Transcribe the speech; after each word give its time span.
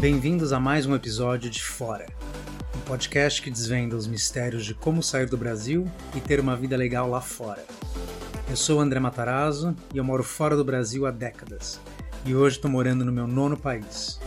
Bem-vindos 0.00 0.52
a 0.52 0.58
mais 0.58 0.86
um 0.86 0.94
episódio 0.96 1.48
de 1.48 1.62
Fora, 1.62 2.06
um 2.76 2.80
podcast 2.80 3.40
que 3.40 3.48
desvenda 3.48 3.94
os 3.94 4.08
mistérios 4.08 4.64
de 4.64 4.74
como 4.74 5.00
sair 5.04 5.28
do 5.28 5.36
Brasil 5.36 5.88
e 6.16 6.20
ter 6.20 6.40
uma 6.40 6.56
vida 6.56 6.76
legal 6.76 7.08
lá 7.08 7.20
fora. 7.20 7.64
Eu 8.50 8.56
sou 8.56 8.80
André 8.80 8.98
Matarazzo 8.98 9.76
e 9.94 9.98
eu 9.98 10.04
moro 10.04 10.24
fora 10.24 10.56
do 10.56 10.64
Brasil 10.64 11.06
há 11.06 11.12
décadas. 11.12 11.80
E 12.24 12.34
hoje 12.34 12.56
estou 12.56 12.68
morando 12.68 13.04
no 13.04 13.12
meu 13.12 13.28
nono 13.28 13.56
país. 13.56 14.18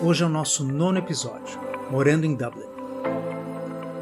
Hoje 0.00 0.22
é 0.22 0.26
o 0.26 0.30
nosso 0.30 0.64
nono 0.64 0.96
episódio, 0.96 1.60
morando 1.90 2.24
em 2.24 2.34
Dublin. 2.34 2.65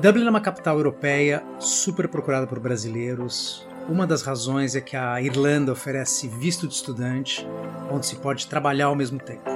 Dublin 0.05 0.27
é 0.27 0.29
uma 0.29 0.39
capital 0.43 0.77
europeia 0.77 1.43
super 1.59 2.09
procurada 2.09 2.47
por 2.47 2.60
brasileiros. 2.60 3.66
Uma 3.88 4.06
das 4.06 4.20
razões 4.20 4.77
é 4.77 4.80
que 4.83 4.95
a 4.95 5.19
Irlanda 5.23 5.73
oferece 5.73 6.28
visto 6.28 6.69
de 6.69 6.74
estudante, 6.74 7.42
onde 7.91 8.05
se 8.05 8.16
pode 8.16 8.47
trabalhar 8.47 8.88
ao 8.88 8.95
mesmo 8.95 9.19
tempo. 9.19 9.48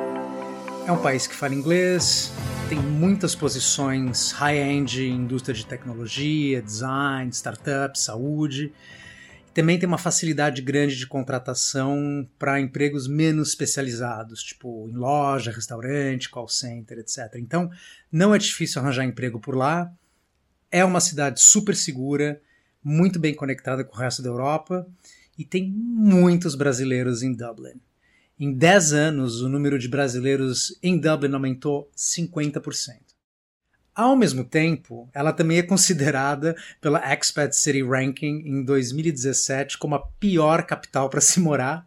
É 0.87 0.91
um 0.91 1.03
país 1.03 1.27
que 1.27 1.35
fala 1.35 1.55
inglês, 1.55 2.33
tem 2.67 2.79
muitas 2.79 3.35
posições 3.35 4.33
high-end 4.33 5.03
em 5.03 5.17
indústria 5.17 5.55
de 5.55 5.67
tecnologia, 5.67 6.63
design, 6.63 7.31
startups, 7.31 8.05
saúde. 8.05 8.73
Também 9.53 9.79
tem 9.79 9.87
uma 9.87 9.99
facilidade 9.99 10.63
grande 10.63 10.97
de 10.97 11.07
contratação 11.07 12.27
para 12.39 12.59
empregos 12.59 13.07
menos 13.07 13.51
especializados, 13.51 14.43
tipo 14.43 14.89
em 14.89 14.97
loja, 14.97 15.51
restaurante, 15.51 16.31
call 16.31 16.49
center, 16.49 17.01
etc. 17.01 17.35
Então, 17.37 17.71
não 18.11 18.35
é 18.35 18.39
difícil 18.39 18.81
arranjar 18.81 19.05
emprego 19.05 19.39
por 19.39 19.55
lá. 19.55 19.93
É 20.71 20.85
uma 20.85 21.01
cidade 21.01 21.41
super 21.41 21.75
segura, 21.75 22.41
muito 22.85 23.19
bem 23.19 23.35
conectada 23.35 23.85
com 23.85 23.97
o 23.97 23.99
resto 23.99 24.23
da 24.23 24.29
Europa 24.29 24.87
e 25.37 25.45
tem 25.45 25.69
muitos 25.69 26.55
brasileiros 26.55 27.23
em 27.23 27.33
Dublin. 27.33 27.81
Em 28.39 28.53
10 28.53 28.93
anos, 28.93 29.41
o 29.41 29.49
número 29.49 29.79
de 29.79 29.89
brasileiros 29.89 30.79
em 30.83 30.99
Dublin 30.99 31.33
aumentou 31.33 31.91
50%. 31.97 33.09
Ao 33.95 34.15
mesmo 34.15 34.45
tempo, 34.45 35.09
ela 35.13 35.33
também 35.33 35.59
é 35.59 35.63
considerada 35.63 36.55
pela 36.81 37.03
Expat 37.13 37.53
City 37.57 37.83
Ranking 37.83 38.45
em 38.47 38.63
2017 38.63 39.77
como 39.77 39.97
a 39.97 40.07
pior 40.21 40.65
capital 40.65 41.11
para 41.11 41.21
se 41.21 41.41
morar, 41.41 41.85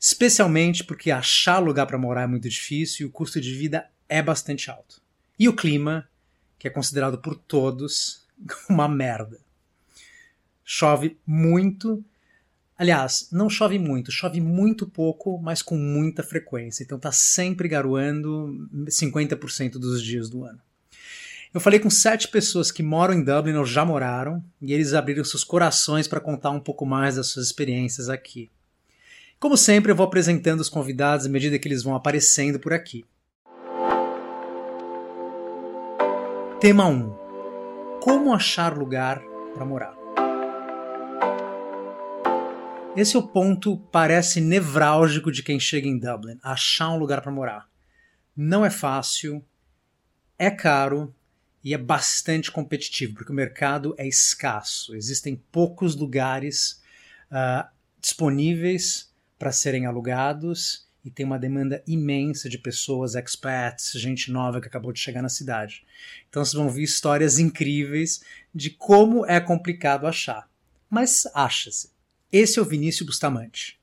especialmente 0.00 0.82
porque 0.84 1.10
achar 1.10 1.58
lugar 1.58 1.86
para 1.86 1.98
morar 1.98 2.22
é 2.22 2.26
muito 2.26 2.48
difícil 2.48 3.06
e 3.06 3.08
o 3.10 3.12
custo 3.12 3.40
de 3.40 3.54
vida 3.54 3.86
é 4.08 4.22
bastante 4.22 4.70
alto. 4.70 5.02
E 5.38 5.46
o 5.46 5.52
clima, 5.52 6.08
que 6.64 6.68
é 6.68 6.70
considerado 6.70 7.18
por 7.18 7.36
todos 7.36 8.24
uma 8.70 8.88
merda. 8.88 9.38
Chove 10.64 11.18
muito 11.26 12.02
Aliás, 12.76 13.28
não 13.30 13.48
chove 13.50 13.78
muito, 13.78 14.10
chove 14.10 14.40
muito 14.40 14.84
pouco, 14.84 15.38
mas 15.38 15.60
com 15.60 15.76
muita 15.76 16.22
frequência. 16.22 16.82
Então 16.82 16.98
tá 16.98 17.12
sempre 17.12 17.68
garoando 17.68 18.66
50% 18.86 19.72
dos 19.72 20.02
dias 20.02 20.30
do 20.30 20.42
ano. 20.42 20.58
Eu 21.52 21.60
falei 21.60 21.78
com 21.78 21.90
sete 21.90 22.26
pessoas 22.28 22.72
que 22.72 22.82
moram 22.82 23.14
em 23.14 23.22
Dublin 23.22 23.54
ou 23.54 23.66
já 23.66 23.84
moraram, 23.84 24.42
e 24.60 24.72
eles 24.72 24.94
abriram 24.94 25.22
seus 25.22 25.44
corações 25.44 26.08
para 26.08 26.18
contar 26.18 26.50
um 26.50 26.58
pouco 26.58 26.84
mais 26.86 27.14
das 27.14 27.28
suas 27.28 27.46
experiências 27.46 28.08
aqui. 28.08 28.50
Como 29.38 29.56
sempre, 29.56 29.92
eu 29.92 29.96
vou 29.96 30.06
apresentando 30.06 30.60
os 30.60 30.70
convidados 30.70 31.26
à 31.26 31.28
medida 31.28 31.58
que 31.58 31.68
eles 31.68 31.82
vão 31.82 31.94
aparecendo 31.94 32.58
por 32.58 32.72
aqui. 32.72 33.04
Tema 36.60 36.86
1: 36.86 37.10
Como 38.00 38.32
achar 38.32 38.78
lugar 38.78 39.20
para 39.52 39.64
morar? 39.64 39.94
Esse 42.96 43.16
é 43.16 43.18
o 43.18 43.26
ponto 43.26 43.76
parece 43.90 44.40
nevrálgico 44.40 45.32
de 45.32 45.42
quem 45.42 45.58
chega 45.58 45.88
em 45.88 45.98
Dublin, 45.98 46.38
achar 46.42 46.90
um 46.90 46.96
lugar 46.96 47.20
para 47.20 47.32
morar. 47.32 47.68
Não 48.36 48.64
é 48.64 48.70
fácil, 48.70 49.44
é 50.38 50.50
caro 50.50 51.14
e 51.62 51.74
é 51.74 51.78
bastante 51.78 52.52
competitivo, 52.52 53.14
porque 53.14 53.32
o 53.32 53.34
mercado 53.34 53.94
é 53.98 54.06
escasso. 54.06 54.94
Existem 54.94 55.36
poucos 55.50 55.96
lugares 55.96 56.82
uh, 57.30 57.68
disponíveis 58.00 59.12
para 59.38 59.50
serem 59.50 59.86
alugados 59.86 60.86
e 61.04 61.10
tem 61.10 61.26
uma 61.26 61.38
demanda 61.38 61.82
imensa 61.86 62.48
de 62.48 62.56
pessoas, 62.56 63.14
expats, 63.14 63.92
gente 63.92 64.32
nova 64.32 64.60
que 64.60 64.66
acabou 64.66 64.92
de 64.92 65.00
chegar 65.00 65.20
na 65.20 65.28
cidade. 65.28 65.84
Então 66.28 66.44
vocês 66.44 66.54
vão 66.54 66.70
ver 66.70 66.82
histórias 66.82 67.38
incríveis 67.38 68.24
de 68.54 68.70
como 68.70 69.26
é 69.26 69.38
complicado 69.40 70.06
achar. 70.06 70.48
Mas 70.88 71.26
acha-se. 71.34 71.92
Esse 72.32 72.58
é 72.58 72.62
o 72.62 72.64
Vinícius 72.64 73.06
Bustamante. 73.06 73.78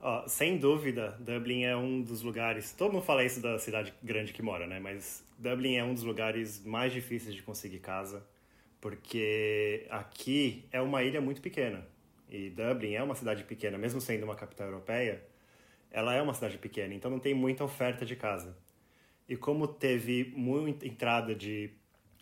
Oh, 0.00 0.28
sem 0.28 0.58
dúvida, 0.58 1.16
Dublin 1.20 1.64
é 1.64 1.76
um 1.76 2.02
dos 2.02 2.22
lugares. 2.22 2.72
Todo 2.72 2.92
mundo 2.92 3.04
fala 3.04 3.24
isso 3.24 3.40
da 3.40 3.58
cidade 3.58 3.92
grande 4.02 4.32
que 4.32 4.42
mora, 4.42 4.66
né? 4.66 4.78
Mas 4.78 5.24
Dublin 5.38 5.76
é 5.76 5.84
um 5.84 5.92
dos 5.92 6.02
lugares 6.02 6.64
mais 6.64 6.92
difíceis 6.92 7.34
de 7.34 7.42
conseguir 7.42 7.80
casa, 7.80 8.24
porque 8.80 9.86
aqui 9.90 10.64
é 10.70 10.80
uma 10.80 11.02
ilha 11.02 11.20
muito 11.20 11.40
pequena. 11.40 11.86
E 12.30 12.50
Dublin 12.50 12.94
é 12.94 13.02
uma 13.02 13.14
cidade 13.14 13.42
pequena, 13.44 13.76
mesmo 13.76 14.00
sendo 14.00 14.24
uma 14.24 14.36
capital 14.36 14.68
europeia, 14.68 15.22
ela 15.90 16.14
é 16.14 16.22
uma 16.22 16.34
cidade 16.34 16.58
pequena, 16.58 16.94
então 16.94 17.10
não 17.10 17.18
tem 17.18 17.34
muita 17.34 17.64
oferta 17.64 18.04
de 18.04 18.16
casa. 18.16 18.56
E 19.28 19.36
como 19.36 19.66
teve 19.66 20.32
muita 20.36 20.86
entrada 20.86 21.34
de 21.34 21.70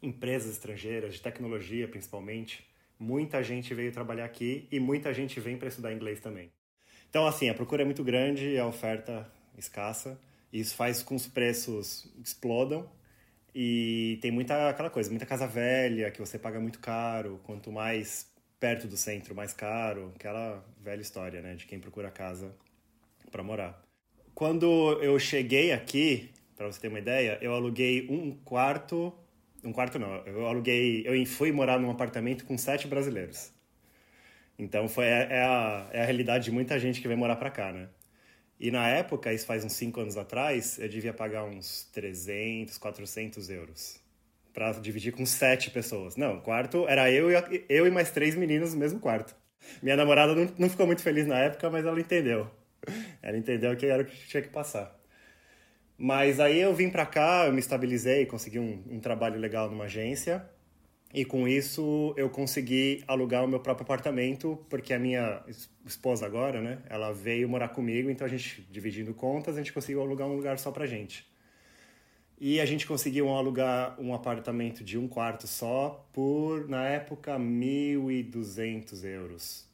empresas 0.03 0.53
estrangeiras, 0.53 1.15
de 1.15 1.21
tecnologia 1.21 1.87
principalmente, 1.89 2.67
muita 2.99 3.43
gente 3.43 3.75
veio 3.75 3.93
trabalhar 3.93 4.25
aqui 4.25 4.67
e 4.71 4.81
muita 4.81 5.13
gente 5.13 5.39
vem 5.41 5.57
para 5.57 5.69
estudar 5.69 5.93
inglês 5.93 6.21
também. 6.21 6.51
Então, 7.09 7.27
assim, 7.27 7.49
a 7.49 7.55
procura 7.55 7.83
é 7.83 7.85
muito 7.85 8.03
grande 8.03 8.59
a 8.59 8.67
oferta 8.67 9.31
escassa. 9.57 10.21
E 10.53 10.61
isso 10.61 10.75
faz 10.75 11.03
com 11.03 11.17
que 11.17 11.23
os 11.23 11.27
preços 11.27 12.11
explodam. 12.23 12.89
E 13.55 14.19
tem 14.21 14.31
muita 14.31 14.69
aquela 14.69 14.91
coisa, 14.91 15.11
muita 15.11 15.25
casa 15.25 15.47
velha 15.47 16.11
que 16.11 16.21
você 16.21 16.39
paga 16.39 16.61
muito 16.61 16.79
caro. 16.79 17.41
Quanto 17.45 17.73
mais 17.73 18.31
perto 18.61 18.87
do 18.87 18.97
centro, 18.97 19.35
mais 19.35 19.53
caro. 19.53 20.13
Aquela 20.15 20.65
velha 20.81 21.01
história, 21.01 21.41
né, 21.41 21.55
de 21.55 21.67
quem 21.67 21.79
procura 21.79 22.11
casa 22.11 22.55
para 23.31 23.43
morar. 23.43 23.83
Quando 24.35 25.01
eu 25.03 25.19
cheguei 25.19 25.73
aqui, 25.73 26.31
para 26.57 26.67
você 26.67 26.81
ter 26.81 26.89
uma 26.89 26.99
ideia, 26.99 27.39
eu 27.41 27.55
aluguei 27.55 28.07
um 28.09 28.33
quarto 28.45 29.13
um 29.67 29.73
quarto 29.73 29.99
não, 29.99 30.25
eu 30.27 30.47
aluguei, 30.47 31.03
eu 31.05 31.27
fui 31.27 31.51
morar 31.51 31.79
num 31.79 31.91
apartamento 31.91 32.45
com 32.45 32.57
sete 32.57 32.87
brasileiros. 32.87 33.53
Então 34.59 34.89
foi 34.89 35.07
é, 35.07 35.29
é 35.31 35.43
a, 35.43 35.89
é 35.93 36.03
a 36.03 36.05
realidade 36.05 36.45
de 36.45 36.51
muita 36.53 36.79
gente 36.79 37.01
que 37.01 37.09
vem 37.09 37.17
morar 37.17 37.37
para 37.37 37.51
cá, 37.51 37.73
né? 37.73 37.89
E 38.59 38.71
na 38.71 38.89
época, 38.89 39.33
isso 39.33 39.45
faz 39.45 39.65
uns 39.65 39.73
cinco 39.73 40.01
anos 40.01 40.17
atrás, 40.17 40.79
eu 40.79 40.89
devia 40.89 41.13
pagar 41.13 41.45
uns 41.45 41.85
300, 41.93 42.79
400 42.79 43.51
euros 43.51 44.01
para 44.55 44.73
dividir 44.73 45.13
com 45.13 45.27
sete 45.27 45.71
pessoas. 45.71 46.17
Não, 46.17 46.39
o 46.39 46.41
quarto 46.41 46.89
era 46.89 47.11
eu 47.11 47.31
e, 47.31 47.65
eu 47.69 47.87
e 47.87 47.91
mais 47.91 48.11
três 48.11 48.35
meninos 48.35 48.73
no 48.73 48.81
mesmo 48.81 48.99
quarto. 48.99 49.37
Minha 49.83 49.97
namorada 49.97 50.35
não, 50.35 50.51
não 50.59 50.71
ficou 50.71 50.87
muito 50.87 51.03
feliz 51.03 51.27
na 51.27 51.39
época, 51.39 51.69
mas 51.69 51.85
ela 51.85 52.01
entendeu. 52.01 52.51
Ela 53.27 53.37
entendeu 53.37 53.77
que 53.77 53.85
era 53.87 54.05
o 54.05 54.07
que 54.07 54.15
tinha 54.29 54.41
que 54.41 54.51
passar. 54.51 54.97
Mas 55.99 56.39
aí 56.39 56.61
eu 56.61 56.73
vim 56.73 56.89
para 56.89 57.05
cá, 57.05 57.47
eu 57.47 57.53
me 57.53 57.59
estabilizei, 57.59 58.25
consegui 58.25 58.61
um, 58.61 58.85
um, 58.89 59.01
trabalho 59.01 59.41
legal 59.41 59.69
numa 59.69 59.87
agência. 59.87 60.49
E 61.13 61.25
com 61.25 61.49
isso 61.49 62.15
eu 62.17 62.31
consegui 62.31 63.03
alugar 63.05 63.45
o 63.45 63.49
meu 63.49 63.59
próprio 63.59 63.83
apartamento, 63.83 64.65
porque 64.71 64.95
a 64.95 64.99
minha 64.99 65.43
esposa 65.85 66.25
agora, 66.25 66.61
né, 66.61 66.79
ela 66.89 67.13
veio 67.13 67.49
morar 67.49 67.71
comigo, 67.71 68.09
então 68.09 68.25
a 68.25 68.31
gente, 68.31 68.65
dividindo 68.71 69.13
contas, 69.13 69.57
a 69.57 69.59
gente 69.59 69.73
conseguiu 69.73 70.03
alugar 70.03 70.29
um 70.29 70.37
lugar 70.37 70.57
só 70.61 70.71
pra 70.71 70.87
gente. 70.87 71.27
E 72.39 72.61
a 72.61 72.67
gente 72.67 72.87
conseguiu 72.87 73.29
alugar 73.31 74.01
um 74.01 74.15
apartamento 74.15 74.85
de 74.85 74.97
um 74.97 75.09
quarto 75.09 75.49
só 75.49 76.07
por, 76.13 76.69
na 76.69 76.87
época, 76.87 77.37
1.200 77.37 79.03
euros. 79.05 79.67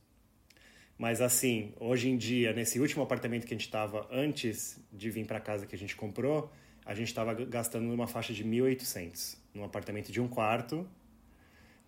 Mas 0.99 1.21
assim, 1.21 1.73
hoje 1.81 2.09
em 2.09 2.17
dia, 2.17 2.53
nesse 2.53 2.79
último 2.79 3.03
apartamento 3.03 3.47
que 3.47 3.55
a 3.55 3.57
gente 3.57 3.67
estava 3.67 4.07
antes 4.11 4.79
de 4.93 5.11
vir 5.11 5.27
para 5.27 5.41
casa 5.41 5.67
que 5.67 5.75
a 5.75 5.79
gente 5.79 5.97
comprou, 5.97 6.51
a 6.85 6.95
gente 6.95 7.09
estava 7.09 7.35
gastando 7.35 7.85
numa 7.85 8.07
faixa 8.07 8.33
de 8.33 8.45
1.800, 8.45 9.37
num 9.55 9.65
apartamento 9.65 10.11
de 10.11 10.21
um 10.21 10.29
quarto, 10.29 10.87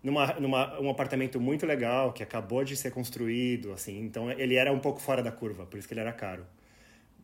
numa, 0.01 0.33
numa 0.39 0.79
um 0.79 0.89
apartamento 0.89 1.39
muito 1.39 1.65
legal 1.65 2.13
que 2.13 2.23
acabou 2.23 2.63
de 2.63 2.75
ser 2.75 2.91
construído, 2.91 3.71
assim. 3.73 3.99
Então 4.01 4.31
ele 4.31 4.55
era 4.55 4.71
um 4.71 4.79
pouco 4.79 4.99
fora 4.99 5.21
da 5.21 5.31
curva, 5.31 5.65
por 5.65 5.77
isso 5.77 5.87
que 5.87 5.93
ele 5.93 6.01
era 6.01 6.13
caro. 6.13 6.45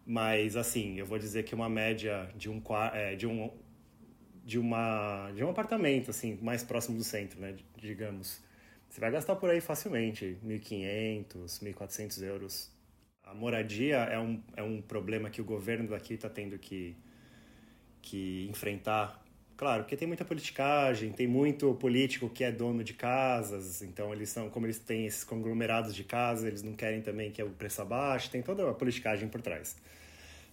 Mas 0.05 0.55
assim, 0.55 0.97
eu 0.97 1.05
vou 1.05 1.19
dizer 1.19 1.43
que 1.43 1.53
uma 1.53 1.69
média 1.69 2.29
de 2.35 2.49
um 2.49 2.61
é, 2.93 3.15
de 3.15 3.27
um 3.27 3.51
de 4.43 4.57
uma 4.57 5.31
de 5.35 5.43
um 5.43 5.49
apartamento 5.49 6.09
assim 6.09 6.37
mais 6.41 6.63
próximo 6.63 6.97
do 6.97 7.03
centro, 7.03 7.39
né, 7.39 7.55
digamos 7.77 8.41
você 8.91 8.99
vai 8.99 9.09
gastar 9.09 9.37
por 9.37 9.49
aí 9.49 9.61
facilmente 9.61 10.37
1.500, 10.45 11.63
1.400 11.63 12.23
euros. 12.23 12.69
A 13.23 13.33
moradia 13.33 13.95
é 13.99 14.19
um, 14.19 14.43
é 14.57 14.61
um 14.61 14.81
problema 14.81 15.29
que 15.29 15.39
o 15.39 15.45
governo 15.45 15.87
daqui 15.87 16.15
está 16.15 16.29
tendo 16.29 16.59
que, 16.59 16.97
que 18.01 18.47
enfrentar 18.49 19.21
Claro, 19.61 19.83
porque 19.83 19.95
tem 19.95 20.07
muita 20.07 20.25
politicagem, 20.25 21.11
tem 21.11 21.27
muito 21.27 21.71
político 21.75 22.27
que 22.27 22.43
é 22.43 22.51
dono 22.51 22.83
de 22.83 22.95
casas, 22.95 23.83
então 23.83 24.11
eles 24.11 24.27
são, 24.29 24.49
como 24.49 24.65
eles 24.65 24.79
têm 24.79 25.05
esses 25.05 25.23
conglomerados 25.23 25.93
de 25.93 26.03
casas, 26.03 26.45
eles 26.45 26.63
não 26.63 26.73
querem 26.73 26.99
também 26.99 27.29
que 27.29 27.43
o 27.43 27.51
preço 27.51 27.79
abaixo, 27.79 28.31
tem 28.31 28.41
toda 28.41 28.67
a 28.67 28.73
politicagem 28.73 29.29
por 29.29 29.39
trás. 29.39 29.77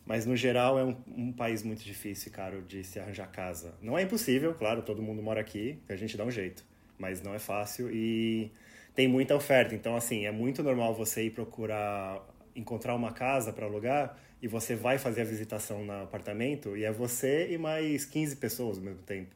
Mas 0.05 0.27
no 0.27 0.37
geral 0.37 0.79
é 0.79 0.85
um, 0.85 0.95
um 1.07 1.33
país 1.33 1.63
muito 1.63 1.83
difícil, 1.83 2.31
caro, 2.31 2.61
de 2.61 2.85
se 2.85 3.01
arranjar 3.01 3.29
casa. 3.33 3.75
Não 3.81 3.97
é 3.99 4.03
impossível, 4.03 4.53
claro, 4.53 4.83
todo 4.83 5.01
mundo 5.01 5.23
mora 5.23 5.41
aqui, 5.41 5.79
a 5.89 5.97
gente 5.97 6.15
dá 6.15 6.25
um 6.27 6.31
jeito, 6.31 6.63
mas 6.99 7.23
não 7.23 7.35
é 7.35 7.39
fácil 7.39 7.91
e 7.91 8.51
tem 8.95 9.09
muita 9.09 9.35
oferta. 9.35 9.75
Então, 9.75 9.97
assim, 9.97 10.27
é 10.27 10.31
muito 10.33 10.63
normal 10.63 10.95
você 10.95 11.25
ir 11.25 11.31
procurar 11.31 12.23
encontrar 12.55 12.95
uma 12.95 13.13
casa 13.13 13.53
para 13.53 13.67
alugar 13.67 14.19
e 14.43 14.49
você 14.49 14.75
vai 14.75 14.99
fazer 14.99 15.23
a 15.23 15.25
visitação 15.25 15.85
no 15.85 16.03
apartamento 16.03 16.77
e 16.77 16.85
é 16.85 16.93
você 16.93 17.53
e 17.53 17.59
mais 17.59 18.05
15 18.05 18.37
pessoas 18.37 18.79
ao 18.79 18.85
mesmo 18.85 19.03
tempo. 19.03 19.35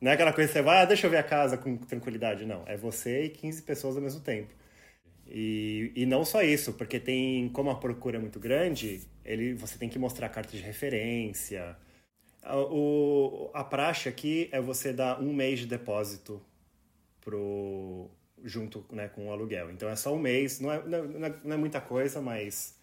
Não 0.00 0.10
é 0.10 0.14
aquela 0.14 0.32
coisa 0.32 0.48
que 0.48 0.52
você 0.52 0.62
vai, 0.62 0.82
ah, 0.82 0.84
deixa 0.84 1.06
eu 1.06 1.10
ver 1.10 1.18
a 1.18 1.22
casa 1.22 1.56
com 1.56 1.76
tranquilidade. 1.76 2.44
Não, 2.44 2.62
é 2.66 2.76
você 2.76 3.24
e 3.24 3.28
15 3.30 3.62
pessoas 3.62 3.96
ao 3.96 4.02
mesmo 4.02 4.20
tempo. 4.20 4.52
E, 5.26 5.92
e 5.94 6.06
não 6.06 6.24
só 6.24 6.42
isso, 6.42 6.72
porque 6.72 6.98
tem, 6.98 7.48
como 7.50 7.70
a 7.70 7.74
procura 7.74 8.16
é 8.16 8.20
muito 8.20 8.40
grande, 8.40 9.02
ele, 9.24 9.54
você 9.54 9.76
tem 9.76 9.88
que 9.88 9.98
mostrar 9.98 10.28
carta 10.28 10.56
de 10.56 10.62
referência. 10.62 11.76
O, 12.44 13.50
a 13.52 13.64
praxe 13.64 14.08
aqui 14.08 14.48
é 14.52 14.60
você 14.60 14.92
dar 14.92 15.20
um 15.20 15.34
mês 15.34 15.58
de 15.58 15.66
depósito 15.66 16.40
pro, 17.28 18.10
junto 18.42 18.86
né, 18.90 19.06
com 19.08 19.28
o 19.28 19.30
aluguel. 19.30 19.70
Então 19.70 19.86
é 19.86 19.94
só 19.94 20.14
um 20.14 20.18
mês, 20.18 20.60
não 20.60 20.72
é, 20.72 20.82
não 20.82 21.26
é, 21.26 21.34
não 21.44 21.54
é 21.54 21.56
muita 21.58 21.78
coisa, 21.78 22.22
mas 22.22 22.74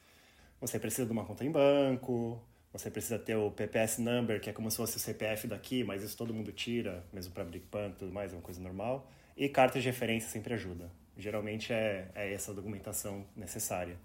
você 0.61 0.77
precisa 0.77 1.07
de 1.07 1.11
uma 1.11 1.25
conta 1.25 1.43
em 1.43 1.49
banco, 1.49 2.39
você 2.71 2.91
precisa 2.91 3.17
ter 3.17 3.35
o 3.35 3.49
PPS 3.49 3.97
number, 3.97 4.39
que 4.39 4.47
é 4.47 4.53
como 4.53 4.69
se 4.69 4.77
fosse 4.77 4.97
o 4.97 4.99
CPF 4.99 5.47
daqui, 5.47 5.83
mas 5.83 6.03
isso 6.03 6.15
todo 6.15 6.31
mundo 6.31 6.51
tira, 6.51 7.03
mesmo 7.11 7.33
para 7.33 7.41
abrir 7.41 7.61
PAN 7.61 7.87
e 7.87 7.93
tudo 7.93 8.11
mais, 8.11 8.33
é 8.33 8.35
uma 8.35 8.43
coisa 8.43 8.61
normal. 8.61 9.09
E 9.35 9.49
carta 9.49 9.79
de 9.79 9.87
referência 9.87 10.29
sempre 10.29 10.53
ajuda. 10.53 10.91
Geralmente 11.17 11.73
é, 11.73 12.07
é 12.13 12.31
essa 12.31 12.53
documentação 12.53 13.25
necessária. 13.35 13.97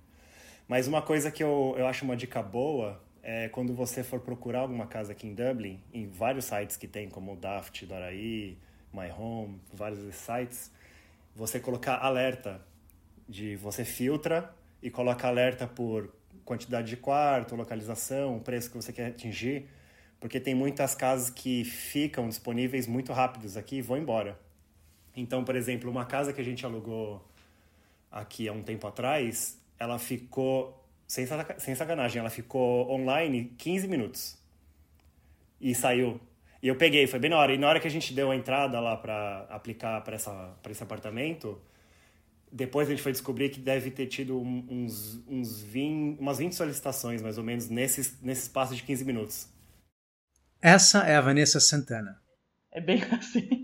Mas 0.67 0.89
uma 0.89 1.03
coisa 1.03 1.31
que 1.31 1.43
eu, 1.43 1.75
eu 1.77 1.87
acho 1.87 2.03
uma 2.05 2.17
dica 2.17 2.43
boa 2.43 2.99
é 3.23 3.51
quando 3.51 3.75
você 3.75 4.03
for 4.03 4.21
procurar 4.21 4.61
alguma 4.61 4.87
casa 4.87 5.13
aqui 5.13 5.27
em 5.27 5.35
Dublin, 5.35 5.83
em 5.93 6.09
vários 6.09 6.47
sites 6.47 6.79
que 6.79 6.89
tem, 6.89 7.11
como 7.11 7.35
o 7.35 7.37
Daft, 7.37 7.85
Doraí, 7.85 8.57
My 8.93 9.11
Home, 9.11 9.61
vários 9.73 10.15
sites, 10.15 10.71
você 11.35 11.61
colocar 11.61 11.97
alerta 11.97 12.61
de 13.29 13.57
você 13.57 13.85
filtra 13.85 14.55
e 14.83 14.91
coloca 14.91 15.29
alerta 15.29 15.67
por 15.67 16.13
quantidade 16.45 16.89
de 16.89 16.97
quarto, 16.97 17.55
localização, 17.55 18.41
preço 18.41 18.71
que 18.71 18.77
você 18.77 18.93
quer 18.93 19.07
atingir, 19.07 19.69
porque 20.19 20.41
tem 20.41 20.55
muitas 20.55 20.95
casas 20.95 21.31
que 21.31 21.65
ficam 21.65 22.29
disponíveis 22.29 22.87
muito 22.87 23.13
rápidos 23.13 23.57
aqui 23.57 23.77
e 23.77 23.83
vão 23.83 23.97
embora. 23.97 24.39
Então, 25.17 25.45
por 25.45 25.55
exemplo, 25.55 25.91
uma 25.91 26.05
casa 26.05 26.33
que 26.33 26.41
a 26.41 26.45
gente 26.45 26.65
alugou 26.67 27.25
aqui 28.11 28.49
há 28.49 28.53
um 28.53 28.63
tempo 28.63 28.87
atrás, 28.87 29.59
ela 29.79 29.99
ficou, 29.99 30.85
sem, 31.07 31.27
sem 31.59 31.75
sacanagem, 31.75 32.21
ela 32.21 32.31
ficou 32.31 32.91
online 32.91 33.55
15 33.57 33.89
minutos 33.89 34.39
e 35.61 35.75
saiu. 35.75 36.21
E 36.63 36.69
eu 36.69 36.77
peguei, 36.77 37.07
foi 37.07 37.19
bem 37.19 37.31
na 37.31 37.39
hora. 37.39 37.55
E 37.55 37.59
na 37.59 37.69
hora 37.69 37.81
que 37.81 37.87
a 37.87 37.91
gente 37.91 38.13
deu 38.13 38.31
a 38.31 38.37
entrada 38.37 38.79
lá 38.81 38.97
para 38.97 39.47
aplicar 39.49 40.03
para 40.03 40.17
esse 40.17 40.83
apartamento, 40.83 41.61
depois 42.53 42.89
a 42.89 42.91
gente 42.91 43.03
foi 43.03 43.13
descobrir 43.13 43.49
que 43.49 43.61
deve 43.61 43.91
ter 43.91 44.07
tido 44.07 44.39
uns, 44.41 45.23
uns 45.27 45.63
20, 45.63 46.21
umas 46.21 46.39
20 46.39 46.55
solicitações, 46.55 47.23
mais 47.23 47.39
ou 47.39 47.45
menos, 47.45 47.69
nesse, 47.69 48.19
nesse 48.23 48.43
espaço 48.43 48.75
de 48.75 48.83
15 48.83 49.05
minutos. 49.05 49.49
Essa 50.61 51.05
é 51.05 51.17
a 51.17 51.21
Vanessa 51.21 51.61
Santana. 51.61 52.21
É 52.71 52.81
bem 52.81 53.03
assim. 53.19 53.63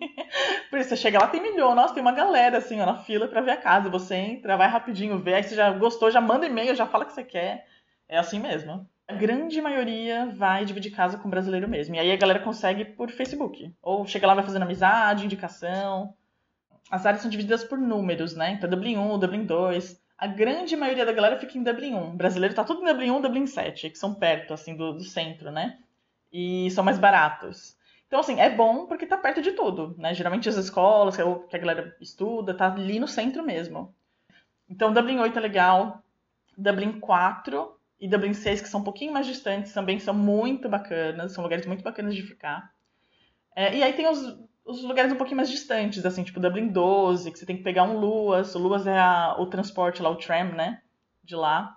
Por 0.71 0.79
isso, 0.79 0.89
você 0.89 0.97
chega 0.97 1.19
lá, 1.19 1.29
tem 1.29 1.43
milhão. 1.43 1.75
Nossa, 1.75 1.95
tem 1.95 2.03
uma 2.03 2.13
galera 2.13 2.59
assim, 2.59 2.81
ó, 2.81 2.87
na 2.87 3.03
fila 3.03 3.29
para 3.29 3.41
ver 3.41 3.53
a 3.53 3.57
casa. 3.57 3.91
Você 3.91 4.15
entra, 4.15 4.57
vai 4.57 4.69
rapidinho 4.69 5.19
ver. 5.19 5.35
Aí 5.35 5.43
você 5.43 5.55
já 5.55 5.71
gostou, 5.73 6.11
já 6.11 6.21
manda 6.21 6.47
e-mail, 6.47 6.75
já 6.75 6.87
fala 6.87 7.05
o 7.05 7.07
que 7.07 7.13
você 7.13 7.25
quer. 7.25 7.67
É 8.09 8.19
assim 8.19 8.41
mesmo. 8.41 8.89
A 9.09 9.15
grande 9.15 9.61
maioria 9.61 10.27
vai 10.27 10.65
dividir 10.65 10.91
casa 10.91 11.17
com 11.17 11.31
brasileiro 11.31 11.69
mesmo. 11.69 11.95
E 11.95 11.99
aí 11.99 12.11
a 12.11 12.17
galera 12.17 12.41
consegue 12.41 12.85
por 12.85 13.11
Facebook. 13.11 13.73
Ou 13.81 14.05
chega 14.07 14.27
lá, 14.27 14.35
vai 14.35 14.45
fazendo 14.45 14.65
amizade, 14.65 15.25
indicação 15.25 16.15
as 16.91 17.05
áreas 17.05 17.23
são 17.23 17.31
divididas 17.31 17.65
por 17.65 17.79
números, 17.79 18.35
né? 18.35 18.53
Então, 18.53 18.71
Dublin 18.71 18.97
1, 18.97 19.19
Dublin 19.19 19.45
2. 19.45 20.01
A 20.19 20.27
grande 20.27 20.77
maioria 20.77 21.05
da 21.05 21.13
galera 21.13 21.39
fica 21.39 21.59
em 21.59 21.63
Dublin 21.63 21.95
1. 21.95 22.11
O 22.11 22.17
brasileiro 22.17 22.55
tá 22.55 22.65
tudo 22.65 22.83
em 22.83 22.85
Dublin 22.85 23.11
1, 23.11 23.21
Dublin 23.21 23.47
7, 23.47 23.91
que 23.91 23.99
são 23.99 24.15
perto, 24.15 24.55
assim, 24.55 24.77
do, 24.77 24.93
do 24.93 25.05
centro, 25.05 25.51
né? 25.51 25.79
E 26.33 26.71
são 26.71 26.85
mais 26.85 26.99
baratos. 26.99 27.77
Então, 28.07 28.21
assim, 28.21 28.41
é 28.41 28.49
bom 28.49 28.87
porque 28.87 29.07
tá 29.07 29.17
perto 29.17 29.43
de 29.43 29.53
tudo, 29.53 29.97
né? 29.99 30.15
Geralmente 30.15 30.49
as 30.49 30.57
escolas 30.57 31.17
que 31.17 31.57
a 31.57 31.59
galera 31.59 31.97
estuda, 32.01 32.55
tá 32.55 32.73
ali 32.73 33.01
no 33.01 33.09
centro 33.09 33.43
mesmo. 33.43 33.95
Então, 34.69 34.93
Dublin 34.93 35.19
8 35.19 35.37
é 35.37 35.43
legal. 35.43 36.03
Dublin 36.57 37.01
4 37.01 37.76
e 38.01 38.09
Dublin 38.09 38.35
6, 38.35 38.61
que 38.61 38.69
são 38.69 38.81
um 38.81 38.85
pouquinho 38.85 39.13
mais 39.13 39.27
distantes, 39.27 39.73
também 39.73 39.99
são 39.99 40.15
muito 40.15 40.69
bacanas. 40.69 41.33
São 41.33 41.43
lugares 41.43 41.67
muito 41.67 41.83
bacanas 41.83 42.15
de 42.15 42.23
ficar. 42.23 42.71
É, 43.55 43.77
e 43.77 43.83
aí 43.83 43.93
tem 43.93 44.07
os 44.07 44.37
os 44.67 44.83
lugares 44.83 45.13
um 45.13 45.17
pouquinho 45.17 45.37
mais 45.37 45.49
distantes, 45.49 46.05
assim, 46.05 46.25
tipo 46.25 46.41
Dublin 46.41 46.67
12, 46.67 47.31
que 47.31 47.39
você 47.39 47.47
tem 47.47 47.57
que 47.57 47.63
pegar 47.63 47.85
um 47.85 47.99
Luas. 47.99 48.55
O 48.55 48.59
Luas 48.59 48.87
é 48.87 48.99
a, 48.99 49.37
o 49.39 49.47
transporte 49.47 50.03
lá, 50.03 50.11
o 50.11 50.17
tram, 50.17 50.53
né? 50.53 50.83
De 51.23 51.37
lá. 51.37 51.77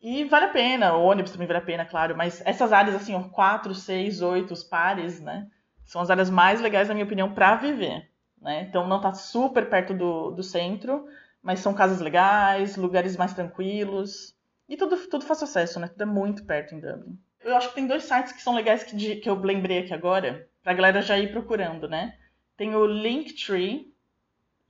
E 0.00 0.24
vale 0.24 0.46
a 0.46 0.50
pena, 0.50 0.94
o 0.94 1.04
ônibus 1.04 1.32
também 1.32 1.46
vale 1.46 1.58
a 1.58 1.62
pena, 1.62 1.84
claro, 1.84 2.16
mas 2.16 2.42
essas 2.44 2.72
áreas, 2.72 2.94
assim, 2.94 3.14
ó, 3.14 3.22
4, 3.24 3.74
6, 3.74 4.22
8, 4.22 4.52
os 4.52 4.64
pares, 4.64 5.20
né? 5.20 5.46
São 5.84 6.00
as 6.00 6.10
áreas 6.10 6.30
mais 6.30 6.60
legais, 6.60 6.88
na 6.88 6.94
minha 6.94 7.04
opinião, 7.04 7.32
para 7.32 7.56
viver. 7.56 8.10
Né? 8.40 8.62
Então 8.62 8.86
não 8.86 9.00
tá 9.00 9.12
super 9.12 9.68
perto 9.68 9.94
do, 9.94 10.30
do 10.30 10.42
centro, 10.42 11.06
mas 11.42 11.60
são 11.60 11.74
casas 11.74 12.00
legais, 12.00 12.76
lugares 12.76 13.16
mais 13.16 13.34
tranquilos. 13.34 14.33
E 14.68 14.76
tudo, 14.76 14.96
tudo 15.08 15.26
faz 15.26 15.42
acesso, 15.42 15.78
né? 15.78 15.88
Tudo 15.88 16.02
é 16.02 16.06
muito 16.06 16.44
perto 16.44 16.74
em 16.74 16.80
Dublin. 16.80 17.18
Eu 17.42 17.56
acho 17.56 17.68
que 17.68 17.74
tem 17.74 17.86
dois 17.86 18.04
sites 18.04 18.32
que 18.32 18.42
são 18.42 18.54
legais 18.54 18.82
que, 18.82 19.16
que 19.16 19.28
eu 19.28 19.38
lembrei 19.38 19.80
aqui 19.80 19.92
agora 19.92 20.48
pra 20.62 20.72
galera 20.72 21.02
já 21.02 21.18
ir 21.18 21.30
procurando, 21.30 21.88
né? 21.88 22.16
Tem 22.56 22.74
o 22.74 22.86
Linktree 22.86 23.92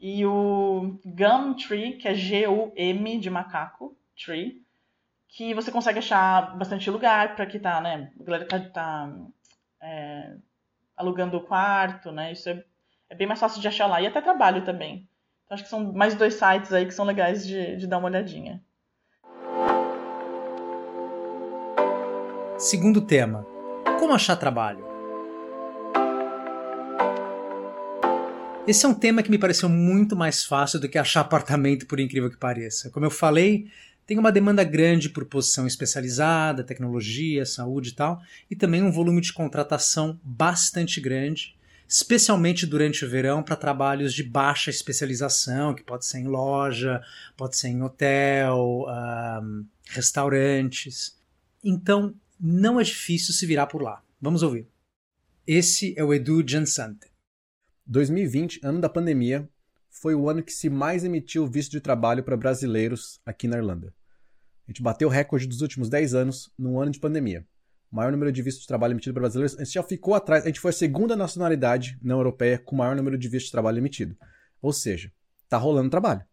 e 0.01 0.27
o 0.27 0.99
Gumtree, 1.05 1.97
que 1.97 2.09
é 2.09 2.15
G-U-M 2.15 3.19
de 3.19 3.31
macaco, 3.31 3.97
tree, 4.17 4.65
que 5.29 5.55
você 5.55 5.71
consegue 5.71 5.99
achar 5.99 6.57
bastante 6.57 6.91
lugar 6.91 7.37
para 7.37 7.47
que 7.47 7.59
tá, 7.59 7.81
né? 7.81 8.13
A 8.21 8.25
galera 8.25 8.47
tá, 8.47 8.61
tá 8.61 9.17
é, 9.81 10.37
alugando 10.97 11.37
o 11.37 11.45
quarto, 11.45 12.11
né? 12.11 12.33
Isso 12.33 12.49
é, 12.49 12.65
é, 13.11 13.15
bem 13.15 13.27
mais 13.27 13.41
fácil 13.41 13.61
de 13.61 13.69
achar 13.69 13.87
lá. 13.87 14.01
E 14.01 14.07
até 14.07 14.21
trabalho 14.21 14.65
também. 14.65 15.09
Então 15.45 15.55
acho 15.55 15.65
que 15.65 15.71
são 15.71 15.93
mais 15.93 16.15
dois 16.15 16.35
sites 16.35 16.73
aí 16.73 16.87
que 16.87 16.95
são 16.95 17.05
legais 17.05 17.47
de, 17.47 17.77
de 17.77 17.87
dar 17.87 17.99
uma 17.99 18.09
olhadinha. 18.09 18.63
Segundo 22.59 23.01
tema: 23.01 23.45
Como 23.99 24.15
achar 24.15 24.37
trabalho? 24.37 24.85
Esse 28.67 28.87
é 28.87 28.89
um 28.89 28.95
tema 28.95 29.23
que 29.23 29.31
me 29.31 29.39
pareceu 29.39 29.69
muito 29.69 30.15
mais 30.15 30.45
fácil 30.45 30.79
do 30.79 30.89
que 30.89 30.97
achar 30.97 31.21
apartamento, 31.21 31.87
por 31.87 31.99
incrível 31.99 32.31
que 32.31 32.37
pareça. 32.37 32.89
Como 32.91 33.05
eu 33.05 33.11
falei, 33.11 33.67
tem 34.07 34.19
uma 34.19 34.31
demanda 34.31 34.63
grande 34.63 35.11
por 35.11 35.25
posição 35.25 35.67
especializada, 35.67 36.63
tecnologia, 36.63 37.45
saúde 37.45 37.91
e 37.91 37.95
tal, 37.95 38.23
e 38.51 38.55
também 38.55 38.83
um 38.83 38.93
volume 38.93 39.21
de 39.21 39.33
contratação 39.33 40.19
bastante 40.23 41.01
grande, 41.01 41.57
especialmente 41.89 42.67
durante 42.67 43.05
o 43.05 43.11
verão 43.11 43.43
para 43.43 43.57
trabalhos 43.57 44.15
de 44.15 44.23
baixa 44.23 44.71
especialização, 44.71 45.75
que 45.75 45.83
pode 45.83 46.07
ser 46.07 46.21
em 46.21 46.29
loja, 46.29 47.03
pode 47.37 47.57
ser 47.57 47.69
em 47.69 47.83
hotel, 47.83 48.87
um, 49.43 49.65
restaurantes. 49.91 51.19
Então, 51.63 52.15
não 52.39 52.81
é 52.81 52.85
difícil 52.85 53.33
se 53.33 53.47
virar 53.47 53.67
por 53.67 53.83
lá. 53.83 54.03
Vamos 54.21 54.43
ouvir. 54.43 54.69
Esse 55.47 55.95
é 55.97 56.03
o 56.03 56.13
Edu 56.13 56.43
Jansante. 56.47 57.13
2020, 57.87 58.61
ano 58.63 58.81
da 58.81 58.89
pandemia, 58.89 59.49
foi 59.91 60.15
o 60.15 60.29
ano 60.29 60.43
que 60.43 60.53
se 60.53 60.71
mais 60.71 61.05
emitiu 61.05 61.47
visto 61.47 61.73
de 61.73 61.81
trabalho 61.81 62.23
para 62.23 62.37
brasileiros 62.37 63.21
aqui 63.25 63.47
na 63.47 63.59
Irlanda. 63.59 63.95
A 64.67 64.71
gente 64.71 64.83
bateu 64.83 65.09
o 65.09 65.11
recorde 65.11 65.47
dos 65.47 65.61
últimos 65.61 65.89
10 65.89 66.15
anos 66.15 66.51
num 66.59 66.81
ano 66.81 66.91
de 66.91 66.99
pandemia. 66.99 67.47
O 67.93 67.97
maior 67.97 68.11
número 68.11 68.33
de 68.33 68.43
vistos 68.43 68.63
de 68.63 68.69
trabalho 68.69 68.93
emitido 68.93 69.13
para 69.13 69.21
brasileiros. 69.21 69.55
A 69.57 69.65
gente 69.65 69.75
já 69.75 69.83
ficou 69.83 70.15
atrás, 70.15 70.45
a 70.45 70.47
gente 70.47 70.61
foi 70.61 70.71
a 70.71 70.75
segunda 70.75 71.15
nacionalidade 71.15 71.99
não 72.03 72.17
europeia 72.17 72.59
com 72.59 72.75
o 72.75 72.79
maior 72.79 72.97
número 72.97 73.17
de 73.17 73.29
vistos 73.29 73.47
de 73.47 73.53
trabalho 73.53 73.79
emitido. 73.79 74.17
Ou 74.61 74.73
seja, 74.73 75.13
tá 75.49 75.59
rolando 75.59 75.91
trabalho. 75.91 76.25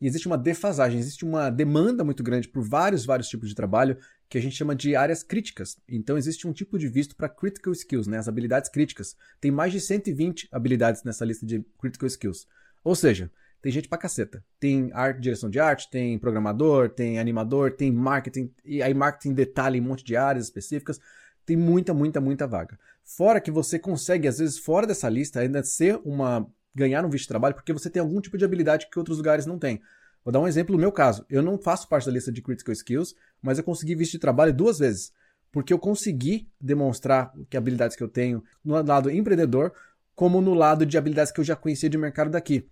E 0.00 0.06
existe 0.06 0.26
uma 0.26 0.36
defasagem, 0.36 0.98
existe 0.98 1.24
uma 1.24 1.48
demanda 1.48 2.02
muito 2.02 2.22
grande 2.22 2.48
por 2.48 2.62
vários, 2.62 3.04
vários 3.04 3.28
tipos 3.28 3.48
de 3.48 3.54
trabalho 3.54 3.98
que 4.28 4.38
a 4.38 4.40
gente 4.40 4.56
chama 4.56 4.74
de 4.74 4.96
áreas 4.96 5.22
críticas. 5.22 5.78
Então 5.88 6.18
existe 6.18 6.46
um 6.46 6.52
tipo 6.52 6.78
de 6.78 6.88
visto 6.88 7.14
para 7.14 7.28
critical 7.28 7.72
skills, 7.72 8.06
né, 8.06 8.18
as 8.18 8.28
habilidades 8.28 8.70
críticas. 8.70 9.16
Tem 9.40 9.50
mais 9.50 9.72
de 9.72 9.80
120 9.80 10.48
habilidades 10.50 11.04
nessa 11.04 11.24
lista 11.24 11.46
de 11.46 11.64
critical 11.78 12.06
skills. 12.06 12.46
Ou 12.82 12.94
seja, 12.94 13.30
tem 13.66 13.72
gente 13.72 13.88
pra 13.88 13.98
caceta. 13.98 14.44
Tem 14.60 14.90
arte, 14.92 15.20
direção 15.20 15.50
de 15.50 15.58
arte, 15.58 15.90
tem 15.90 16.18
programador, 16.18 16.88
tem 16.88 17.18
animador, 17.18 17.72
tem 17.72 17.90
marketing, 17.90 18.52
e 18.64 18.82
aí 18.82 18.94
marketing 18.94 19.34
detalha 19.34 19.76
em 19.76 19.80
um 19.80 19.84
monte 19.84 20.04
de 20.04 20.16
áreas 20.16 20.44
específicas. 20.44 21.00
tem 21.44 21.56
muita, 21.56 21.94
muita, 21.94 22.20
muita 22.20 22.46
vaga. 22.46 22.78
Fora 23.02 23.40
que 23.40 23.50
você 23.50 23.78
consegue, 23.78 24.26
às 24.26 24.38
vezes, 24.38 24.58
fora 24.58 24.86
dessa 24.86 25.08
lista, 25.08 25.40
ainda 25.40 25.62
ser 25.62 26.00
uma. 26.04 26.46
ganhar 26.74 27.04
um 27.04 27.10
visto 27.10 27.24
de 27.24 27.28
trabalho, 27.28 27.54
porque 27.54 27.72
você 27.72 27.88
tem 27.88 28.00
algum 28.00 28.20
tipo 28.20 28.36
de 28.36 28.44
habilidade 28.44 28.88
que 28.90 28.98
outros 28.98 29.18
lugares 29.18 29.46
não 29.46 29.58
têm. 29.58 29.80
Vou 30.26 30.32
dar 30.32 30.40
um 30.40 30.48
exemplo 30.48 30.74
no 30.74 30.80
meu 30.80 30.90
caso. 30.90 31.24
Eu 31.30 31.40
não 31.40 31.56
faço 31.56 31.88
parte 31.88 32.06
da 32.06 32.10
lista 32.10 32.32
de 32.32 32.42
Critical 32.42 32.72
Skills, 32.72 33.14
mas 33.40 33.58
eu 33.58 33.64
consegui 33.64 33.94
visto 33.94 34.10
de 34.10 34.18
trabalho 34.18 34.52
duas 34.52 34.80
vezes. 34.80 35.12
Porque 35.52 35.72
eu 35.72 35.78
consegui 35.78 36.50
demonstrar 36.60 37.32
que 37.48 37.56
habilidades 37.56 37.96
que 37.96 38.02
eu 38.02 38.08
tenho 38.08 38.42
no 38.64 38.74
lado 38.82 39.08
empreendedor, 39.08 39.72
como 40.16 40.40
no 40.40 40.52
lado 40.52 40.84
de 40.84 40.98
habilidades 40.98 41.30
que 41.30 41.38
eu 41.38 41.44
já 41.44 41.54
conhecia 41.54 41.88
de 41.88 41.96
mercado 41.96 42.28
daqui. 42.28 42.68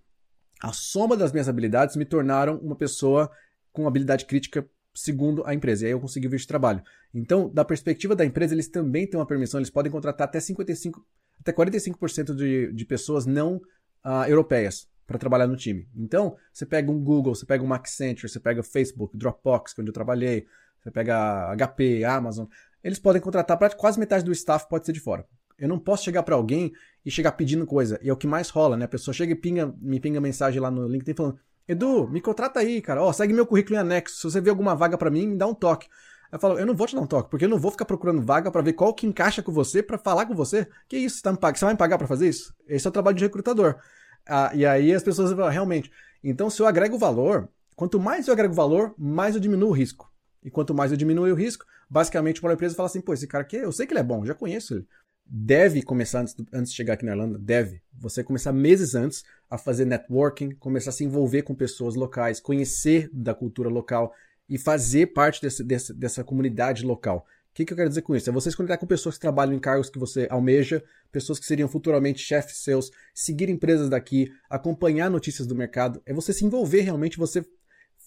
A 0.61 0.73
soma 0.73 1.17
das 1.17 1.31
minhas 1.31 1.49
habilidades 1.49 1.95
me 1.95 2.05
tornaram 2.05 2.59
uma 2.59 2.75
pessoa 2.75 3.31
com 3.73 3.87
habilidade 3.87 4.25
crítica 4.25 4.69
segundo 4.93 5.47
a 5.47 5.55
empresa. 5.55 5.85
E 5.85 5.87
aí 5.87 5.93
eu 5.93 6.01
consegui 6.01 6.27
visto 6.27 6.47
de 6.47 6.49
trabalho. 6.49 6.83
Então, 7.15 7.49
da 7.49 7.65
perspectiva 7.65 8.17
da 8.17 8.25
empresa, 8.25 8.53
eles 8.53 8.67
também 8.67 9.07
têm 9.07 9.21
uma 9.21 9.27
permissão, 9.27 9.61
eles 9.61 9.71
podem 9.71 9.93
contratar 9.93 10.27
até 10.27 10.41
55, 10.41 11.07
até 11.39 11.53
45% 11.53 12.35
de, 12.35 12.73
de 12.73 12.85
pessoas 12.85 13.25
não 13.27 13.59
uh, 14.05 14.25
europeias 14.27 14.93
para 15.07 15.19
trabalhar 15.19 15.47
no 15.47 15.57
time. 15.57 15.89
Então, 15.95 16.37
você 16.53 16.65
pega 16.65 16.91
um 16.91 17.03
Google, 17.03 17.35
você 17.35 17.47
pega 17.47 17.63
um 17.63 17.73
Accenture, 17.73 18.29
você 18.29 18.41
pega 18.41 18.63
Facebook, 18.63 19.17
Dropbox, 19.17 19.73
que 19.73 19.81
é 19.81 19.83
onde 19.83 19.91
eu 19.91 19.95
trabalhei, 19.95 20.47
você 20.81 20.91
pega 20.91 21.55
HP, 21.57 22.05
Amazon, 22.05 22.47
eles 22.83 22.99
podem 22.99 23.21
contratar 23.21 23.57
para 23.57 23.75
quase 23.75 23.99
metade 23.99 24.25
do 24.25 24.33
staff 24.33 24.69
pode 24.69 24.85
ser 24.85 24.93
de 24.93 25.01
fora. 25.01 25.27
Eu 25.59 25.69
não 25.69 25.79
posso 25.79 26.05
chegar 26.05 26.23
para 26.23 26.35
alguém 26.35 26.73
e 27.05 27.11
chegar 27.11 27.33
pedindo 27.33 27.65
coisa. 27.65 27.99
E 28.03 28.09
é 28.09 28.13
o 28.13 28.17
que 28.17 28.27
mais 28.27 28.51
rola, 28.51 28.77
né? 28.77 28.85
A 28.85 28.89
pessoa 28.89 29.15
chega 29.15 29.33
e 29.33 29.37
pinga, 29.37 29.75
me 29.81 30.01
pinga 30.01 30.21
mensagem 30.21 30.61
lá 30.61 30.71
no 30.71 30.87
LinkedIn 30.89 31.15
falando: 31.15 31.39
Edu, 31.67 32.09
me 32.09 32.21
contrata 32.21 32.61
aí, 32.61 32.83
cara. 32.83 33.03
Ó, 33.03 33.13
segue 33.13 33.33
meu 33.33 33.47
currículo 33.47 33.77
em 33.77 33.79
anexo. 33.79 34.17
Se 34.17 34.23
você 34.25 34.41
vê 34.41 34.51
alguma 34.51 34.75
vaga 34.75 34.99
para 34.99 35.11
mim, 35.11 35.29
me 35.29 35.37
dá 35.37 35.47
um 35.47 35.55
toque. 35.55 35.89
Eu 36.31 36.39
falo, 36.41 36.59
eu 36.59 36.67
não 36.67 36.75
vou 36.75 36.87
te 36.87 36.97
dar 36.97 37.01
um 37.01 37.07
toque, 37.07 37.31
porque 37.31 37.45
eu 37.45 37.49
não 37.49 37.59
vou 37.59 37.71
ficar 37.71 37.85
procurando 37.85 38.21
vaga 38.21 38.51
para 38.51 38.61
ver 38.61 38.73
qual 38.73 38.93
que 38.93 39.07
encaixa 39.07 39.41
com 39.41 39.53
você, 39.53 39.81
para 39.83 39.97
falar 39.97 40.27
com 40.27 40.35
você. 40.35 40.67
Que 40.89 40.97
isso? 40.97 41.19
Você, 41.19 41.23
tá 41.23 41.31
me 41.31 41.39
pag... 41.39 41.57
você 41.57 41.65
vai 41.65 41.75
me 41.75 41.79
pagar 41.79 41.97
para 41.97 42.09
fazer 42.09 42.29
isso? 42.29 42.53
Esse 42.67 42.87
é 42.87 42.91
o 42.91 42.93
trabalho 42.93 43.17
de 43.17 43.23
recrutador. 43.23 43.77
Ah, 44.27 44.51
e 44.55 44.65
aí 44.65 44.93
as 44.93 45.03
pessoas 45.03 45.31
falam, 45.33 45.51
realmente. 45.51 45.91
Então, 46.23 46.49
se 46.49 46.61
eu 46.61 46.67
agrego 46.67 46.99
valor, 46.99 47.49
quanto 47.77 48.01
mais 48.01 48.27
eu 48.27 48.33
agrego 48.33 48.55
valor, 48.55 48.95
mais 48.97 49.35
eu 49.35 49.41
diminuo 49.41 49.71
o 49.71 49.73
risco. 49.73 50.11
E 50.43 50.51
quanto 50.51 50.75
mais 50.75 50.91
eu 50.91 50.97
diminuo 50.97 51.27
o 51.27 51.35
risco, 51.35 51.65
basicamente 51.89 52.43
uma 52.43 52.53
empresa 52.53 52.75
fala 52.75 52.87
assim, 52.87 53.01
pô, 53.01 53.13
esse 53.13 53.27
cara 53.27 53.43
aqui, 53.43 53.57
eu 53.57 53.73
sei 53.73 53.87
que 53.87 53.93
ele 53.93 54.01
é 54.01 54.05
bom, 54.05 54.25
já 54.25 54.35
conheço 54.35 54.75
ele. 54.75 54.87
Deve 55.27 55.83
começar 55.83 56.21
antes, 56.21 56.37
antes 56.53 56.71
de 56.71 56.77
chegar 56.77 56.95
aqui 56.95 57.05
na 57.05 57.13
Irlanda, 57.13 57.39
deve. 57.39 57.81
Você 57.99 58.23
começar 58.23 58.53
meses 58.53 58.95
antes 58.95 59.25
a 59.49 59.57
fazer 59.57 59.87
networking, 59.87 60.51
começar 60.57 60.91
a 60.91 60.93
se 60.93 61.05
envolver 61.05 61.43
com 61.43 61.55
pessoas 61.55 61.95
locais, 61.95 62.41
conhecer 62.41 63.09
da 63.11 63.35
cultura 63.35 63.71
local 63.71 64.13
e 64.49 64.59
fazer 64.59 65.07
parte 65.09 65.41
desse, 65.41 65.65
desse, 65.65 65.95
dessa 65.95 66.23
comunidade 66.23 66.85
local. 66.85 67.27
O 67.55 67.57
que, 67.57 67.65
que 67.65 67.73
eu 67.73 67.77
quero 67.77 67.89
dizer 67.89 68.03
com 68.03 68.17
isso? 68.17 68.29
É 68.29 68.33
você 68.33 68.51
se 68.51 68.57
conectar 68.57 68.79
com 68.79 68.85
pessoas 68.85 69.15
que 69.15 69.21
trabalham 69.21 69.55
em 69.55 69.61
cargos 69.61 69.89
que 69.89 69.97
você 69.97 70.27
almeja, 70.29 70.83
pessoas 71.13 71.39
que 71.39 71.47
seriam 71.47 71.69
futuramente 71.69 72.19
chefes 72.19 72.65
seus, 72.65 72.91
seguir 73.15 73.49
empresas 73.49 73.89
daqui, 73.89 74.29
acompanhar 74.51 75.09
notícias 75.09 75.47
do 75.47 75.55
mercado. 75.55 76.03
É 76.05 76.13
você 76.13 76.33
se 76.33 76.45
envolver 76.45 76.81
realmente, 76.81 77.17
você 77.17 77.47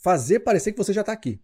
fazer 0.04 0.42
parecer 0.42 0.74
que 0.74 0.78
você 0.78 0.92
já 0.92 1.00
está 1.00 1.14
aqui. 1.14 1.42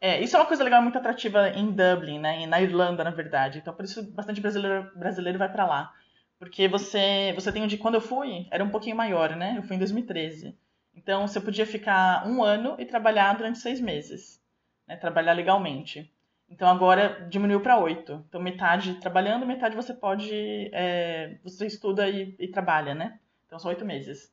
É, 0.00 0.20
isso 0.20 0.34
é 0.34 0.40
uma 0.40 0.48
coisa 0.48 0.64
legal, 0.64 0.82
muito 0.82 0.98
atrativa 0.98 1.48
em 1.50 1.70
Dublin, 1.70 2.18
né? 2.18 2.44
Na 2.44 2.60
Irlanda, 2.60 3.04
na 3.04 3.12
verdade. 3.12 3.60
Então, 3.60 3.72
por 3.72 3.84
isso, 3.84 4.02
bastante 4.12 4.40
brasileiro, 4.40 4.90
brasileiro 4.98 5.38
vai 5.38 5.52
para 5.52 5.64
lá. 5.64 5.92
Porque 6.40 6.66
você, 6.66 7.32
você 7.36 7.52
tem 7.52 7.62
onde, 7.62 7.78
quando 7.78 7.94
eu 7.94 8.00
fui, 8.00 8.48
era 8.50 8.64
um 8.64 8.70
pouquinho 8.70 8.96
maior, 8.96 9.36
né? 9.36 9.54
Eu 9.56 9.62
fui 9.62 9.76
em 9.76 9.78
2013. 9.78 10.58
Então, 10.92 11.28
você 11.28 11.40
podia 11.40 11.64
ficar 11.64 12.26
um 12.26 12.42
ano 12.42 12.74
e 12.80 12.84
trabalhar 12.84 13.36
durante 13.36 13.60
seis 13.60 13.80
meses. 13.80 14.42
Né? 14.88 14.96
Trabalhar 14.96 15.34
legalmente. 15.34 16.12
Então 16.48 16.68
agora 16.68 17.26
diminuiu 17.28 17.60
para 17.60 17.78
oito. 17.78 18.24
Então 18.28 18.40
metade 18.40 18.94
trabalhando, 18.94 19.46
metade 19.46 19.74
você 19.74 19.92
pode. 19.92 20.30
É, 20.72 21.38
você 21.42 21.66
estuda 21.66 22.08
e, 22.08 22.36
e, 22.38 22.48
trabalha, 22.48 22.94
né? 22.94 23.18
Então 23.46 23.58
são 23.58 23.70
oito 23.70 23.84
meses. 23.84 24.32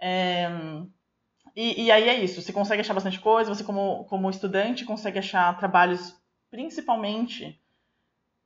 É, 0.00 0.48
e, 1.54 1.84
e, 1.84 1.90
aí 1.90 2.08
é 2.08 2.14
isso. 2.14 2.42
Você 2.42 2.52
consegue 2.52 2.80
achar 2.80 2.94
bastante 2.94 3.20
coisa. 3.20 3.54
Você, 3.54 3.62
como, 3.62 4.04
como 4.04 4.28
estudante, 4.30 4.84
consegue 4.84 5.18
achar 5.18 5.56
trabalhos, 5.58 6.14
principalmente, 6.50 7.60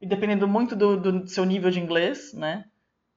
e 0.00 0.06
dependendo 0.06 0.46
muito 0.46 0.76
do, 0.76 0.96
do 1.00 1.26
seu 1.28 1.44
nível 1.44 1.70
de 1.70 1.80
inglês, 1.80 2.32
né? 2.34 2.66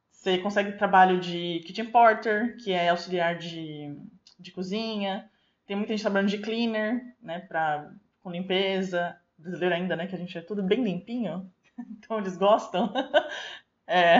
Você 0.09 0.37
consegue 0.39 0.77
trabalho 0.77 1.19
de 1.19 1.61
kitchen 1.65 1.91
porter, 1.91 2.57
que 2.63 2.71
é 2.71 2.89
auxiliar 2.89 3.37
de, 3.37 3.95
de 4.39 4.51
cozinha. 4.51 5.29
Tem 5.67 5.75
muita 5.75 5.93
gente 5.93 6.01
trabalhando 6.01 6.29
de 6.29 6.39
cleaner, 6.39 7.15
né? 7.21 7.39
Pra, 7.39 7.91
com 8.21 8.31
limpeza 8.31 9.17
brasileiro 9.45 9.75
ainda, 9.75 9.95
né? 9.95 10.07
Que 10.07 10.15
a 10.15 10.17
gente 10.17 10.37
é 10.37 10.41
tudo 10.41 10.63
bem 10.63 10.83
limpinho. 10.83 11.51
Então 11.77 12.17
eles 12.19 12.37
gostam. 12.37 12.89
é. 13.85 14.19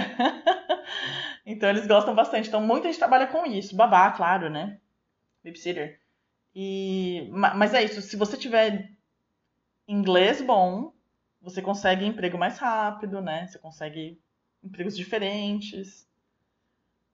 então 1.46 1.70
eles 1.70 1.88
gostam 1.88 2.14
bastante. 2.14 2.50
Então 2.50 2.60
muita 2.60 2.88
gente 2.88 3.00
trabalha 3.00 3.28
com 3.28 3.46
isso. 3.46 3.78
Babá, 3.78 4.12
claro, 4.12 4.50
né? 4.50 4.78
Babysitter. 5.42 6.02
E... 6.54 7.30
Mas 7.32 7.74
é 7.74 7.82
isso. 7.82 8.02
Se 8.02 8.18
você 8.18 8.36
tiver 8.36 8.92
inglês 9.88 10.42
bom, 10.42 10.92
você 11.42 11.62
consegue 11.62 12.06
emprego 12.06 12.38
mais 12.38 12.58
rápido, 12.58 13.22
né? 13.22 13.48
Você 13.48 13.58
consegue 13.58 14.20
empregos 14.62 14.98
diferentes. 14.98 16.05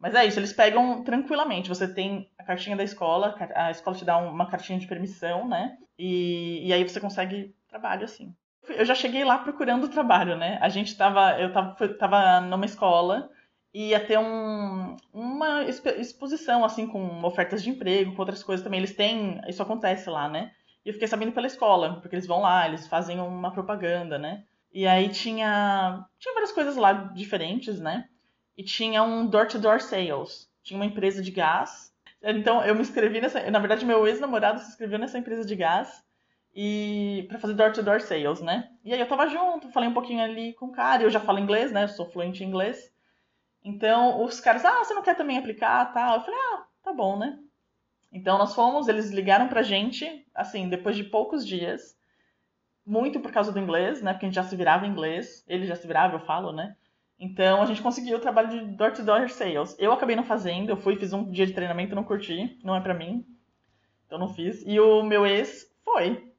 Mas 0.01 0.15
é 0.15 0.25
isso, 0.25 0.39
eles 0.39 0.51
pegam 0.51 1.03
tranquilamente. 1.03 1.69
Você 1.69 1.87
tem 1.87 2.27
a 2.37 2.43
cartinha 2.43 2.75
da 2.75 2.83
escola, 2.83 3.35
a 3.53 3.69
escola 3.69 3.95
te 3.95 4.03
dá 4.03 4.17
uma 4.17 4.49
cartinha 4.49 4.79
de 4.79 4.87
permissão, 4.87 5.47
né? 5.47 5.77
E, 5.97 6.67
e 6.67 6.73
aí 6.73 6.83
você 6.83 6.99
consegue 6.99 7.55
trabalho 7.69 8.03
assim. 8.03 8.35
Eu 8.67 8.83
já 8.83 8.95
cheguei 8.95 9.23
lá 9.23 9.37
procurando 9.37 9.87
trabalho, 9.87 10.35
né? 10.35 10.57
A 10.59 10.69
gente 10.69 10.97
tava, 10.97 11.39
eu 11.39 11.53
tava, 11.53 11.87
tava 11.89 12.41
numa 12.41 12.65
escola 12.65 13.29
e 13.71 13.89
ia 13.89 13.99
ter 13.99 14.17
um, 14.17 14.97
uma 15.13 15.65
exposição, 15.65 16.65
assim, 16.65 16.87
com 16.87 17.23
ofertas 17.23 17.61
de 17.61 17.69
emprego, 17.69 18.13
com 18.13 18.21
outras 18.21 18.43
coisas 18.43 18.63
também. 18.63 18.79
Eles 18.79 18.95
têm, 18.95 19.39
isso 19.47 19.61
acontece 19.61 20.09
lá, 20.09 20.27
né? 20.27 20.51
E 20.83 20.89
eu 20.89 20.93
fiquei 20.93 21.07
sabendo 21.07 21.31
pela 21.31 21.45
escola, 21.45 22.01
porque 22.01 22.15
eles 22.15 22.25
vão 22.25 22.41
lá, 22.41 22.67
eles 22.67 22.87
fazem 22.87 23.19
uma 23.19 23.51
propaganda, 23.51 24.17
né? 24.17 24.43
E 24.73 24.87
aí 24.87 25.09
tinha, 25.09 26.03
tinha 26.17 26.33
várias 26.33 26.51
coisas 26.51 26.75
lá 26.75 26.91
diferentes, 26.93 27.79
né? 27.79 28.07
E 28.61 28.63
tinha 28.63 29.01
um 29.01 29.25
door-to-door 29.25 29.77
-door 29.77 29.81
sales. 29.81 30.47
Tinha 30.61 30.77
uma 30.77 30.85
empresa 30.85 31.19
de 31.19 31.31
gás. 31.31 31.91
Então 32.21 32.63
eu 32.63 32.75
me 32.75 32.81
inscrevi 32.81 33.19
nessa. 33.19 33.49
Na 33.49 33.57
verdade, 33.57 33.83
meu 33.83 34.05
ex-namorado 34.05 34.59
se 34.59 34.69
inscreveu 34.69 34.99
nessa 34.99 35.17
empresa 35.17 35.43
de 35.43 35.55
gás 35.55 36.05
e 36.53 37.25
para 37.27 37.39
fazer 37.39 37.55
door-to-door 37.55 37.97
-door 37.97 38.07
sales, 38.07 38.39
né? 38.39 38.69
E 38.85 38.93
aí 38.93 38.99
eu 38.99 39.07
tava 39.07 39.27
junto, 39.27 39.71
falei 39.71 39.89
um 39.89 39.95
pouquinho 39.95 40.23
ali 40.23 40.53
com 40.53 40.67
o 40.67 40.71
cara, 40.71 41.01
eu 41.01 41.09
já 41.09 41.19
falo 41.19 41.39
inglês, 41.39 41.71
né? 41.71 41.85
Eu 41.85 41.87
sou 41.87 42.05
fluente 42.05 42.43
em 42.43 42.47
inglês. 42.47 42.93
Então 43.63 44.23
os 44.23 44.39
caras, 44.39 44.63
ah, 44.63 44.83
você 44.83 44.93
não 44.93 45.01
quer 45.01 45.15
também 45.15 45.39
aplicar, 45.39 45.91
tal? 45.91 46.17
Eu 46.17 46.21
falei, 46.21 46.39
ah, 46.53 46.63
tá 46.83 46.93
bom, 46.93 47.17
né? 47.17 47.39
Então 48.11 48.37
nós 48.37 48.53
fomos, 48.53 48.87
eles 48.87 49.09
ligaram 49.09 49.47
pra 49.47 49.63
gente, 49.63 50.23
assim, 50.35 50.69
depois 50.69 50.95
de 50.95 51.03
poucos 51.03 51.47
dias, 51.47 51.97
muito 52.85 53.19
por 53.19 53.31
causa 53.31 53.51
do 53.51 53.57
inglês, 53.57 54.03
né? 54.03 54.13
Porque 54.13 54.27
a 54.27 54.29
gente 54.29 54.35
já 54.35 54.43
se 54.43 54.55
virava 54.55 54.85
em 54.85 54.91
inglês, 54.91 55.43
ele 55.47 55.65
já 55.65 55.75
se 55.75 55.87
virava, 55.87 56.15
eu 56.17 56.19
falo, 56.19 56.51
né? 56.51 56.75
Então 57.21 57.61
a 57.61 57.65
gente 57.67 57.83
conseguiu 57.83 58.17
o 58.17 58.19
trabalho 58.19 58.49
de 58.49 58.75
door-to-door 58.75 59.19
-door 59.19 59.29
sales. 59.29 59.75
Eu 59.77 59.91
acabei 59.93 60.15
não 60.15 60.23
fazendo, 60.23 60.71
eu 60.71 60.75
fui, 60.75 60.95
fiz 60.95 61.13
um 61.13 61.29
dia 61.29 61.45
de 61.45 61.53
treinamento, 61.53 61.93
não 61.93 62.03
curti, 62.03 62.59
não 62.63 62.75
é 62.75 62.81
pra 62.81 62.95
mim. 62.95 63.23
Então 64.07 64.17
não 64.17 64.27
fiz. 64.27 64.63
E 64.65 64.79
o 64.79 65.03
meu 65.03 65.25
ex 65.25 65.71
foi 65.85 66.33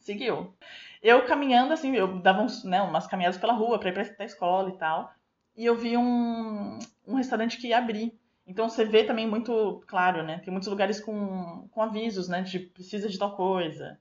seguiu. 0.00 0.52
Eu 1.00 1.24
caminhando, 1.24 1.72
assim, 1.72 1.94
eu 1.94 2.20
dava 2.20 2.42
uns, 2.42 2.64
né, 2.64 2.82
umas 2.82 3.06
caminhadas 3.06 3.38
pela 3.38 3.52
rua 3.52 3.78
para 3.78 3.90
ir 3.90 3.92
para 3.92 4.02
a 4.18 4.24
escola 4.24 4.70
e 4.70 4.76
tal. 4.76 5.12
E 5.56 5.64
eu 5.64 5.76
vi 5.76 5.96
um, 5.96 6.78
um 7.06 7.14
restaurante 7.14 7.58
que 7.58 7.68
ia 7.68 7.78
abrir. 7.78 8.18
Então 8.44 8.68
você 8.68 8.84
vê 8.84 9.04
também 9.04 9.28
muito, 9.28 9.82
claro, 9.86 10.22
né? 10.24 10.40
Tem 10.40 10.52
muitos 10.52 10.68
lugares 10.68 11.00
com, 11.00 11.68
com 11.70 11.80
avisos, 11.80 12.28
né? 12.28 12.42
De 12.42 12.58
precisa 12.58 13.08
de 13.08 13.18
tal 13.18 13.36
coisa. 13.36 13.98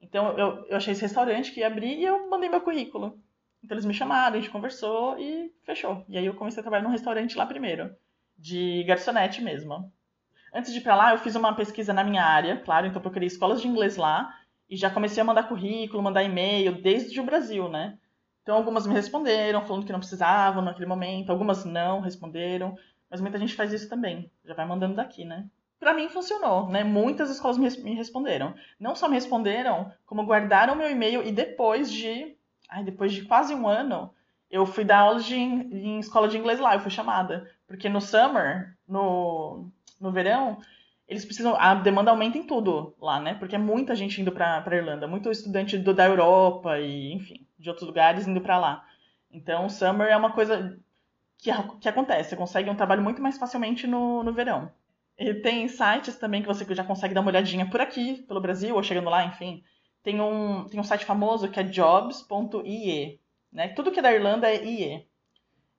Então 0.00 0.36
eu, 0.38 0.66
eu 0.68 0.76
achei 0.76 0.92
esse 0.92 1.02
restaurante 1.02 1.52
que 1.52 1.60
ia 1.60 1.66
abrir 1.66 1.98
e 1.98 2.04
eu 2.04 2.30
mandei 2.30 2.48
meu 2.48 2.62
currículo. 2.62 3.20
Então 3.66 3.74
eles 3.74 3.84
me 3.84 3.92
chamaram, 3.92 4.36
a 4.36 4.40
gente 4.40 4.48
conversou 4.48 5.18
e 5.18 5.52
fechou. 5.64 6.04
E 6.08 6.16
aí 6.16 6.24
eu 6.24 6.34
comecei 6.34 6.60
a 6.60 6.62
trabalhar 6.62 6.84
num 6.84 6.92
restaurante 6.92 7.36
lá 7.36 7.44
primeiro, 7.44 7.92
de 8.38 8.84
garçonete 8.84 9.42
mesmo. 9.42 9.92
Antes 10.54 10.72
de 10.72 10.78
ir 10.78 10.82
pra 10.82 10.94
lá, 10.94 11.12
eu 11.12 11.18
fiz 11.18 11.34
uma 11.34 11.52
pesquisa 11.52 11.92
na 11.92 12.04
minha 12.04 12.22
área, 12.22 12.58
claro, 12.58 12.86
então 12.86 13.02
procurei 13.02 13.26
escolas 13.26 13.60
de 13.60 13.66
inglês 13.66 13.96
lá 13.96 14.32
e 14.70 14.76
já 14.76 14.88
comecei 14.88 15.20
a 15.20 15.24
mandar 15.24 15.48
currículo, 15.48 16.00
mandar 16.00 16.22
e-mail 16.22 16.80
desde 16.80 17.18
o 17.20 17.24
Brasil, 17.24 17.68
né? 17.68 17.98
Então 18.42 18.54
algumas 18.54 18.86
me 18.86 18.94
responderam 18.94 19.66
falando 19.66 19.84
que 19.84 19.92
não 19.92 19.98
precisavam 19.98 20.62
naquele 20.62 20.86
momento, 20.86 21.30
algumas 21.30 21.64
não 21.64 22.00
responderam, 22.00 22.76
mas 23.10 23.20
muita 23.20 23.36
gente 23.36 23.56
faz 23.56 23.72
isso 23.72 23.88
também, 23.88 24.30
já 24.44 24.54
vai 24.54 24.64
mandando 24.64 24.94
daqui, 24.94 25.24
né? 25.24 25.48
Para 25.80 25.92
mim 25.92 26.08
funcionou, 26.08 26.68
né? 26.68 26.84
Muitas 26.84 27.30
escolas 27.30 27.58
me, 27.58 27.94
responderam. 27.94 28.54
Não 28.78 28.94
só 28.94 29.08
me 29.08 29.16
responderam, 29.16 29.92
como 30.06 30.24
guardaram 30.24 30.76
meu 30.76 30.88
e-mail 30.88 31.24
e 31.24 31.32
depois 31.32 31.90
de, 31.90 32.35
ai, 32.68 32.84
depois 32.84 33.12
de 33.12 33.24
quase 33.24 33.54
um 33.54 33.66
ano, 33.66 34.12
eu 34.50 34.64
fui 34.66 34.84
dar 34.84 35.00
aulas 35.00 35.24
de, 35.24 35.34
em 35.34 35.98
escola 35.98 36.28
de 36.28 36.38
inglês 36.38 36.58
lá, 36.60 36.74
eu 36.74 36.80
fui 36.80 36.90
chamada, 36.90 37.50
porque 37.66 37.88
no 37.88 38.00
summer, 38.00 38.76
no, 38.88 39.68
no 40.00 40.12
verão, 40.12 40.58
eles 41.08 41.24
precisam. 41.24 41.54
A 41.56 41.74
demanda 41.74 42.10
aumenta 42.10 42.38
em 42.38 42.46
tudo 42.46 42.94
lá, 43.00 43.20
né? 43.20 43.34
Porque 43.34 43.54
é 43.54 43.58
muita 43.58 43.94
gente 43.94 44.20
indo 44.20 44.32
para 44.32 44.64
Irlanda, 44.76 45.06
muito 45.06 45.30
estudante 45.30 45.78
do, 45.78 45.94
da 45.94 46.04
Europa 46.06 46.78
e, 46.80 47.12
enfim. 47.12 47.46
de 47.58 47.68
outros 47.68 47.86
lugares 47.86 48.26
indo 48.26 48.40
para 48.40 48.58
lá. 48.58 48.84
Então, 49.30 49.68
summer 49.68 50.08
é 50.08 50.16
uma 50.16 50.32
coisa 50.32 50.78
que, 51.38 51.50
que 51.80 51.88
acontece. 51.88 52.30
Você 52.30 52.36
consegue 52.36 52.70
um 52.70 52.76
trabalho 52.76 53.02
muito 53.02 53.22
mais 53.22 53.38
facilmente 53.38 53.86
no, 53.86 54.22
no 54.22 54.32
verão. 54.32 54.70
E 55.18 55.32
tem 55.34 55.66
sites 55.68 56.16
também 56.16 56.42
que 56.42 56.48
você 56.48 56.66
já 56.74 56.84
consegue 56.84 57.14
dar 57.14 57.20
uma 57.20 57.30
olhadinha 57.30 57.68
por 57.68 57.80
aqui, 57.80 58.22
pelo 58.28 58.40
Brasil, 58.40 58.74
ou 58.74 58.82
chegando 58.82 59.08
lá, 59.08 59.24
enfim. 59.24 59.62
Tem 60.06 60.20
um, 60.20 60.68
tem 60.68 60.78
um 60.78 60.84
site 60.84 61.04
famoso 61.04 61.50
que 61.50 61.58
é 61.58 61.64
jobs.ie. 61.64 63.20
Né? 63.50 63.68
Tudo 63.70 63.90
que 63.90 63.98
é 63.98 64.02
da 64.02 64.14
Irlanda 64.14 64.48
é 64.48 64.64
IE. 64.64 65.04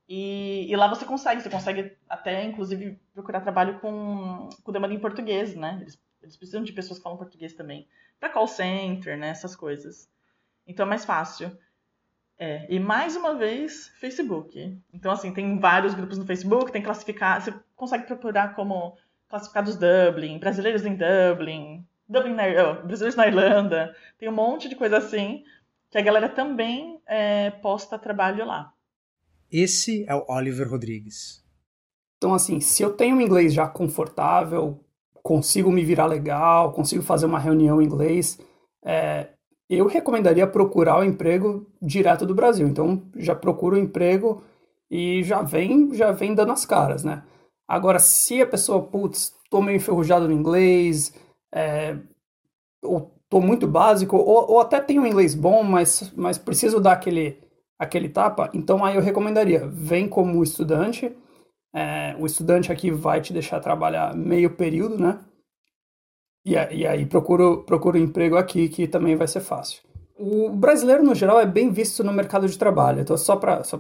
E, 0.05 0.69
e, 0.69 0.75
lá 0.75 0.89
você 0.89 1.05
consegue, 1.05 1.39
você 1.39 1.49
consegue 1.49 1.95
até, 2.09 2.43
inclusive, 2.43 2.99
procurar 3.13 3.39
trabalho 3.39 3.79
com, 3.79 4.49
com 4.65 4.71
demanda 4.73 4.93
em 4.93 4.99
português, 4.99 5.55
né? 5.55 5.77
Eles, 5.79 5.97
eles 6.21 6.35
precisam 6.35 6.61
de 6.61 6.73
pessoas 6.73 6.99
que 6.99 7.03
falam 7.03 7.17
português 7.17 7.53
também. 7.53 7.87
Para 8.19 8.27
call 8.27 8.49
center, 8.49 9.17
né? 9.17 9.29
Essas 9.29 9.55
coisas. 9.55 10.09
Então 10.67 10.85
é 10.85 10.89
mais 10.89 11.05
fácil. 11.05 11.57
É, 12.37 12.67
e 12.69 12.81
mais 12.81 13.15
uma 13.15 13.33
vez, 13.33 13.87
Facebook. 13.97 14.77
Então, 14.91 15.13
assim, 15.13 15.33
tem 15.33 15.57
vários 15.57 15.93
grupos 15.93 16.17
no 16.17 16.25
Facebook, 16.25 16.69
tem 16.73 16.83
classificar. 16.83 17.41
Você 17.41 17.53
consegue 17.77 18.05
procurar 18.05 18.55
como 18.55 18.97
classificados 19.29 19.77
Dublin, 19.77 20.37
brasileiros 20.37 20.85
em 20.85 20.97
Dublin, 20.97 21.87
Dublin 22.07 22.33
na, 22.33 22.43
oh, 22.43 22.85
brasileiros 22.85 23.15
na 23.15 23.27
Irlanda. 23.27 23.95
Tem 24.17 24.29
um 24.29 24.33
monte 24.33 24.69
de 24.69 24.75
coisa 24.75 24.97
assim 24.97 25.43
que 25.89 25.97
a 25.97 26.01
galera 26.01 26.29
também 26.29 27.01
é, 27.07 27.51
posta 27.51 27.97
trabalho 27.97 28.45
lá. 28.45 28.73
Esse 29.51 30.05
é 30.07 30.15
o 30.15 30.25
Oliver 30.27 30.69
Rodrigues. 30.69 31.43
Então, 32.17 32.33
assim, 32.33 32.59
se 32.59 32.83
eu 32.83 32.93
tenho 32.93 33.15
um 33.15 33.21
inglês 33.21 33.53
já 33.53 33.67
confortável, 33.67 34.83
consigo 35.23 35.71
me 35.71 35.83
virar 35.83 36.05
legal, 36.05 36.73
consigo 36.73 37.03
fazer 37.03 37.25
uma 37.25 37.39
reunião 37.39 37.81
em 37.81 37.85
inglês, 37.85 38.39
é, 38.83 39.29
eu 39.69 39.85
recomendaria 39.85 40.47
procurar 40.47 40.99
o 40.99 41.03
emprego 41.03 41.69
direto 41.81 42.25
do 42.25 42.35
Brasil. 42.35 42.67
Então, 42.67 43.03
já 43.15 43.35
procura 43.35 43.75
o 43.75 43.79
emprego 43.79 44.43
e 44.89 45.23
já 45.23 45.41
vem, 45.41 45.93
já 45.93 46.11
vem 46.11 46.33
dando 46.33 46.51
as 46.51 46.65
caras, 46.65 47.03
né? 47.03 47.23
Agora, 47.67 47.99
se 47.99 48.41
a 48.41 48.47
pessoa, 48.47 48.81
putz, 48.81 49.33
tô 49.49 49.61
meio 49.61 49.75
enferrujado 49.75 50.27
no 50.27 50.33
inglês, 50.33 51.13
é, 51.53 51.97
ou 52.83 53.13
tô 53.29 53.41
muito 53.41 53.67
básico, 53.67 54.15
ou, 54.17 54.51
ou 54.51 54.59
até 54.59 54.79
tenho 54.79 55.05
inglês 55.05 55.35
bom, 55.35 55.63
mas, 55.63 56.11
mas 56.15 56.37
preciso 56.37 56.79
dar 56.79 56.93
aquele, 56.93 57.39
aquele 57.77 58.09
tapa, 58.09 58.49
então 58.53 58.83
aí 58.83 58.95
eu 58.95 59.01
recomendaria, 59.01 59.67
vem 59.67 60.07
como 60.07 60.43
estudante, 60.43 61.15
é, 61.73 62.15
o 62.17 62.25
estudante 62.25 62.71
aqui 62.71 62.89
vai 62.89 63.21
te 63.21 63.33
deixar 63.33 63.59
trabalhar 63.59 64.15
meio 64.15 64.49
período, 64.51 64.97
né? 64.97 65.19
E, 66.45 66.53
e 66.53 66.87
aí 66.87 67.05
procura, 67.05 67.57
procura 67.57 67.97
um 67.97 68.01
emprego 68.01 68.37
aqui 68.37 68.69
que 68.69 68.87
também 68.87 69.15
vai 69.15 69.27
ser 69.27 69.41
fácil. 69.41 69.81
O 70.17 70.49
brasileiro, 70.49 71.03
no 71.03 71.13
geral, 71.13 71.39
é 71.39 71.45
bem 71.45 71.69
visto 71.69 72.03
no 72.03 72.13
mercado 72.13 72.47
de 72.47 72.57
trabalho. 72.57 73.01
Então, 73.01 73.15
só 73.17 73.35
para 73.35 73.63
só 73.63 73.79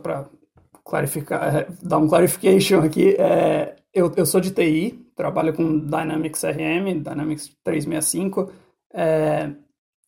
clarificar, 0.83 1.55
é, 1.55 1.67
dar 1.81 1.97
um 1.97 2.07
clarification 2.07 2.81
aqui, 2.81 3.15
é, 3.17 3.75
eu, 3.93 4.11
eu 4.15 4.25
sou 4.25 4.39
de 4.39 4.51
TI, 4.51 5.06
trabalho 5.17 5.53
com 5.53 5.79
Dynamics 5.79 6.43
RM, 6.43 7.01
Dynamics 7.01 7.51
365. 7.63 8.53
É, 8.93 9.51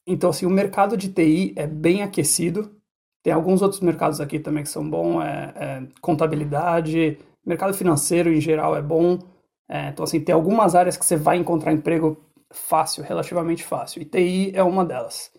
então, 0.07 0.29
assim, 0.29 0.45
o 0.45 0.49
mercado 0.49 0.95
de 0.95 1.09
TI 1.09 1.53
é 1.57 1.67
bem 1.67 2.03
aquecido. 2.03 2.75
Tem 3.23 3.33
alguns 3.33 3.61
outros 3.61 3.81
mercados 3.81 4.21
aqui 4.21 4.39
também 4.39 4.63
que 4.63 4.69
são 4.69 4.87
bons, 4.89 5.21
é, 5.21 5.53
é 5.55 5.87
contabilidade, 5.99 7.17
mercado 7.45 7.73
financeiro 7.73 8.31
em 8.31 8.39
geral 8.39 8.75
é 8.77 8.81
bom. 8.81 9.19
É, 9.67 9.89
então, 9.89 10.03
assim, 10.03 10.21
tem 10.21 10.33
algumas 10.33 10.75
áreas 10.75 10.95
que 10.95 11.05
você 11.05 11.17
vai 11.17 11.37
encontrar 11.37 11.73
emprego 11.73 12.23
fácil, 12.53 13.03
relativamente 13.03 13.63
fácil. 13.63 14.01
E 14.01 14.05
TI 14.05 14.51
é 14.55 14.63
uma 14.63 14.85
delas. 14.85 15.31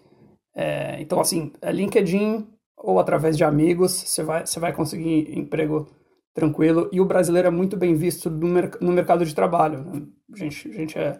É, 0.55 1.01
então, 1.01 1.21
assim, 1.21 1.53
é 1.63 1.73
LinkedIn 1.73 2.47
ou 2.77 2.99
através 2.99 3.37
de 3.37 3.45
amigos, 3.45 3.93
você 3.93 4.23
vai, 4.23 4.47
você 4.47 4.59
vai 4.59 4.73
conseguir 4.73 5.39
emprego 5.39 5.87
tranquilo. 6.35 6.89
E 6.93 7.01
o 7.01 7.05
brasileiro 7.05 7.49
é 7.49 7.51
muito 7.51 7.77
bem 7.77 7.95
visto 7.95 8.31
no, 8.31 8.49
no 8.81 8.93
mercado 8.93 9.25
de 9.25 9.35
trabalho. 9.35 9.85
Né? 9.85 10.03
A 10.33 10.37
gente, 10.37 10.69
a 10.69 10.73
gente 10.73 10.99
é, 10.99 11.19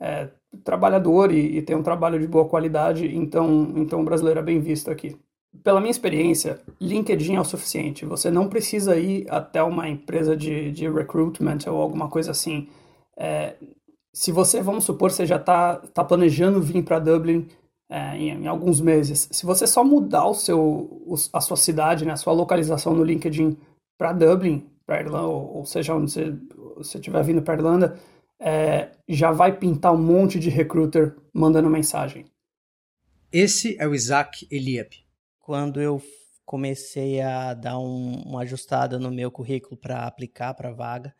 é 0.00 0.28
trabalhador 0.64 1.32
e, 1.32 1.58
e, 1.58 1.62
tem 1.62 1.76
um 1.76 1.82
trabalho 1.82 2.18
de 2.18 2.26
boa 2.26 2.48
qualidade, 2.48 3.14
então, 3.14 3.72
então 3.76 4.00
o 4.00 4.04
brasileiro 4.04 4.40
é 4.40 4.42
bem 4.42 4.60
visto 4.60 4.90
aqui. 4.90 5.16
Pela 5.62 5.80
minha 5.80 5.90
experiência, 5.90 6.60
LinkedIn 6.80 7.34
é 7.34 7.40
o 7.40 7.44
suficiente. 7.44 8.04
Você 8.04 8.30
não 8.30 8.48
precisa 8.48 8.96
ir 8.96 9.26
até 9.30 9.62
uma 9.62 9.88
empresa 9.88 10.36
de, 10.36 10.70
de 10.72 10.88
recruitment 10.88 11.58
ou 11.66 11.80
alguma 11.80 12.08
coisa 12.08 12.30
assim. 12.30 12.68
É, 13.16 13.54
se 14.12 14.30
você, 14.30 14.60
vamos 14.60 14.84
supor, 14.84 15.10
você 15.10 15.26
já 15.26 15.36
está 15.36 15.76
tá 15.76 16.04
planejando 16.04 16.60
vir 16.60 16.84
para 16.84 16.98
Dublin 16.98 17.48
é, 17.90 18.16
em, 18.16 18.42
em, 18.42 18.46
alguns 18.46 18.80
meses, 18.80 19.28
se 19.30 19.46
você 19.46 19.66
só 19.66 19.82
mudar 19.82 20.26
o 20.26 20.34
seu, 20.34 21.06
a 21.32 21.40
sua 21.40 21.56
cidade, 21.56 22.04
né, 22.04 22.12
a 22.12 22.16
sua 22.16 22.34
localização 22.34 22.94
no 22.94 23.02
LinkedIn 23.02 23.56
para 23.98 24.12
Dublin, 24.12 24.70
para 24.86 25.00
Irlanda, 25.00 25.26
ou, 25.26 25.56
ou, 25.56 25.66
seja, 25.66 25.94
onde 25.94 26.10
você 26.76 26.96
estiver 26.98 27.22
vindo 27.24 27.42
para 27.42 27.54
Irlanda, 27.54 27.98
é, 28.40 28.92
já 29.08 29.32
vai 29.32 29.58
pintar 29.58 29.92
um 29.92 30.00
monte 30.00 30.38
de 30.38 30.48
recruiter 30.48 31.16
mandando 31.34 31.68
mensagem. 31.68 32.24
Esse 33.30 33.76
é 33.78 33.86
o 33.86 33.94
Isaac 33.94 34.46
Eliab. 34.50 34.96
Quando 35.40 35.82
eu 35.82 36.00
comecei 36.46 37.20
a 37.20 37.52
dar 37.52 37.78
um, 37.78 38.22
uma 38.24 38.42
ajustada 38.42 38.98
no 38.98 39.10
meu 39.10 39.30
currículo 39.30 39.76
para 39.76 40.06
aplicar 40.06 40.54
para 40.54 40.70
a 40.70 40.72
vaga, 40.72 41.14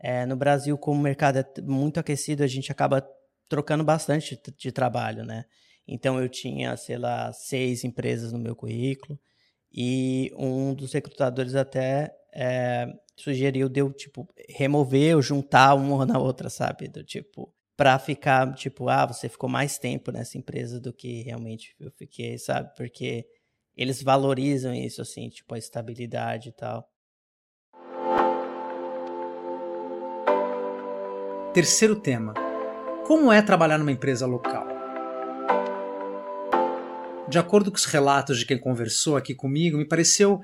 é, 0.00 0.26
no 0.26 0.34
Brasil, 0.34 0.76
como 0.76 0.98
o 0.98 1.02
mercado 1.02 1.38
é 1.38 1.44
muito 1.60 2.00
aquecido, 2.00 2.42
a 2.42 2.48
gente 2.48 2.72
acaba 2.72 3.06
trocando 3.48 3.84
bastante 3.84 4.40
de 4.58 4.72
trabalho, 4.72 5.24
né? 5.24 5.44
Então 5.86 6.20
eu 6.20 6.28
tinha, 6.28 6.76
sei 6.76 6.96
lá, 6.96 7.32
seis 7.32 7.84
empresas 7.84 8.32
no 8.32 8.38
meu 8.38 8.56
currículo 8.56 9.18
e 9.72 10.32
um 10.36 10.74
dos 10.74 10.92
recrutadores 10.92 11.54
até 11.54 12.12
é, 12.34 12.86
sugeriu 13.16 13.68
de 13.68 13.80
eu, 13.80 13.92
tipo, 13.92 14.28
remover 14.48 15.16
ou 15.16 15.22
juntar 15.22 15.74
uma 15.74 16.06
na 16.06 16.18
outra, 16.18 16.48
sabe? 16.48 16.88
Do 16.88 17.04
tipo, 17.04 17.52
pra 17.76 17.98
ficar, 17.98 18.54
tipo, 18.54 18.88
ah, 18.88 19.06
você 19.06 19.28
ficou 19.28 19.48
mais 19.48 19.78
tempo 19.78 20.10
nessa 20.10 20.38
empresa 20.38 20.80
do 20.80 20.92
que 20.92 21.22
realmente 21.22 21.74
eu 21.78 21.90
fiquei, 21.90 22.38
sabe? 22.38 22.74
Porque 22.76 23.26
eles 23.76 24.02
valorizam 24.02 24.74
isso, 24.74 25.02
assim, 25.02 25.28
tipo, 25.28 25.54
a 25.54 25.58
estabilidade 25.58 26.50
e 26.50 26.52
tal. 26.52 26.88
Terceiro 31.52 31.96
tema: 31.96 32.32
Como 33.06 33.30
é 33.30 33.42
trabalhar 33.42 33.78
numa 33.78 33.92
empresa 33.92 34.26
local? 34.26 34.66
De 37.28 37.38
acordo 37.38 37.70
com 37.70 37.76
os 37.76 37.84
relatos 37.84 38.38
de 38.38 38.46
quem 38.46 38.58
conversou 38.58 39.16
aqui 39.16 39.34
comigo, 39.34 39.78
me 39.78 39.86
pareceu 39.86 40.40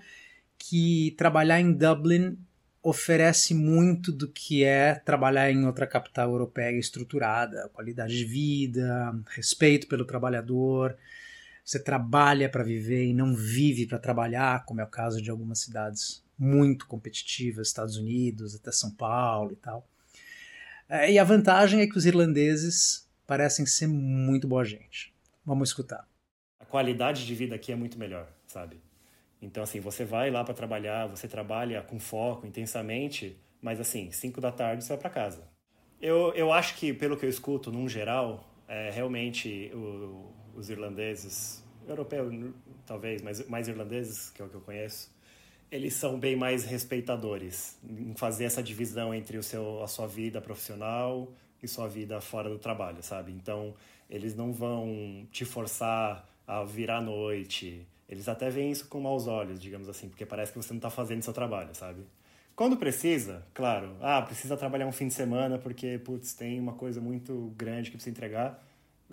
que 0.59 1.15
trabalhar 1.17 1.61
em 1.61 1.73
Dublin 1.73 2.39
oferece 2.83 3.55
muito 3.55 4.11
do 4.13 4.29
que 4.29 4.65
é 4.65 4.95
trabalhar 4.95 5.51
em 5.51 5.67
outra 5.67 5.87
capital 5.87 6.31
europeia 6.31 6.79
estruturada, 6.79 7.69
qualidade 7.73 8.17
de 8.17 8.25
vida, 8.25 9.15
respeito 9.29 9.87
pelo 9.87 10.05
trabalhador. 10.05 10.97
Você 11.65 11.79
trabalha 11.83 12.49
para 12.49 12.65
viver 12.65 13.05
e 13.05 13.13
não 13.13 13.35
vive 13.35 13.87
para 13.87 13.99
trabalhar, 13.99 14.65
como 14.65 14.81
é 14.81 14.85
o 14.85 14.89
caso 14.89 15.21
de 15.21 15.31
algumas 15.31 15.61
cidades 15.61 16.25
muito 16.39 16.87
competitivas, 16.87 17.69
Estados 17.69 17.97
Unidos, 17.97 18.55
até 18.55 18.73
São 18.73 18.91
Paulo 18.91 19.53
e 19.53 19.57
tal. 19.57 19.87
É, 20.89 21.13
e 21.13 21.19
a 21.19 21.25
vantagem 21.25 21.81
é 21.81 21.87
que 21.87 21.99
os 21.99 22.07
irlandeses 22.07 23.07
parecem 23.27 23.67
ser 23.67 23.89
muito 23.89 24.49
boa 24.49 24.65
gente. 24.65 25.13
Vamos 25.45 25.69
escutar. 25.69 26.09
A 26.59 26.65
qualidade 26.65 27.27
de 27.27 27.35
vida 27.35 27.55
aqui 27.55 27.71
é 27.73 27.77
muito 27.77 27.99
melhor, 27.99 28.27
sabe? 28.47 28.81
Então, 29.41 29.63
assim, 29.63 29.81
você 29.81 30.05
vai 30.05 30.31
lá 30.31 30.43
para 30.45 30.55
trabalhar, 30.55 31.07
você 31.07 31.29
trabalha 31.29 31.83
com 31.83 31.99
foco, 31.99 32.47
intensamente, 32.47 33.39
mas, 33.63 33.81
assim, 33.81 34.11
5 34.11 34.41
da 34.41 34.51
tarde 34.51 34.85
você 34.85 34.89
vai 34.89 34.99
para 34.99 35.11
casa. 35.11 35.49
Eu, 36.01 36.33
eu 36.35 36.53
acho 36.53 36.77
que, 36.77 36.93
pelo 36.93 37.17
que 37.17 37.25
eu 37.25 37.31
escuto, 37.31 37.73
num 37.73 37.89
geral, 37.89 38.45
é, 38.67 38.91
realmente 38.91 39.71
o, 39.75 40.33
os 40.55 40.69
irlandeses, 40.71 41.65
europeus 41.87 42.53
talvez, 42.87 43.23
mas 43.23 43.47
mais 43.49 43.69
irlandeses, 43.69 44.31
que 44.31 44.43
é 44.43 44.45
o 44.45 44.49
que 44.49 44.55
eu 44.55 44.61
conheço, 44.61 45.11
eles 45.71 45.95
são 45.95 46.19
bem 46.19 46.35
mais 46.37 46.65
respeitadores 46.65 47.79
em 47.87 48.15
fazer 48.15 48.45
essa 48.45 48.63
divisão 48.63 49.15
entre 49.15 49.37
o 49.37 49.43
seu, 49.43 49.83
a 49.83 49.87
sua 49.87 50.07
vida 50.07 50.41
profissional 50.41 51.31
e 51.63 51.69
sua 51.69 51.89
vida 51.89 52.21
fora 52.21 52.49
do 52.49 52.59
trabalho, 52.59 53.03
sabe? 53.03 53.33
Então, 53.33 53.75
eles 54.09 54.35
não 54.35 54.53
vão 54.53 55.27
te 55.31 55.45
forçar 55.45 56.27
a 56.47 56.65
virar 56.65 56.99
à 56.99 57.03
noite. 57.03 57.87
Eles 58.09 58.29
até 58.29 58.49
veem 58.49 58.71
isso 58.71 58.89
com 58.89 59.01
maus 59.01 59.27
olhos, 59.27 59.61
digamos 59.61 59.89
assim, 59.89 60.09
porque 60.09 60.25
parece 60.25 60.53
que 60.53 60.59
você 60.59 60.73
não 60.73 60.79
está 60.79 60.91
fazendo 60.91 61.23
seu 61.23 61.33
trabalho, 61.33 61.75
sabe? 61.75 62.07
Quando 62.57 62.77
precisa, 62.77 63.47
claro, 63.55 63.97
ah, 64.01 64.23
precisa 64.23 64.57
trabalhar 64.57 64.87
um 64.87 64.93
fim 64.93 65.09
de 65.09 65.15
semana 65.15 65.59
porque, 65.59 65.99
putz, 65.99 66.35
tem 66.35 66.59
uma 66.59 66.73
coisa 66.73 67.01
muito 67.01 67.53
grande 67.57 67.91
que 67.91 67.97
precisa 67.97 68.11
entregar 68.11 68.65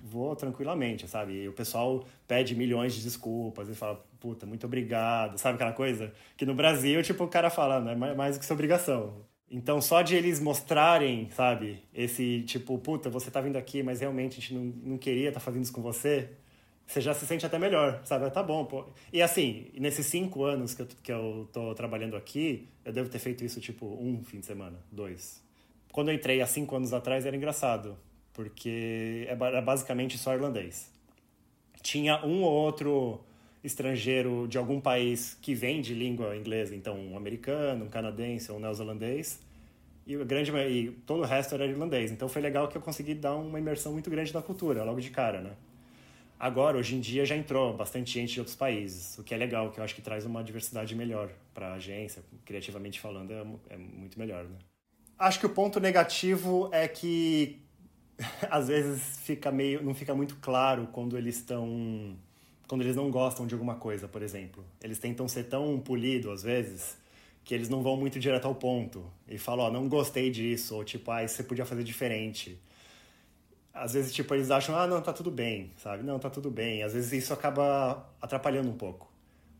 vou 0.03 0.36
tranquilamente, 0.36 1.08
sabe? 1.08 1.34
E 1.43 1.47
o 1.47 1.53
pessoal 1.53 2.05
pede 2.27 2.55
milhões 2.55 2.93
de 2.93 3.03
desculpas 3.03 3.69
e 3.69 3.75
fala, 3.75 4.03
puta, 4.19 4.45
muito 4.45 4.65
obrigado, 4.65 5.38
sabe 5.38 5.55
aquela 5.55 5.73
coisa? 5.73 6.13
Que 6.36 6.45
no 6.45 6.53
Brasil, 6.53 7.01
tipo, 7.03 7.23
o 7.23 7.27
cara 7.27 7.49
fala, 7.49 7.79
não 7.79 8.08
é 8.08 8.15
mais 8.15 8.36
do 8.36 8.39
que 8.39 8.45
sua 8.45 8.55
obrigação. 8.55 9.25
Então, 9.49 9.79
só 9.79 10.01
de 10.01 10.15
eles 10.15 10.39
mostrarem, 10.39 11.29
sabe, 11.31 11.84
esse 11.93 12.41
tipo, 12.43 12.77
puta, 12.79 13.10
você 13.10 13.29
tá 13.29 13.39
vindo 13.39 13.58
aqui, 13.58 13.84
mas 13.84 14.01
realmente 14.01 14.39
a 14.39 14.41
gente 14.41 14.53
não, 14.53 14.63
não 14.91 14.97
queria 14.97 15.29
estar 15.29 15.39
tá 15.39 15.43
fazendo 15.43 15.63
isso 15.63 15.71
com 15.73 15.81
você, 15.81 16.31
você 16.88 17.02
já 17.02 17.13
se 17.13 17.26
sente 17.26 17.45
até 17.45 17.58
melhor, 17.58 18.02
sabe? 18.06 18.30
Tá 18.30 18.43
bom, 18.43 18.63
pô. 18.65 18.86
E 19.12 19.21
assim, 19.21 19.67
nesses 19.74 20.06
cinco 20.06 20.43
anos 20.43 20.74
que 20.74 20.82
eu, 20.82 20.88
que 21.04 21.12
eu 21.12 21.50
tô 21.52 21.74
trabalhando 21.74 22.15
aqui, 22.15 22.67
eu 22.84 22.93
devo 22.93 23.10
ter 23.10 23.19
feito 23.19 23.43
isso, 23.43 23.60
tipo, 23.60 23.86
um 23.86 24.24
fim 24.24 24.39
de 24.39 24.45
semana, 24.45 24.78
dois. 24.91 25.43
Quando 25.91 26.10
eu 26.10 26.15
entrei 26.15 26.41
há 26.41 26.45
cinco 26.45 26.76
anos 26.76 26.93
atrás, 26.93 27.26
era 27.26 27.36
engraçado, 27.36 27.98
porque 28.34 29.26
era 29.28 29.62
basicamente 29.62 30.17
só 30.17 30.34
irlandês. 30.34 30.91
Tinha 31.82 32.24
um 32.26 32.43
ou 32.43 32.52
outro 32.52 33.21
estrangeiro 33.63 34.48
de 34.48 34.58
algum 34.58 34.80
país 34.80 35.38
que 35.41 35.56
vem 35.56 35.82
de 35.82 35.93
língua 35.93 36.36
inglesa, 36.38 36.76
então 36.76 36.98
um 37.00 37.17
americano, 37.17 37.86
um 37.86 37.89
canadense 37.89 38.52
ou 38.52 38.58
um 38.58 38.62
neozelandês, 38.62 39.39
e, 40.06 40.15
grande, 40.24 40.52
e 40.52 40.91
todo 41.06 41.21
o 41.21 41.26
resto 41.26 41.56
era 41.56 41.65
irlandês. 41.65 42.12
Então 42.12 42.30
foi 42.30 42.41
legal 42.41 42.67
que 42.67 42.78
eu 42.78 42.82
consegui 42.82 43.15
dar 43.15 43.36
uma 43.36 43.58
imersão 43.60 43.91
muito 43.91 44.10
grande 44.10 44.32
na 44.34 44.41
cultura, 44.41 44.84
logo 44.84 45.00
de 45.02 45.10
cara, 45.10 45.41
né? 45.41 45.52
Agora, 46.45 46.77
hoje 46.77 46.93
em 46.93 46.99
dia, 46.99 47.25
já 47.25 47.36
entrou 47.36 47.73
bastante 47.73 48.12
gente 48.12 48.34
de 48.34 48.39
outros 48.39 48.55
países, 48.55 49.17
o 49.17 49.23
que 49.23 49.34
é 49.34 49.38
legal, 49.38 49.71
que 49.71 49.79
eu 49.79 49.84
acho 49.84 49.95
que 49.95 50.01
traz 50.01 50.27
uma 50.27 50.43
diversidade 50.43 50.93
melhor 50.93 51.31
para 51.55 51.69
a 51.69 51.73
agência, 51.73 52.23
criativamente 52.45 52.99
falando, 52.99 53.34
é, 53.34 53.43
é 53.71 53.77
muito 53.77 54.19
melhor, 54.19 54.43
né? 54.43 54.60
Acho 55.17 55.39
que 55.39 55.47
o 55.47 55.49
ponto 55.49 55.79
negativo 55.79 56.69
é 56.71 56.88
que 56.88 57.63
às 58.47 58.67
vezes 58.67 59.17
fica 59.21 59.51
meio, 59.51 59.81
não 59.84 59.95
fica 59.95 60.13
muito 60.13 60.36
claro 60.36 60.88
quando 60.91 61.17
eles 61.17 61.38
estão 61.38 62.15
quando 62.67 62.81
eles 62.81 62.95
não 62.95 63.10
gostam 63.10 63.47
de 63.47 63.55
alguma 63.55 63.77
coisa, 63.77 64.08
por 64.08 64.21
exemplo. 64.21 64.63
Eles 64.84 64.99
tentam 64.99 65.27
ser 65.27 65.45
tão 65.45 65.79
polido 65.79 66.29
às 66.29 66.43
vezes 66.43 66.95
que 67.43 67.55
eles 67.55 67.69
não 67.69 67.81
vão 67.81 67.97
muito 67.97 68.19
direto 68.19 68.45
ao 68.45 68.53
ponto 68.53 69.03
e 69.27 69.39
falam, 69.39 69.65
ó, 69.65 69.69
oh, 69.69 69.71
não 69.71 69.89
gostei 69.89 70.29
disso, 70.29 70.75
ou 70.75 70.84
tipo, 70.84 71.10
ah, 71.10 71.23
isso 71.23 71.38
você 71.38 71.43
podia 71.43 71.65
fazer 71.65 71.84
diferente. 71.84 72.62
Às 73.75 73.93
vezes, 73.93 74.13
tipo, 74.13 74.33
eles 74.33 74.49
acham, 74.49 74.73
ah, 74.73 74.88
não, 74.88 75.01
tá 75.01 75.11
tudo 75.11 75.29
bem, 75.29 75.73
sabe? 75.75 76.01
Não, 76.01 76.17
tá 76.17 76.29
tudo 76.29 76.49
bem. 76.49 76.81
Às 76.81 76.93
vezes 76.93 77.11
isso 77.11 77.33
acaba 77.33 78.09
atrapalhando 78.21 78.69
um 78.69 78.77
pouco. 78.77 79.11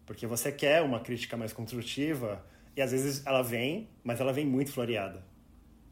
Porque 0.06 0.26
você 0.26 0.54
quer 0.54 0.82
uma 0.82 1.02
crítica 1.02 1.36
mais 1.36 1.52
construtiva 1.52 2.42
e 2.78 2.82
às 2.82 2.92
vezes 2.92 3.26
ela 3.26 3.42
vem, 3.42 3.90
mas 4.06 4.22
ela 4.22 4.32
vem 4.32 4.46
muito 4.46 4.72
floreada. 4.72 5.22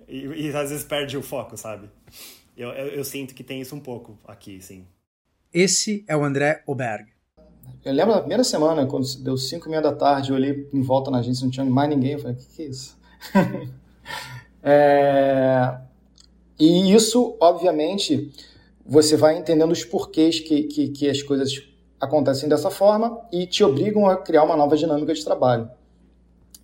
E, 0.07 0.25
e 0.25 0.55
às 0.55 0.69
vezes 0.69 0.85
perde 0.85 1.17
o 1.17 1.21
foco, 1.21 1.57
sabe? 1.57 1.89
Eu, 2.55 2.69
eu, 2.69 2.87
eu 2.87 3.03
sinto 3.03 3.35
que 3.35 3.43
tem 3.43 3.59
isso 3.59 3.75
um 3.75 3.79
pouco 3.81 4.17
aqui, 4.25 4.61
sim. 4.61 4.87
Esse 5.53 6.05
é 6.07 6.15
o 6.15 6.23
André 6.23 6.63
Oberg. 6.65 7.11
Eu 7.83 7.91
lembro 7.91 8.13
da 8.13 8.19
primeira 8.19 8.43
semana, 8.45 8.87
quando 8.87 9.05
deu 9.21 9.35
5 9.35 9.67
e 9.67 9.69
meia 9.69 9.81
da 9.81 9.93
tarde, 9.93 10.29
eu 10.29 10.35
olhei 10.37 10.69
em 10.73 10.81
volta 10.81 11.11
na 11.11 11.19
agência, 11.19 11.43
não 11.43 11.51
tinha 11.51 11.65
mais 11.65 11.89
ninguém. 11.89 12.13
Eu 12.13 12.19
falei, 12.19 12.35
o 12.35 12.39
que, 12.39 12.45
que 12.47 12.61
é 12.61 12.65
isso? 12.67 12.97
é... 14.63 15.77
E 16.59 16.93
isso, 16.93 17.35
obviamente, 17.39 18.31
você 18.85 19.17
vai 19.17 19.37
entendendo 19.37 19.71
os 19.71 19.83
porquês 19.83 20.39
que, 20.39 20.63
que, 20.63 20.89
que 20.89 21.09
as 21.09 21.21
coisas 21.21 21.51
acontecem 21.99 22.49
dessa 22.49 22.69
forma 22.69 23.19
e 23.31 23.45
te 23.45 23.63
obrigam 23.63 24.07
a 24.07 24.17
criar 24.17 24.43
uma 24.43 24.57
nova 24.57 24.75
dinâmica 24.75 25.13
de 25.13 25.23
trabalho. 25.23 25.69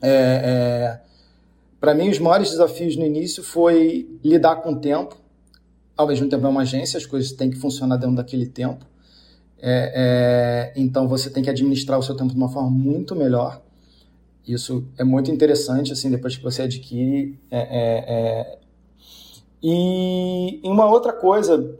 É, 0.02 1.02
é... 1.02 1.10
Para 1.80 1.94
mim, 1.94 2.10
os 2.10 2.20
maiores 2.20 2.50
desafios 2.52 2.96
no 2.98 3.06
início 3.06 3.42
foi 3.42 4.20
lidar 4.24 4.58
com 4.58 4.74
o 4.74 4.76
tempo, 4.76 5.16
ao 5.96 6.08
mesmo 6.08 6.30
tempo 6.30 6.46
é 6.46 6.50
uma 6.50 6.62
agência, 6.62 6.98
as 6.98 7.06
coisas 7.06 7.32
têm 7.32 7.50
que 7.50 7.58
funcionar 7.58 7.98
dentro 7.98 8.16
daquele 8.16 8.46
tempo. 8.46 8.86
É, 9.62 10.72
é, 10.74 10.82
então 10.82 11.08
você 11.08 11.30
tem 11.30 11.44
que 11.44 11.50
administrar 11.50 12.00
o 12.00 12.04
seu 12.04 12.16
tempo 12.16 12.32
de 12.32 12.38
uma 12.38 12.50
forma 12.50 12.70
muito 12.70 13.16
melhor. 13.16 13.62
Isso 14.48 14.88
é 14.98 15.04
muito 15.04 15.30
interessante, 15.30 15.92
assim, 15.92 16.10
depois 16.10 16.36
que 16.36 16.44
você 16.44 16.62
adquire. 16.64 17.38
É, 17.52 17.60
é, 17.60 18.06
é. 18.08 18.59
E 19.62 20.62
uma 20.64 20.86
outra 20.86 21.12
coisa, 21.12 21.76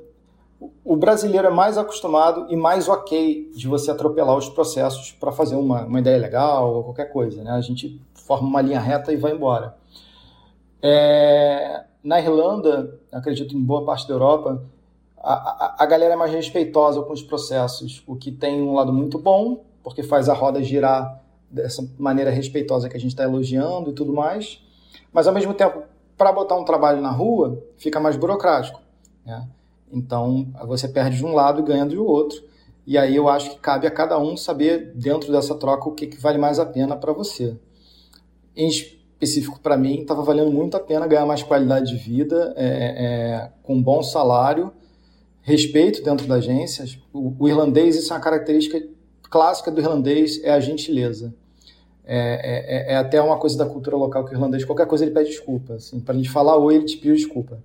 o 0.84 0.96
brasileiro 0.96 1.48
é 1.48 1.52
mais 1.52 1.78
acostumado 1.78 2.48
e 2.50 2.56
mais 2.56 2.90
ok 2.90 3.52
de 3.56 3.68
você 3.68 3.92
atropelar 3.92 4.36
os 4.38 4.50
processos 4.50 5.12
para 5.12 5.32
fazer 5.32 5.56
uma, 5.56 5.86
uma 5.86 6.00
ideia 6.00 6.18
legal 6.18 6.76
ou 6.76 6.84
qualquer 6.84 7.12
coisa. 7.12 7.44
Né? 7.44 7.52
A 7.52 7.62
gente 7.62 8.02
forma 8.14 8.48
uma 8.48 8.62
linha 8.62 8.80
reta 8.80 9.14
e 9.14 9.16
vai 9.16 9.32
embora. 9.32 9.76
É, 10.82 11.84
na 12.04 12.20
Irlanda, 12.20 13.00
acredito 13.12 13.56
em 13.56 13.62
boa 13.62 13.86
parte 13.86 14.08
da 14.08 14.14
Europa, 14.14 14.64
a, 15.18 15.34
a, 15.34 15.76
a, 15.80 15.86
galera 15.86 16.14
é 16.14 16.18
mais 16.18 16.32
respeitosa 16.32 17.02
com 17.02 17.12
os 17.12 17.22
processos, 17.22 18.02
o 18.08 18.16
que 18.16 18.32
tem 18.32 18.62
um 18.62 18.74
lado 18.74 18.94
muito 18.94 19.20
bom, 19.20 19.66
porque 19.84 20.02
faz 20.02 20.30
a 20.30 20.34
roda 20.34 20.64
girar 20.64 21.22
dessa 21.50 21.86
maneira 21.98 22.32
respeitosa 22.32 22.88
que 22.88 22.96
a 22.96 23.00
gente 23.00 23.12
está 23.12 23.24
elogiando 23.24 23.90
e 23.90 23.94
tudo 23.94 24.14
mais, 24.14 24.64
mas 25.12 25.28
ao 25.28 25.34
mesmo 25.34 25.54
tempo, 25.54 25.84
para 26.20 26.34
botar 26.34 26.58
um 26.58 26.66
trabalho 26.66 27.02
na 27.02 27.12
rua, 27.12 27.64
fica 27.78 27.98
mais 27.98 28.18
burocrático. 28.18 28.82
Né? 29.26 29.48
Então, 29.90 30.52
você 30.68 30.86
perde 30.86 31.16
de 31.16 31.26
um 31.26 31.34
lado 31.34 31.62
e 31.62 31.64
ganha 31.64 31.86
do 31.86 32.06
outro. 32.06 32.44
E 32.86 32.98
aí 32.98 33.16
eu 33.16 33.30
acho 33.30 33.52
que 33.52 33.60
cabe 33.60 33.88
a 33.88 33.92
cada 33.92 34.20
um 34.20 34.36
saber, 34.36 34.92
dentro 34.94 35.32
dessa 35.32 35.56
troca, 35.56 35.88
o 35.88 35.94
que, 35.94 36.08
que 36.08 36.20
vale 36.20 36.38
mais 36.38 36.60
a 36.60 36.66
pena 36.66 36.98
para 36.98 37.14
você. 37.14 37.58
Em, 38.54 38.68
específico 38.68 39.62
para 39.62 39.78
mim, 39.78 40.02
estava 40.02 40.22
valendo 40.22 40.52
muito 40.52 40.76
a 40.76 40.80
pena 40.82 41.08
ganhar 41.08 41.26
mais 41.26 41.42
qualidade 41.42 41.90
de 41.90 41.96
vida, 41.96 42.54
é, 42.58 42.66
é, 42.66 43.52
com 43.64 43.82
bom 43.82 44.04
salário, 44.04 44.74
respeito 45.42 46.04
dentro 46.04 46.28
da 46.28 46.36
agência. 46.36 46.84
O, 47.14 47.34
o, 47.40 47.48
irlandês, 47.48 47.96
isso 47.96 48.12
é 48.12 48.16
uma 48.18 48.22
característica 48.22 48.86
clássica 49.30 49.72
do 49.72 49.80
irlandês, 49.80 50.44
é 50.44 50.52
a 50.52 50.60
gentileza. 50.60 51.34
É, 52.12 52.88
é, 52.90 52.94
é, 52.94 52.96
até 52.96 53.22
uma 53.22 53.38
coisa 53.38 53.56
da 53.56 53.68
cultura 53.68 53.96
local 53.96 54.26
que 54.26 54.32
o 54.32 54.34
irlandês, 54.34 54.66
qualquer 54.66 54.88
coisa 54.88 55.06
ele 55.06 55.14
pede 55.14 55.30
desculpa. 55.30 55.76
Assim, 55.76 56.04
a 56.08 56.14
gente 56.14 56.32
falar 56.32 56.58
oi, 56.58 56.74
ele 56.74 56.86
te 56.86 56.98
pediu 56.98 57.14
desculpa. 57.14 57.64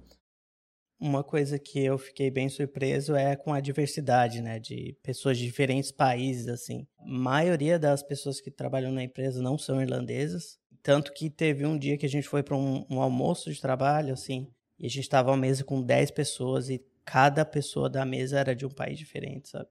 Uma 1.00 1.24
coisa 1.24 1.58
que 1.58 1.82
eu 1.82 1.96
fiquei 1.96 2.30
bem 2.30 2.50
surpreso 2.50 3.16
é 3.16 3.36
com 3.36 3.54
a 3.54 3.60
diversidade, 3.60 4.42
né, 4.42 4.58
de 4.58 4.98
pessoas 5.02 5.38
de 5.38 5.44
diferentes 5.46 5.90
países, 5.90 6.46
assim. 6.48 6.86
A 6.98 7.06
maioria 7.06 7.78
das 7.78 8.02
pessoas 8.02 8.38
que 8.38 8.50
trabalham 8.50 8.92
na 8.92 9.02
empresa 9.02 9.40
não 9.40 9.56
são 9.56 9.80
irlandesas, 9.80 10.58
tanto 10.82 11.14
que 11.14 11.30
teve 11.30 11.64
um 11.64 11.78
dia 11.78 11.96
que 11.96 12.04
a 12.04 12.08
gente 12.08 12.28
foi 12.28 12.42
para 12.42 12.54
um, 12.56 12.84
um, 12.90 13.00
almoço 13.00 13.50
de 13.50 13.58
trabalho, 13.58 14.12
assim, 14.12 14.46
e 14.78 14.84
a 14.84 14.90
gente 14.90 15.04
estava 15.04 15.32
à 15.32 15.36
mesa 15.38 15.64
com 15.64 15.80
10 15.80 16.10
pessoas 16.10 16.68
e 16.68 16.84
cada 17.02 17.46
pessoa 17.46 17.88
da 17.88 18.04
mesa 18.04 18.38
era 18.38 18.54
de 18.54 18.66
um 18.66 18.70
país 18.70 18.98
diferente, 18.98 19.48
sabe? 19.48 19.68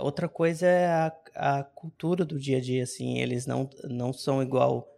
Outra 0.00 0.28
coisa 0.28 0.66
é 0.66 0.86
a, 0.86 1.12
a 1.34 1.64
cultura 1.64 2.24
do 2.24 2.38
dia 2.38 2.58
a 2.58 2.60
dia, 2.60 2.82
assim, 2.82 3.18
eles 3.18 3.46
não, 3.46 3.68
não 3.84 4.12
são 4.12 4.42
igual 4.42 4.88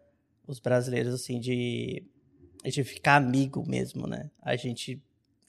os 0.46 0.58
brasileiros, 0.58 1.14
assim, 1.14 1.38
de, 1.38 2.04
de 2.64 2.84
ficar 2.84 3.16
amigo 3.16 3.64
mesmo, 3.68 4.06
né? 4.06 4.30
A 4.40 4.56
gente, 4.56 5.02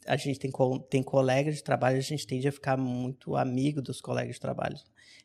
a 0.05 0.15
gente 0.15 0.39
tem, 0.39 0.51
tem 0.89 1.03
colegas 1.03 1.55
de 1.55 1.63
trabalho, 1.63 1.97
a 1.97 2.01
gente 2.01 2.25
tende 2.27 2.47
a 2.47 2.51
ficar 2.51 2.77
muito 2.77 3.35
amigo 3.35 3.81
dos 3.81 4.01
colegas 4.01 4.35
de 4.35 4.41
trabalho. 4.41 4.77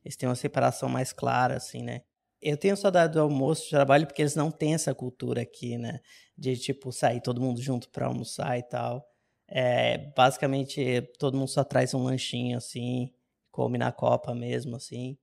Eles 0.05 0.17
têm 0.17 0.29
uma 0.29 0.35
separação 0.35 0.89
mais 0.89 1.13
clara, 1.13 1.57
assim, 1.57 1.83
né? 1.83 2.03
Eu 2.41 2.57
tenho 2.57 2.77
saudade 2.77 3.15
do 3.15 3.21
almoço 3.21 3.65
de 3.65 3.71
trabalho 3.71 4.07
porque 4.07 4.23
eles 4.23 4.37
não 4.37 4.51
têm 4.51 4.75
essa 4.75 4.95
cultura 4.95 5.43
aqui, 5.43 5.77
né? 5.77 6.01
De 6.37 6.57
tipo 6.57 6.93
sair 6.93 7.21
todo 7.21 7.41
mundo 7.41 7.61
junto 7.61 7.89
para 7.91 8.07
almoçar 8.07 8.57
e 8.59 8.63
tal. 8.63 9.05
É, 9.49 10.13
basicamente 10.15 11.03
todo 11.19 11.37
mundo 11.37 11.49
só 11.49 11.65
traz 11.65 11.95
um 11.95 12.03
lanchinho 12.05 12.59
assim, 12.59 13.11
come 13.59 13.77
na 13.77 13.91
copa 13.91 14.33
mesmo 14.37 14.77
assim. 14.77 15.19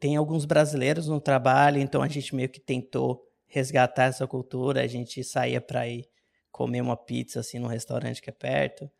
Tem 0.00 0.16
alguns 0.16 0.44
brasileiros 0.44 1.06
no 1.06 1.20
trabalho, 1.20 1.78
então 1.78 2.02
a 2.02 2.08
gente 2.08 2.34
meio 2.34 2.48
que 2.48 2.58
tentou 2.58 3.24
resgatar 3.46 4.06
essa 4.06 4.26
cultura. 4.26 4.82
A 4.82 4.88
gente 4.88 5.22
saía 5.22 5.60
para 5.60 5.86
ir 5.86 6.04
comer 6.50 6.80
uma 6.80 6.96
pizza 6.96 7.38
assim 7.38 7.60
no 7.60 7.68
restaurante 7.68 8.20
que 8.20 8.28
é 8.28 8.32
perto, 8.32 8.90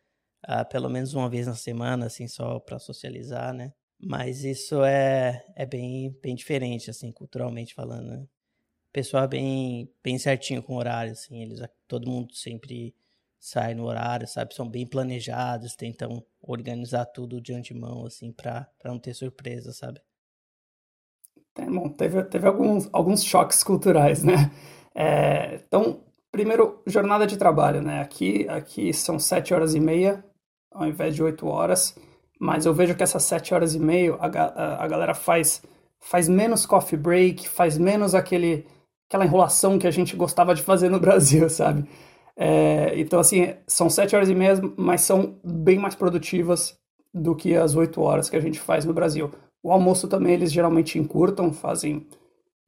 uh, 0.49 0.64
pelo 0.70 0.88
menos 0.88 1.14
uma 1.14 1.29
vez 1.29 1.49
na 1.49 1.57
semana, 1.57 2.07
assim 2.07 2.29
só 2.29 2.61
para 2.61 2.79
socializar, 2.79 3.53
né? 3.53 3.72
Mas 3.99 4.44
isso 4.44 4.85
é, 4.85 5.44
é 5.57 5.66
bem, 5.66 6.16
bem 6.22 6.37
diferente, 6.37 6.88
assim, 6.88 7.11
culturalmente 7.11 7.75
falando, 7.75 8.11
né? 8.11 8.22
O 8.88 8.92
pessoal 8.92 9.25
é 9.25 9.29
bem, 9.29 9.92
bem 10.01 10.16
certinho 10.16 10.62
com 10.62 10.75
o 10.75 10.79
horário, 10.79 11.11
assim, 11.11 11.42
eles, 11.42 11.61
todo 11.88 12.09
mundo 12.09 12.33
sempre 12.37 12.94
sai 13.38 13.75
no 13.75 13.85
horário, 13.85 14.27
sabe? 14.27 14.55
São 14.55 14.68
bem 14.68 14.87
planejados, 14.87 15.77
tentam 15.77 16.25
organizar 16.42 17.07
tudo 17.07 17.40
de 17.40 17.53
antemão, 17.55 18.07
assim, 18.07 18.33
para 18.33 18.68
não 18.85 18.99
ter 18.99 19.14
surpresa, 19.14 19.72
sabe? 19.72 20.01
Tem, 21.55 21.70
bom, 21.70 21.88
teve, 21.88 22.22
teve 22.25 22.46
alguns, 22.46 22.88
alguns 22.92 23.25
choques 23.25 23.62
culturais, 23.64 24.22
né? 24.22 24.51
É, 24.94 25.61
então, 25.66 26.01
primeiro, 26.31 26.83
jornada 26.87 27.27
de 27.27 27.37
trabalho, 27.37 27.81
né? 27.81 28.01
Aqui, 28.01 28.49
aqui 28.49 28.92
são 28.92 29.18
sete 29.18 29.55
horas 29.55 29.75
e 29.75 29.81
meia, 29.81 30.25
ao 30.70 30.87
invés 30.87 31.14
de 31.14 31.22
oito 31.22 31.46
horas. 31.46 31.96
Mas 32.38 32.66
eu 32.66 32.75
vejo 32.75 32.94
que 32.94 33.03
essas 33.03 33.22
sete 33.25 33.55
horas 33.55 33.75
e 33.75 33.79
meia 33.79 34.14
a, 34.16 34.27
a, 34.27 34.85
a 34.85 34.88
galera 34.88 35.14
faz, 35.14 35.62
faz 35.99 36.29
menos 36.29 36.66
coffee 36.66 36.99
break, 36.99 37.49
faz 37.49 37.79
menos 37.79 38.14
aquele, 38.14 38.66
aquela 39.09 39.25
enrolação 39.25 39.79
que 39.79 39.87
a 39.87 39.90
gente 39.90 40.14
gostava 40.14 40.55
de 40.55 40.62
fazer 40.62 40.90
no 40.90 41.01
Brasil, 41.01 41.49
sabe? 41.49 41.88
É, 42.37 42.99
então, 42.99 43.18
assim, 43.18 43.55
são 43.66 43.88
sete 43.88 44.14
horas 44.14 44.29
e 44.29 44.35
meia, 44.35 44.55
mas 44.77 45.03
são 45.03 45.38
bem 45.44 45.79
mais 45.79 45.94
produtivas 45.94 46.79
do 47.12 47.35
que 47.35 47.57
as 47.57 47.75
oito 47.75 48.01
horas 48.03 48.29
que 48.29 48.37
a 48.37 48.40
gente 48.40 48.61
faz 48.61 48.85
no 48.85 48.92
Brasil. 48.92 49.31
O 49.62 49.72
almoço 49.72 50.09
também 50.09 50.35
eles 50.35 50.53
geralmente 50.53 50.99
encurtam, 50.99 51.53
fazem 51.53 52.07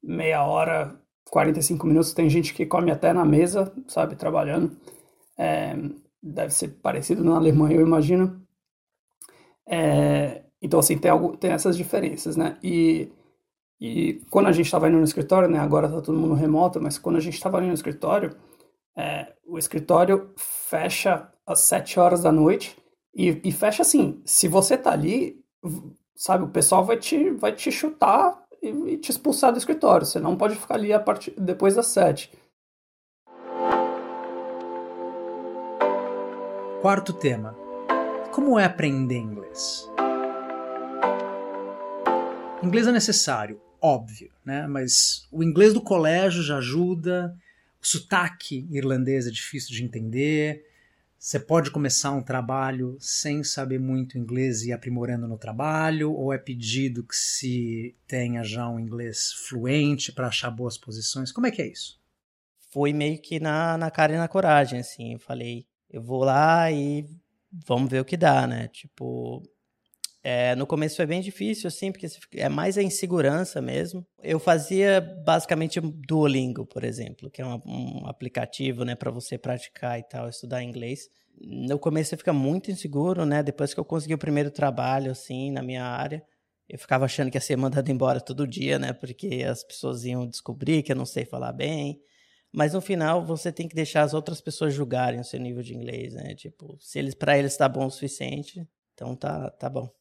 meia 0.03 0.45
hora, 0.45 0.97
45 1.31 1.87
minutos. 1.87 2.13
Tem 2.15 2.29
gente 2.31 2.55
que 2.55 2.67
come 2.67 2.91
até 2.91 3.13
na 3.13 3.25
mesa, 3.25 3.73
sabe, 3.89 4.17
trabalhando. 4.17 4.77
É, 5.39 5.77
deve 6.23 6.53
ser 6.55 6.69
parecido 6.83 7.25
na 7.25 7.37
Alemanha, 7.37 7.77
eu 7.77 7.87
imagino. 7.87 8.43
É, 9.67 10.43
Então, 10.61 10.81
assim, 10.81 10.99
tem, 10.99 11.11
algo, 11.11 11.37
tem 11.37 11.53
essas 11.53 11.77
diferenças, 11.77 12.37
né? 12.37 12.59
E, 12.63 13.13
e 13.81 14.23
quando 14.31 14.49
a 14.49 14.53
gente 14.53 14.67
estava 14.67 14.89
indo 14.89 14.99
no 14.99 15.05
escritório, 15.05 15.49
né? 15.49 15.59
Agora 15.59 15.89
tá 15.89 16.01
todo 16.03 16.19
mundo 16.19 16.35
remoto, 16.35 16.81
mas 16.81 16.99
quando 16.99 17.17
a 17.17 17.21
gente 17.21 17.35
estava 17.35 17.59
indo 17.61 17.69
no 17.69 17.75
escritório, 17.75 18.37
é, 18.97 19.33
o 19.47 19.59
escritório 19.59 20.33
fecha 20.37 21.31
às 21.47 21.61
sete 21.61 21.99
horas 21.99 22.23
da 22.23 22.33
noite 22.33 22.77
e, 23.15 23.41
e, 23.45 23.53
fecha 23.53 23.83
assim, 23.83 24.23
se 24.25 24.47
você 24.47 24.77
tá 24.77 24.93
ali, 24.93 25.43
sabe, 26.15 26.45
o 26.45 26.49
pessoal 26.49 26.85
vai 26.85 26.97
te, 26.97 27.31
vai 27.31 27.53
te 27.53 27.71
chutar 27.73 28.41
e, 28.63 28.69
e 28.69 28.99
te 28.99 29.11
expulsar 29.11 29.53
do 29.53 29.59
escritório. 29.59 30.07
Você 30.07 30.21
não 30.21 30.37
pode 30.37 30.55
ficar 30.55 30.75
ali 30.75 30.93
a 30.93 31.01
partir, 31.01 31.33
depois 31.39 31.75
das 31.75 31.87
sete. 31.87 32.31
Quarto 36.81 37.13
tema. 37.13 37.57
Como 38.33 38.57
é 38.57 38.65
aprender 38.65 39.19
inglês? 39.19 39.91
Inglês 42.63 42.87
é 42.87 42.93
necessário, 42.93 43.61
óbvio, 43.83 44.31
né? 44.45 44.67
Mas 44.69 45.27
o 45.33 45.43
inglês 45.43 45.73
do 45.73 45.81
colégio 45.81 46.43
já 46.43 46.59
ajuda. 46.59 47.35
O 47.81 47.87
sotaque 47.87 48.67
irlandês 48.71 49.27
é 49.27 49.31
difícil 49.31 49.75
de 49.75 49.85
entender. 49.85 50.65
Você 51.19 51.41
pode 51.41 51.71
começar 51.71 52.13
um 52.13 52.23
trabalho 52.23 52.97
sem 53.01 53.43
saber 53.43 53.81
muito 53.81 54.17
inglês 54.17 54.63
e 54.63 54.73
aprimorando 54.73 55.27
no 55.27 55.37
trabalho, 55.37 56.13
ou 56.13 56.33
é 56.33 56.39
pedido 56.39 57.03
que 57.03 57.17
se 57.17 57.97
tenha 58.07 58.45
já 58.45 58.69
um 58.69 58.79
inglês 58.79 59.33
fluente 59.33 60.13
para 60.13 60.29
achar 60.29 60.51
boas 60.51 60.79
posições? 60.79 61.33
Como 61.33 61.47
é 61.47 61.51
que 61.51 61.61
é 61.61 61.67
isso? 61.67 62.01
Foi 62.71 62.93
meio 62.93 63.21
que 63.21 63.41
na, 63.41 63.77
na 63.77 63.91
cara 63.91 64.15
e 64.15 64.17
na 64.17 64.29
coragem, 64.29 64.79
assim. 64.79 65.15
Eu 65.15 65.19
falei, 65.19 65.67
eu 65.91 66.01
vou 66.01 66.23
lá 66.23 66.71
e 66.71 67.05
vamos 67.67 67.91
ver 67.91 68.01
o 68.01 68.05
que 68.05 68.17
dá, 68.17 68.47
né? 68.47 68.69
Tipo, 68.69 69.43
é, 70.23 70.55
no 70.57 70.67
começo 70.67 70.97
foi 70.97 71.07
bem 71.07 71.21
difícil, 71.21 71.69
assim, 71.69 71.93
porque 71.93 72.09
é 72.35 72.49
mais 72.49 72.77
a 72.77 72.83
insegurança 72.83 73.63
mesmo. 73.63 74.07
Eu 74.23 74.39
fazia 74.39 75.01
basicamente 75.25 75.81
Duolingo, 75.81 76.67
por 76.67 76.85
exemplo, 76.85 77.31
que 77.31 77.41
é 77.41 77.47
um, 77.47 77.61
um 77.65 78.07
aplicativo, 78.07 78.85
né, 78.85 78.95
para 78.95 79.11
você 79.11 79.39
praticar 79.39 79.99
e 79.99 80.03
tal, 80.03 80.29
estudar 80.29 80.63
inglês. 80.63 81.09
No 81.41 81.79
começo 81.79 82.11
você 82.11 82.17
fica 82.17 82.33
muito 82.33 82.71
inseguro, 82.71 83.25
né? 83.25 83.45
Depois 83.45 83.73
que 83.73 83.79
eu 83.79 83.85
consegui 83.85 84.15
o 84.15 84.19
primeiro 84.19 84.51
trabalho, 84.51 85.13
assim, 85.13 85.53
na 85.53 85.63
minha 85.63 85.85
área, 85.85 86.23
eu 86.69 86.79
ficava 86.79 87.05
achando 87.05 87.31
que 87.31 87.37
ia 87.37 87.41
ser 87.41 87.57
mandado 87.57 87.89
embora 87.91 88.21
todo 88.21 88.47
dia, 88.47 88.79
né? 88.79 88.93
Porque 88.93 89.45
as 89.49 89.63
pessoas 89.63 90.05
iam 90.05 90.27
descobrir 90.27 90.83
que 90.83 90.91
eu 90.93 90.97
não 90.97 91.07
sei 91.07 91.25
falar 91.25 91.53
bem. 91.53 92.01
Mas 92.53 92.73
no 92.75 92.81
final 92.81 93.25
você 93.25 93.53
tem 93.53 93.69
que 93.69 93.75
deixar 93.75 94.03
as 94.03 94.15
outras 94.15 94.41
pessoas 94.41 94.75
julgarem 94.75 95.21
o 95.21 95.25
seu 95.25 95.39
nível 95.39 95.63
de 95.63 95.75
inglês, 95.75 96.15
né? 96.15 96.35
Tipo, 96.35 96.77
se 96.81 96.99
eles 96.99 97.15
para 97.15 97.39
eles 97.39 97.57
tá 97.57 97.69
bom 97.69 97.87
o 97.87 97.91
suficiente, 97.91 98.67
então 98.95 99.15
tá 99.15 99.51
tá 99.51 99.69
bom. 99.71 99.98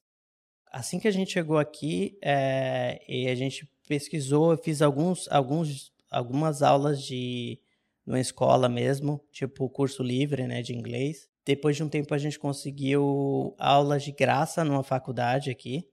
Assim 0.72 1.00
que 1.00 1.08
a 1.08 1.12
gente 1.12 1.32
chegou 1.32 1.58
aqui, 1.58 2.18
é, 2.22 3.00
e 3.08 3.28
a 3.28 3.36
gente 3.36 3.70
pesquisou, 3.88 4.52
eu 4.52 4.58
fiz 4.58 4.82
alguns 4.82 5.28
alguns 5.30 5.92
algumas 6.12 6.62
aulas 6.62 7.04
de 7.04 7.60
numa 8.06 8.20
escola 8.20 8.70
mesmo, 8.70 9.22
tipo 9.32 9.70
curso 9.70 10.02
livre, 10.02 10.48
né, 10.48 10.62
de 10.62 10.74
inglês. 10.74 11.28
Depois 11.46 11.76
de 11.76 11.84
um 11.84 11.90
tempo 11.90 12.14
a 12.14 12.18
gente 12.18 12.40
conseguiu 12.40 13.56
aulas 13.60 14.04
de 14.04 14.12
graça 14.12 14.64
numa 14.64 14.84
faculdade 14.84 15.50
aqui, 15.50 15.86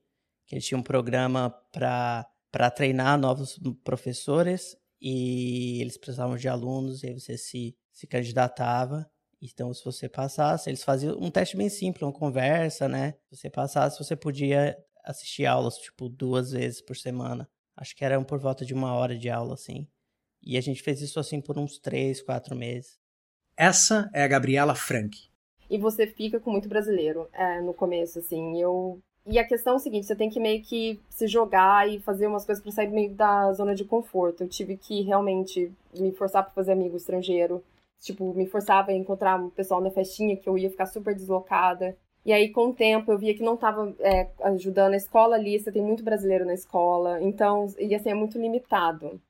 que 0.46 0.54
eles 0.54 0.66
tinham 0.66 0.80
um 0.80 0.82
programa 0.82 1.50
para 1.72 2.26
para 2.52 2.70
treinar 2.70 3.18
novos 3.18 3.58
professores 3.82 4.76
e 5.02 5.80
eles 5.82 5.98
precisavam 5.98 6.36
de 6.36 6.48
alunos, 6.48 7.02
e 7.02 7.08
aí 7.08 7.20
você 7.20 7.36
se, 7.36 7.76
se 7.92 8.06
candidatava. 8.06 9.10
Então, 9.44 9.74
se 9.74 9.84
você 9.84 10.08
passasse, 10.08 10.70
eles 10.70 10.82
faziam 10.82 11.18
um 11.18 11.30
teste 11.30 11.54
bem 11.54 11.68
simples, 11.68 12.02
uma 12.02 12.12
conversa, 12.12 12.88
né? 12.88 13.12
Se 13.28 13.36
você 13.36 13.50
passasse, 13.50 14.02
você 14.02 14.16
podia 14.16 14.74
assistir 15.04 15.44
aulas, 15.44 15.76
tipo, 15.76 16.08
duas 16.08 16.52
vezes 16.52 16.80
por 16.80 16.96
semana. 16.96 17.46
Acho 17.76 17.94
que 17.94 18.02
eram 18.02 18.24
por 18.24 18.40
volta 18.40 18.64
de 18.64 18.72
uma 18.72 18.94
hora 18.94 19.14
de 19.14 19.28
aula, 19.28 19.52
assim. 19.52 19.86
E 20.42 20.56
a 20.56 20.62
gente 20.62 20.82
fez 20.82 21.02
isso, 21.02 21.20
assim, 21.20 21.42
por 21.42 21.58
uns 21.58 21.78
três, 21.78 22.22
quatro 22.22 22.56
meses. 22.56 22.98
Essa 23.54 24.08
é 24.14 24.24
a 24.24 24.28
Gabriela 24.28 24.74
Frank. 24.74 25.28
E 25.68 25.76
você 25.76 26.06
fica 26.06 26.40
com 26.40 26.50
muito 26.50 26.68
brasileiro 26.68 27.28
é, 27.34 27.60
no 27.60 27.74
começo, 27.74 28.20
assim. 28.20 28.58
Eu 28.58 28.98
e 29.26 29.38
a 29.38 29.46
questão 29.46 29.74
é 29.74 29.76
o 29.76 29.78
seguinte, 29.78 30.06
você 30.06 30.16
tem 30.16 30.28
que 30.28 30.40
meio 30.40 30.62
que 30.62 31.00
se 31.08 31.26
jogar 31.26 31.88
e 31.88 31.98
fazer 31.98 32.26
umas 32.26 32.44
coisas 32.44 32.62
para 32.62 32.72
sair 32.72 32.90
meio 32.90 33.14
da 33.14 33.52
zona 33.52 33.74
de 33.74 33.84
conforto. 33.84 34.42
Eu 34.42 34.48
tive 34.48 34.76
que 34.76 35.02
realmente 35.02 35.72
me 35.94 36.12
forçar 36.12 36.44
para 36.44 36.52
fazer 36.52 36.72
amigo 36.72 36.96
estrangeiro. 36.96 37.62
Tipo, 38.04 38.34
me 38.34 38.46
forçava 38.46 38.90
a 38.90 38.94
encontrar 38.94 39.40
um 39.40 39.48
pessoal 39.48 39.80
na 39.80 39.90
festinha 39.90 40.36
que 40.36 40.46
eu 40.46 40.58
ia 40.58 40.68
ficar 40.70 40.84
super 40.84 41.14
deslocada. 41.14 41.96
E 42.24 42.32
aí, 42.32 42.50
com 42.50 42.68
o 42.68 42.74
tempo, 42.74 43.10
eu 43.10 43.18
via 43.18 43.34
que 43.34 43.42
não 43.42 43.54
estava 43.54 43.94
é, 44.00 44.28
ajudando 44.42 44.92
a 44.92 44.96
escola 44.96 45.36
ali, 45.36 45.58
você 45.58 45.72
tem 45.72 45.82
muito 45.82 46.04
brasileiro 46.04 46.44
na 46.44 46.54
escola, 46.54 47.20
então, 47.22 47.66
e 47.78 47.94
assim, 47.94 48.10
é 48.10 48.14
muito 48.14 48.38
limitado. 48.38 49.20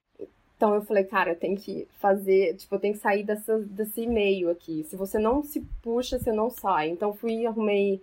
Então 0.56 0.74
eu 0.74 0.82
falei, 0.82 1.04
cara, 1.04 1.32
eu 1.32 1.36
tenho 1.36 1.56
que 1.56 1.86
fazer, 1.98 2.54
tipo, 2.56 2.74
eu 2.74 2.78
tenho 2.80 2.94
que 2.94 3.00
sair 3.00 3.22
dessa, 3.22 3.58
desse 3.58 4.06
meio 4.06 4.50
aqui. 4.50 4.84
Se 4.84 4.96
você 4.96 5.18
não 5.18 5.42
se 5.42 5.60
puxa, 5.82 6.18
você 6.18 6.32
não 6.32 6.50
sai. 6.50 6.88
Então 6.90 7.12
fui, 7.12 7.46
arrumei 7.46 8.02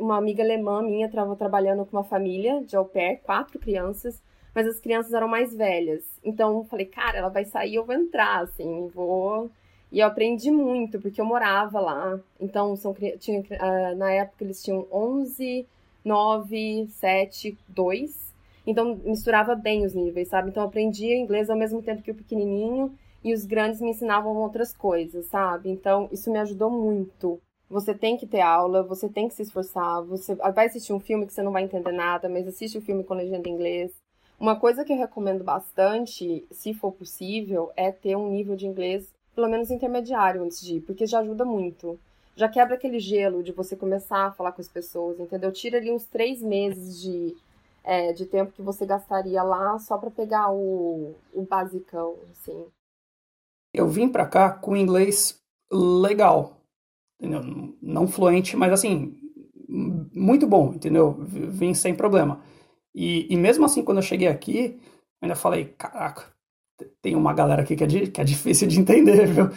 uma 0.00 0.16
amiga 0.16 0.42
alemã 0.42 0.82
minha 0.82 1.06
estava 1.06 1.36
trabalhando 1.36 1.84
com 1.84 1.96
uma 1.96 2.04
família 2.04 2.62
de 2.62 2.76
au 2.76 2.84
pair, 2.86 3.20
quatro 3.22 3.58
crianças, 3.58 4.22
mas 4.54 4.66
as 4.66 4.80
crianças 4.80 5.12
eram 5.12 5.28
mais 5.28 5.54
velhas. 5.54 6.04
Então 6.24 6.58
eu 6.58 6.64
falei, 6.64 6.86
cara, 6.86 7.18
ela 7.18 7.28
vai 7.28 7.44
sair, 7.44 7.74
eu 7.74 7.84
vou 7.84 7.94
entrar, 7.94 8.42
assim, 8.42 8.88
vou. 8.88 9.50
E 9.90 10.00
eu 10.00 10.06
aprendi 10.06 10.50
muito, 10.50 11.00
porque 11.00 11.20
eu 11.20 11.24
morava 11.24 11.80
lá. 11.80 12.18
Então, 12.40 12.76
são, 12.76 12.94
tinha, 13.18 13.42
ah, 13.58 13.94
na 13.94 14.12
época 14.12 14.44
eles 14.44 14.62
tinham 14.62 14.86
11, 14.92 15.66
9, 16.04 16.86
7, 16.88 17.56
2. 17.68 18.34
Então, 18.66 18.96
misturava 19.04 19.54
bem 19.54 19.84
os 19.86 19.94
níveis, 19.94 20.28
sabe? 20.28 20.50
Então, 20.50 20.62
eu 20.64 20.68
aprendia 20.68 21.16
inglês 21.16 21.48
ao 21.48 21.56
mesmo 21.56 21.80
tempo 21.82 22.02
que 22.02 22.10
o 22.10 22.14
pequenininho 22.14 22.92
e 23.22 23.32
os 23.32 23.44
grandes 23.44 23.80
me 23.80 23.90
ensinavam 23.90 24.36
outras 24.36 24.72
coisas, 24.72 25.26
sabe? 25.26 25.70
Então, 25.70 26.08
isso 26.12 26.30
me 26.30 26.38
ajudou 26.38 26.70
muito. 26.70 27.40
Você 27.68 27.94
tem 27.94 28.16
que 28.16 28.26
ter 28.26 28.40
aula, 28.40 28.82
você 28.82 29.08
tem 29.08 29.28
que 29.28 29.34
se 29.34 29.42
esforçar. 29.42 30.02
Você 30.04 30.34
vai 30.34 30.66
assistir 30.66 30.92
um 30.92 31.00
filme 31.00 31.26
que 31.26 31.32
você 31.32 31.42
não 31.42 31.52
vai 31.52 31.64
entender 31.64 31.92
nada, 31.92 32.28
mas 32.28 32.46
assiste 32.46 32.78
o 32.78 32.82
filme 32.82 33.02
com 33.02 33.14
legenda 33.14 33.48
em 33.48 33.52
inglês. 33.52 33.92
Uma 34.38 34.58
coisa 34.58 34.84
que 34.84 34.92
eu 34.92 34.98
recomendo 34.98 35.42
bastante, 35.42 36.46
se 36.50 36.74
for 36.74 36.92
possível, 36.92 37.70
é 37.74 37.90
ter 37.90 38.16
um 38.16 38.28
nível 38.28 38.54
de 38.54 38.66
inglês 38.66 39.15
pelo 39.36 39.48
menos 39.48 39.70
intermediário 39.70 40.42
antes 40.42 40.60
de 40.60 40.76
ir, 40.76 40.80
porque 40.80 41.06
já 41.06 41.20
ajuda 41.20 41.44
muito. 41.44 42.00
Já 42.34 42.48
quebra 42.48 42.74
aquele 42.74 42.98
gelo 42.98 43.42
de 43.42 43.52
você 43.52 43.76
começar 43.76 44.26
a 44.26 44.32
falar 44.32 44.52
com 44.52 44.60
as 44.60 44.68
pessoas, 44.68 45.20
entendeu? 45.20 45.52
Tira 45.52 45.76
ali 45.76 45.92
uns 45.92 46.06
três 46.06 46.42
meses 46.42 47.00
de, 47.00 47.36
é, 47.84 48.12
de 48.12 48.24
tempo 48.24 48.52
que 48.52 48.62
você 48.62 48.84
gastaria 48.86 49.42
lá 49.42 49.78
só 49.78 49.98
para 49.98 50.10
pegar 50.10 50.50
o, 50.50 51.14
o 51.32 51.42
basicão, 51.42 52.16
assim. 52.32 52.66
Eu 53.72 53.88
vim 53.88 54.08
para 54.08 54.26
cá 54.26 54.50
com 54.50 54.76
inglês 54.76 55.38
legal, 55.70 56.56
entendeu? 57.20 57.74
Não 57.80 58.08
fluente, 58.08 58.56
mas 58.56 58.72
assim, 58.72 59.14
muito 59.68 60.46
bom, 60.46 60.72
entendeu? 60.74 61.12
Vim 61.20 61.74
sem 61.74 61.94
problema. 61.94 62.40
E, 62.94 63.32
e 63.32 63.36
mesmo 63.36 63.66
assim, 63.66 63.84
quando 63.84 63.98
eu 63.98 64.02
cheguei 64.02 64.28
aqui, 64.28 64.80
ainda 65.20 65.34
falei, 65.34 65.66
caraca, 65.66 66.35
tem 67.02 67.14
uma 67.14 67.32
galera 67.32 67.62
aqui 67.62 67.76
que 67.76 67.84
é, 67.84 67.86
que 67.86 68.20
é 68.20 68.24
difícil 68.24 68.68
de 68.68 68.80
entender, 68.80 69.26
viu? 69.26 69.50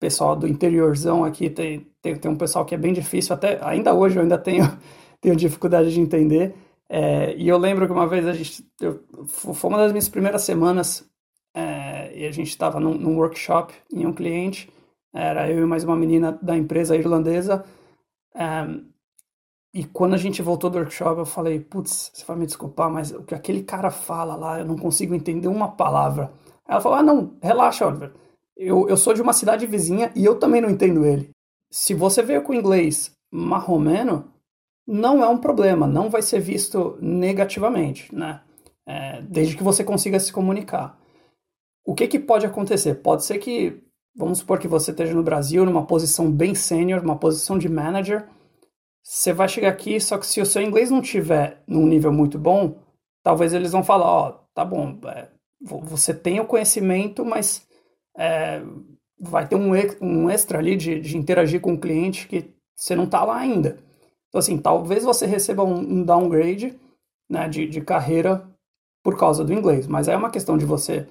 Pessoal 0.00 0.36
do 0.36 0.46
interiorzão 0.46 1.24
aqui, 1.24 1.48
tem, 1.48 1.86
tem, 2.02 2.16
tem 2.16 2.30
um 2.30 2.36
pessoal 2.36 2.64
que 2.64 2.74
é 2.74 2.78
bem 2.78 2.92
difícil, 2.92 3.34
até 3.34 3.58
ainda 3.64 3.94
hoje 3.94 4.16
eu 4.16 4.22
ainda 4.22 4.38
tenho, 4.38 4.64
tenho 5.20 5.36
dificuldade 5.36 5.92
de 5.92 6.00
entender. 6.00 6.54
É, 6.88 7.34
e 7.36 7.48
eu 7.48 7.56
lembro 7.56 7.86
que 7.86 7.92
uma 7.92 8.06
vez 8.06 8.26
a 8.26 8.32
gente, 8.32 8.64
eu, 8.80 9.02
foi 9.26 9.70
uma 9.70 9.78
das 9.78 9.92
minhas 9.92 10.08
primeiras 10.08 10.42
semanas, 10.42 11.08
é, 11.54 12.12
e 12.16 12.26
a 12.26 12.30
gente 12.30 12.48
estava 12.48 12.78
num, 12.78 12.94
num 12.94 13.16
workshop 13.16 13.72
em 13.92 14.06
um 14.06 14.12
cliente, 14.12 14.68
era 15.12 15.48
eu 15.48 15.62
e 15.62 15.66
mais 15.66 15.84
uma 15.84 15.96
menina 15.96 16.38
da 16.42 16.56
empresa 16.56 16.96
irlandesa. 16.96 17.64
Um, 18.34 18.92
e 19.72 19.84
quando 19.84 20.14
a 20.14 20.16
gente 20.16 20.42
voltou 20.42 20.70
do 20.70 20.78
workshop, 20.78 21.18
eu 21.18 21.26
falei, 21.26 21.60
putz, 21.60 22.10
você 22.12 22.24
vai 22.24 22.36
me 22.36 22.46
desculpar, 22.46 22.90
mas 22.90 23.12
o 23.12 23.22
que 23.22 23.34
aquele 23.34 23.62
cara 23.62 23.90
fala 23.90 24.36
lá, 24.36 24.60
eu 24.60 24.64
não 24.64 24.76
consigo 24.76 25.14
entender 25.14 25.48
uma 25.48 25.68
palavra. 25.68 26.32
Ela 26.68 26.80
falou, 26.80 26.98
ah, 26.98 27.02
não, 27.02 27.36
relaxa, 27.42 27.86
Oliver. 27.86 28.12
Eu, 28.56 28.88
eu 28.88 28.96
sou 28.96 29.14
de 29.14 29.22
uma 29.22 29.32
cidade 29.32 29.66
vizinha 29.66 30.12
e 30.14 30.24
eu 30.24 30.38
também 30.38 30.60
não 30.60 30.70
entendo 30.70 31.04
ele. 31.04 31.30
Se 31.70 31.92
você 31.92 32.22
veio 32.22 32.42
com 32.42 32.54
inglês 32.54 33.12
marromeno, 33.30 34.32
não 34.86 35.22
é 35.22 35.28
um 35.28 35.38
problema, 35.38 35.86
não 35.86 36.08
vai 36.08 36.22
ser 36.22 36.40
visto 36.40 36.96
negativamente, 37.00 38.14
né? 38.14 38.42
É, 38.86 39.22
desde 39.22 39.56
que 39.56 39.62
você 39.62 39.82
consiga 39.82 40.20
se 40.20 40.32
comunicar. 40.32 40.98
O 41.84 41.94
que, 41.94 42.06
que 42.06 42.18
pode 42.18 42.46
acontecer? 42.46 42.96
Pode 42.96 43.24
ser 43.24 43.38
que 43.38 43.82
Vamos 44.16 44.38
supor 44.38 44.60
que 44.60 44.68
você 44.68 44.92
esteja 44.92 45.12
no 45.12 45.24
Brasil 45.24 45.64
numa 45.64 45.84
posição 45.84 46.30
bem 46.30 46.54
sênior, 46.54 47.02
uma 47.02 47.18
posição 47.18 47.58
de 47.58 47.68
manager. 47.68 48.28
Você 49.02 49.32
vai 49.32 49.48
chegar 49.48 49.70
aqui, 49.70 50.00
só 50.00 50.16
que 50.16 50.26
se 50.26 50.40
o 50.40 50.46
seu 50.46 50.62
inglês 50.62 50.88
não 50.88 51.02
tiver 51.02 51.62
num 51.66 51.84
nível 51.84 52.12
muito 52.12 52.38
bom, 52.38 52.78
talvez 53.24 53.52
eles 53.52 53.72
vão 53.72 53.82
falar, 53.82 54.06
ó, 54.06 54.28
oh, 54.28 54.32
tá 54.54 54.64
bom, 54.64 54.96
é, 55.08 55.28
você 55.64 56.12
tem 56.12 56.40
o 56.40 56.46
conhecimento, 56.46 57.24
mas 57.24 57.66
é, 58.16 58.62
vai 59.18 59.48
ter 59.48 59.56
um, 59.56 59.72
um 60.00 60.28
extra 60.30 60.58
ali 60.58 60.76
de, 60.76 61.00
de 61.00 61.16
interagir 61.16 61.60
com 61.60 61.74
o 61.74 61.80
cliente 61.80 62.28
que 62.28 62.50
você 62.76 62.94
não 62.94 63.04
está 63.04 63.24
lá 63.24 63.38
ainda. 63.38 63.78
Então, 64.28 64.38
assim, 64.38 64.58
talvez 64.58 65.04
você 65.04 65.26
receba 65.26 65.64
um, 65.64 65.78
um 65.78 66.02
downgrade 66.02 66.78
né, 67.30 67.48
de, 67.48 67.66
de 67.66 67.80
carreira 67.80 68.46
por 69.02 69.16
causa 69.18 69.44
do 69.44 69.52
inglês, 69.52 69.86
mas 69.86 70.08
é 70.08 70.16
uma 70.16 70.30
questão 70.30 70.58
de 70.58 70.64
você, 70.64 71.06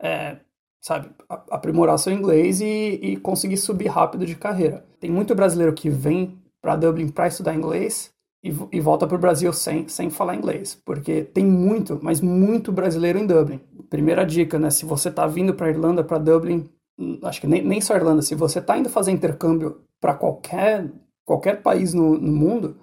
é, 0.00 0.36
sabe, 0.80 1.10
aprimorar 1.50 1.98
seu 1.98 2.12
inglês 2.12 2.60
e, 2.60 3.00
e 3.02 3.16
conseguir 3.16 3.56
subir 3.56 3.88
rápido 3.88 4.24
de 4.24 4.36
carreira. 4.36 4.86
Tem 5.00 5.10
muito 5.10 5.34
brasileiro 5.34 5.74
que 5.74 5.90
vem 5.90 6.38
para 6.60 6.76
Dublin 6.76 7.08
para 7.08 7.28
estudar 7.28 7.54
inglês 7.54 8.12
e, 8.42 8.54
e 8.72 8.80
volta 8.80 9.06
para 9.06 9.16
o 9.16 9.20
Brasil 9.20 9.52
sem, 9.52 9.88
sem 9.88 10.10
falar 10.10 10.36
inglês, 10.36 10.80
porque 10.84 11.24
tem 11.24 11.44
muito, 11.44 11.98
mas 12.02 12.20
muito 12.20 12.70
brasileiro 12.70 13.18
em 13.18 13.26
Dublin. 13.26 13.60
Primeira 13.90 14.24
dica, 14.24 14.58
né? 14.58 14.70
Se 14.70 14.84
você 14.84 15.08
está 15.08 15.26
vindo 15.26 15.54
para 15.54 15.70
Irlanda, 15.70 16.04
para 16.04 16.18
Dublin, 16.18 16.68
hum, 16.98 17.18
acho 17.24 17.40
que 17.40 17.46
nem, 17.46 17.62
nem 17.62 17.80
só 17.80 17.94
Irlanda, 17.96 18.22
se 18.22 18.34
você 18.34 18.58
está 18.58 18.78
indo 18.78 18.88
fazer 18.88 19.10
intercâmbio 19.10 19.80
para 20.00 20.14
qualquer, 20.14 20.90
qualquer 21.24 21.62
país 21.62 21.92
no, 21.92 22.16
no 22.18 22.32
mundo, 22.32 22.76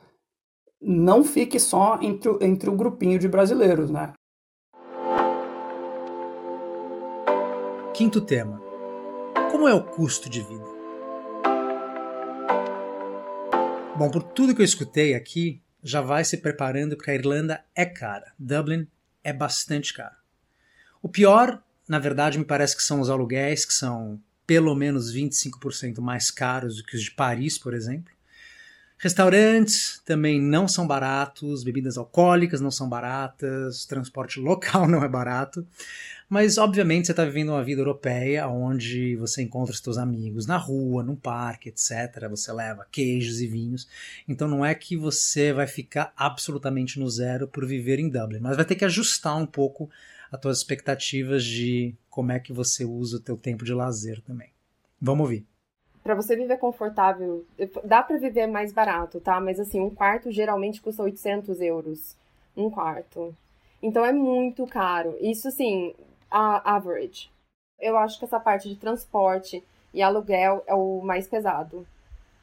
não 0.81 1.23
fique 1.23 1.59
só 1.59 1.99
entre, 2.01 2.29
entre 2.41 2.69
o 2.69 2.75
grupinho 2.75 3.17
de 3.17 3.27
brasileiros, 3.27 3.89
né? 3.89 4.13
Quinto 7.93 8.19
tema: 8.19 8.61
Como 9.51 9.69
é 9.69 9.73
o 9.73 9.81
custo 9.81 10.29
de 10.29 10.41
vida? 10.41 10.74
Bom, 13.97 14.11
por 14.11 14.23
tudo 14.23 14.53
que 14.53 14.61
eu 14.61 14.65
escutei 14.65 15.15
aqui, 15.15 15.61
já 15.81 16.01
vai 16.01 16.25
se 16.25 16.35
preparando 16.37 16.97
porque 16.97 17.11
a 17.11 17.15
Irlanda 17.15 17.63
é 17.73 17.85
cara. 17.85 18.33
Dublin 18.37 18.85
é 19.23 19.31
bastante 19.31 19.93
caro. 19.93 20.15
O 21.01 21.07
pior, 21.07 21.63
na 21.87 21.97
verdade, 21.97 22.37
me 22.37 22.43
parece 22.43 22.75
que 22.75 22.83
são 22.83 22.99
os 22.99 23.09
aluguéis, 23.09 23.63
que 23.63 23.73
são 23.73 24.19
pelo 24.45 24.75
menos 24.75 25.13
25% 25.13 26.01
mais 26.01 26.29
caros 26.29 26.75
do 26.75 26.83
que 26.83 26.97
os 26.97 27.03
de 27.03 27.11
Paris, 27.11 27.57
por 27.57 27.73
exemplo. 27.73 28.11
Restaurantes 28.97 30.01
também 30.05 30.41
não 30.41 30.67
são 30.67 30.87
baratos, 30.87 31.63
bebidas 31.63 31.97
alcoólicas 31.97 32.61
não 32.61 32.71
são 32.71 32.87
baratas, 32.87 33.85
transporte 33.85 34.39
local 34.39 34.87
não 34.89 35.03
é 35.03 35.07
barato. 35.07 35.67
Mas, 36.27 36.57
obviamente, 36.57 37.05
você 37.05 37.11
está 37.11 37.23
vivendo 37.23 37.49
uma 37.49 37.63
vida 37.63 37.81
europeia 37.81 38.47
onde 38.47 39.15
você 39.17 39.43
encontra 39.43 39.73
os 39.73 39.79
seus 39.79 39.97
amigos 39.97 40.47
na 40.47 40.57
rua, 40.57 41.03
no 41.03 41.15
parque, 41.15 41.69
etc. 41.69 42.27
Você 42.29 42.51
leva 42.51 42.87
queijos 42.91 43.41
e 43.41 43.47
vinhos. 43.47 43.87
Então, 44.27 44.47
não 44.47 44.65
é 44.65 44.73
que 44.73 44.97
você 44.97 45.53
vai 45.53 45.67
ficar 45.67 46.11
absolutamente 46.17 46.99
no 46.99 47.07
zero 47.09 47.47
por 47.47 47.65
viver 47.65 47.99
em 47.99 48.09
Dublin, 48.09 48.39
mas 48.39 48.55
vai 48.55 48.65
ter 48.65 48.75
que 48.75 48.85
ajustar 48.85 49.37
um 49.37 49.45
pouco 49.45 49.89
as 50.31 50.41
suas 50.41 50.57
expectativas 50.57 51.43
de 51.43 51.93
como 52.09 52.31
é 52.31 52.39
que 52.39 52.51
você 52.51 52.83
usa 52.83 53.17
o 53.17 53.21
teu 53.21 53.37
tempo 53.37 53.63
de 53.63 53.73
lazer 53.73 54.19
também. 54.21 54.49
Vamos 54.99 55.25
ouvir. 55.25 55.45
Para 56.05 56.13
você 56.13 56.35
viver 56.35 56.59
confortável, 56.59 57.43
dá 57.83 58.03
para 58.03 58.17
viver 58.17 58.45
mais 58.45 58.71
barato, 58.71 59.19
tá? 59.19 59.41
Mas 59.41 59.59
assim, 59.59 59.79
um 59.79 59.89
quarto 59.89 60.31
geralmente 60.31 60.79
custa 60.79 61.01
800 61.01 61.59
euros. 61.59 62.15
Um 62.55 62.69
quarto. 62.69 63.35
Então 63.81 64.05
é 64.05 64.13
muito 64.13 64.67
caro. 64.67 65.17
Isso, 65.19 65.47
assim, 65.47 65.95
a 66.29 66.75
average. 66.75 67.31
Eu 67.79 67.97
acho 67.97 68.19
que 68.19 68.25
essa 68.25 68.39
parte 68.39 68.69
de 68.69 68.75
transporte 68.75 69.63
e 69.91 70.03
aluguel 70.03 70.63
é 70.67 70.75
o 70.75 71.01
mais 71.01 71.27
pesado, 71.27 71.87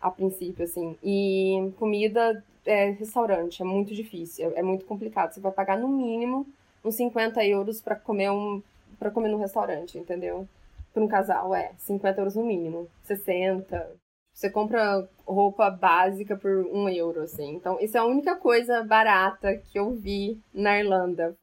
a 0.00 0.10
princípio, 0.10 0.64
assim. 0.64 0.96
E 1.00 1.72
comida, 1.78 2.42
é, 2.66 2.90
restaurante, 2.90 3.62
é 3.62 3.64
muito 3.64 3.94
difícil, 3.94 4.50
é 4.56 4.62
muito 4.64 4.84
complicado. 4.86 5.34
Você 5.34 5.40
vai 5.40 5.52
pagar 5.52 5.78
no 5.78 5.86
mínimo 5.86 6.44
uns 6.84 6.96
50 6.96 7.46
euros 7.46 7.80
para 7.80 7.94
comer 7.94 8.32
um 8.32 8.60
para 8.98 9.12
comer 9.12 9.28
no 9.28 9.38
restaurante, 9.38 9.98
entendeu? 9.98 10.48
Para 10.92 11.02
um 11.02 11.08
casal, 11.08 11.54
é 11.54 11.72
50 11.78 12.20
euros 12.20 12.34
no 12.36 12.44
mínimo, 12.44 12.88
60. 13.04 13.90
Você 14.32 14.50
compra 14.50 15.08
roupa 15.26 15.70
básica 15.70 16.36
por 16.36 16.50
um 16.72 16.88
euro, 16.88 17.22
assim. 17.22 17.54
Então, 17.54 17.78
isso 17.80 17.96
é 17.96 18.00
a 18.00 18.04
única 18.04 18.36
coisa 18.36 18.82
barata 18.82 19.54
que 19.56 19.78
eu 19.78 19.94
vi 19.94 20.40
na 20.52 20.78
Irlanda. 20.78 21.36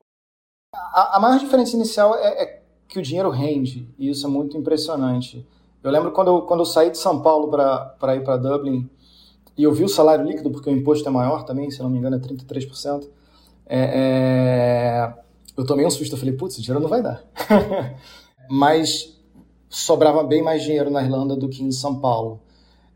A, 0.73 1.17
a 1.17 1.19
maior 1.19 1.39
diferença 1.39 1.75
inicial 1.75 2.15
é, 2.15 2.43
é, 2.43 2.61
que 2.87 2.99
o 2.99 3.01
dinheiro 3.01 3.29
rende, 3.29 3.87
e 3.97 4.09
isso 4.09 4.25
é 4.25 4.29
muito 4.29 4.57
impressionante. 4.57 5.47
Eu 5.83 5.91
lembro 5.91 6.11
quando 6.11 6.27
eu, 6.27 6.41
quando 6.43 6.61
eu 6.61 6.65
saí 6.65 6.89
de 6.89 6.97
São 6.97 7.21
Paulo 7.21 7.49
para 7.49 8.15
ir 8.15 8.23
para 8.23 8.37
Dublin, 8.37 8.89
e 9.57 9.63
eu 9.63 9.73
vi 9.73 9.83
o 9.83 9.89
salário 9.89 10.25
líquido, 10.25 10.51
porque 10.51 10.69
o 10.69 10.73
imposto 10.73 11.07
é 11.07 11.11
maior 11.11 11.43
também, 11.43 11.69
se 11.69 11.81
não 11.81 11.89
me 11.89 11.97
engano 11.97 12.15
é 12.15 12.19
33%, 12.19 13.07
é, 13.65 13.79
é, 13.79 15.13
eu 15.55 15.65
tomei 15.65 15.85
um 15.85 15.91
susto, 15.91 16.15
eu 16.15 16.17
falei, 16.17 16.33
putz, 16.33 16.61
dinheiro 16.61 16.81
não 16.81 16.89
vai 16.89 17.03
dar. 17.03 17.23
Mas 18.49 19.18
sobrava 19.69 20.23
bem 20.23 20.41
mais 20.41 20.63
dinheiro 20.63 20.89
na 20.89 21.01
Irlanda 21.01 21.35
do 21.35 21.47
que 21.47 21.63
em 21.63 21.71
São 21.71 21.99
Paulo. 21.99 22.41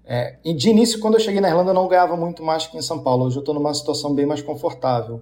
É, 0.05 0.37
e 0.43 0.53
de 0.53 0.69
início, 0.69 0.99
quando 0.99 1.13
eu 1.13 1.19
cheguei 1.19 1.39
na 1.39 1.47
Irlanda, 1.47 1.69
eu 1.69 1.75
não 1.75 1.87
ganhava 1.87 2.17
muito 2.17 2.43
mais 2.43 2.67
que 2.67 2.77
em 2.77 2.81
São 2.81 2.99
Paulo. 2.99 3.25
Hoje 3.25 3.37
eu 3.37 3.41
estou 3.41 3.55
numa 3.55 3.73
situação 3.73 4.13
bem 4.13 4.25
mais 4.25 4.41
confortável. 4.41 5.21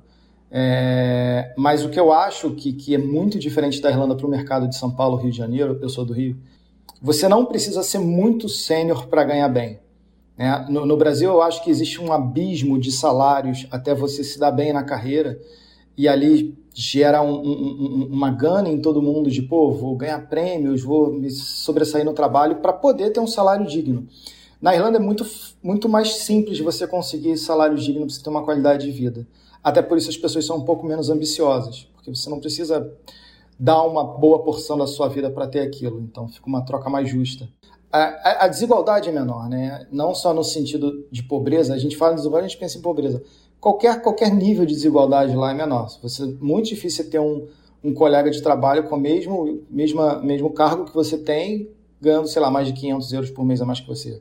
É, 0.50 1.54
mas 1.58 1.86
o 1.86 1.90
que 1.90 2.00
eu 2.00 2.12
acho 2.12 2.52
que, 2.52 2.74
que 2.74 2.96
é 2.96 2.98
muito 2.98 3.38
diferente 3.38 3.82
da 3.82 3.90
Irlanda 3.90 4.16
para 4.16 4.26
o 4.26 4.30
mercado 4.30 4.68
de 4.68 4.76
São 4.76 4.92
Paulo, 4.92 5.18
Rio 5.18 5.32
de 5.32 5.38
Janeiro, 5.38 5.78
eu 5.82 5.90
sou 5.90 6.04
do 6.04 6.14
Rio, 6.14 6.36
você 7.02 7.28
não 7.28 7.46
precisa 7.46 7.84
ser 7.84 8.00
muito 8.00 8.50
sênior 8.50 9.08
para 9.08 9.24
ganhar 9.24 9.48
bem. 9.48 9.80
Né? 10.38 10.66
No, 10.70 10.86
no, 10.86 10.98
Brasil, 10.98 11.30
eu 11.30 11.42
acho 11.42 11.64
que 11.64 11.70
existe 11.70 12.02
um 12.02 12.12
abismo 12.12 12.80
de 12.80 12.92
salários 12.92 13.66
até 13.72 13.96
você 13.96 14.24
se 14.24 14.38
dar 14.38 14.52
bem 14.52 14.74
na 14.74 14.84
carreira, 14.84 15.40
e 16.02 16.08
ali 16.08 16.58
gera 16.74 17.22
um, 17.22 17.36
um, 17.36 18.08
uma 18.10 18.32
gana 18.32 18.68
em 18.70 18.82
todo 18.82 19.04
mundo 19.04 19.30
de, 19.30 19.44
pô, 19.44 19.72
vou 19.72 19.96
ganhar 19.96 20.28
prêmios, 20.28 20.82
vou 20.82 21.14
me 21.14 21.30
sobressair 21.30 22.04
no 22.04 22.12
trabalho 22.12 22.56
para 22.56 22.74
poder 22.74 23.12
ter 23.12 23.20
um 23.20 23.28
salário 23.28 23.68
digno. 23.68 24.08
Na 24.60 24.74
Irlanda 24.74 24.98
é 24.98 25.00
muito, 25.00 25.24
muito 25.62 25.88
mais 25.88 26.16
simples 26.16 26.60
você 26.60 26.88
conseguir 26.88 27.38
salário 27.38 27.78
digno 27.78 28.08
para 28.08 28.16
você 28.16 28.24
ter 28.24 28.32
uma 28.32 28.44
qualidade 28.44 28.88
de 28.88 28.92
vida. 28.92 29.28
Até 29.64 29.84
por 29.84 29.96
isso 29.96 30.10
as 30.10 30.18
pessoas 30.18 30.44
são 30.44 30.58
um 30.58 30.66
pouco 30.66 30.84
menos 30.88 31.12
ambiciosas, 31.12 31.88
porque 31.94 32.10
você 32.10 32.28
não 32.32 32.40
precisa 32.40 32.92
dar 33.60 33.84
uma 33.84 34.04
boa 34.04 34.40
porção 34.40 34.76
da 34.76 34.88
sua 34.88 35.08
vida 35.08 35.30
para 35.30 35.46
ter 35.46 35.60
aquilo. 35.60 36.00
Então 36.02 36.28
fica 36.28 36.48
uma 36.48 36.66
troca 36.66 36.90
mais 36.90 37.08
justa. 37.08 37.48
A, 37.92 38.00
a, 38.00 38.46
a, 38.46 38.48
desigualdade 38.48 39.08
é 39.08 39.12
menor, 39.12 39.48
né? 39.48 39.86
Não 39.92 40.16
só 40.16 40.34
no 40.34 40.44
sentido 40.44 41.06
de 41.12 41.22
pobreza. 41.22 41.76
A 41.76 41.78
gente 41.78 41.96
fala 41.96 42.14
em 42.14 42.16
desigualdade, 42.16 42.46
a 42.46 42.50
gente 42.50 42.60
pensa 42.60 42.80
em 42.80 42.82
pobreza. 42.82 43.22
Qualquer, 43.62 44.02
qualquer 44.02 44.34
nível 44.34 44.66
de 44.66 44.74
desigualdade 44.74 45.36
lá 45.36 45.52
é 45.52 45.54
menor. 45.54 45.88
Você, 46.02 46.26
muito 46.42 46.68
difícil 46.68 47.08
ter 47.12 47.20
um, 47.20 47.48
um 47.84 47.94
colega 47.94 48.32
de 48.32 48.42
trabalho 48.42 48.90
com 48.90 48.96
o 48.96 49.00
mesmo, 49.00 49.64
mesma, 49.70 50.20
mesmo 50.20 50.52
cargo 50.52 50.86
que 50.86 50.94
você 50.94 51.16
tem, 51.16 51.70
ganhando, 52.02 52.28
sei 52.28 52.42
lá, 52.42 52.50
mais 52.50 52.66
de 52.66 52.74
500 52.74 53.14
euros 53.14 53.30
por 53.30 53.46
mês 53.46 53.62
a 53.62 53.66
mais 53.66 53.80
que 53.80 53.88
você. 53.88 54.20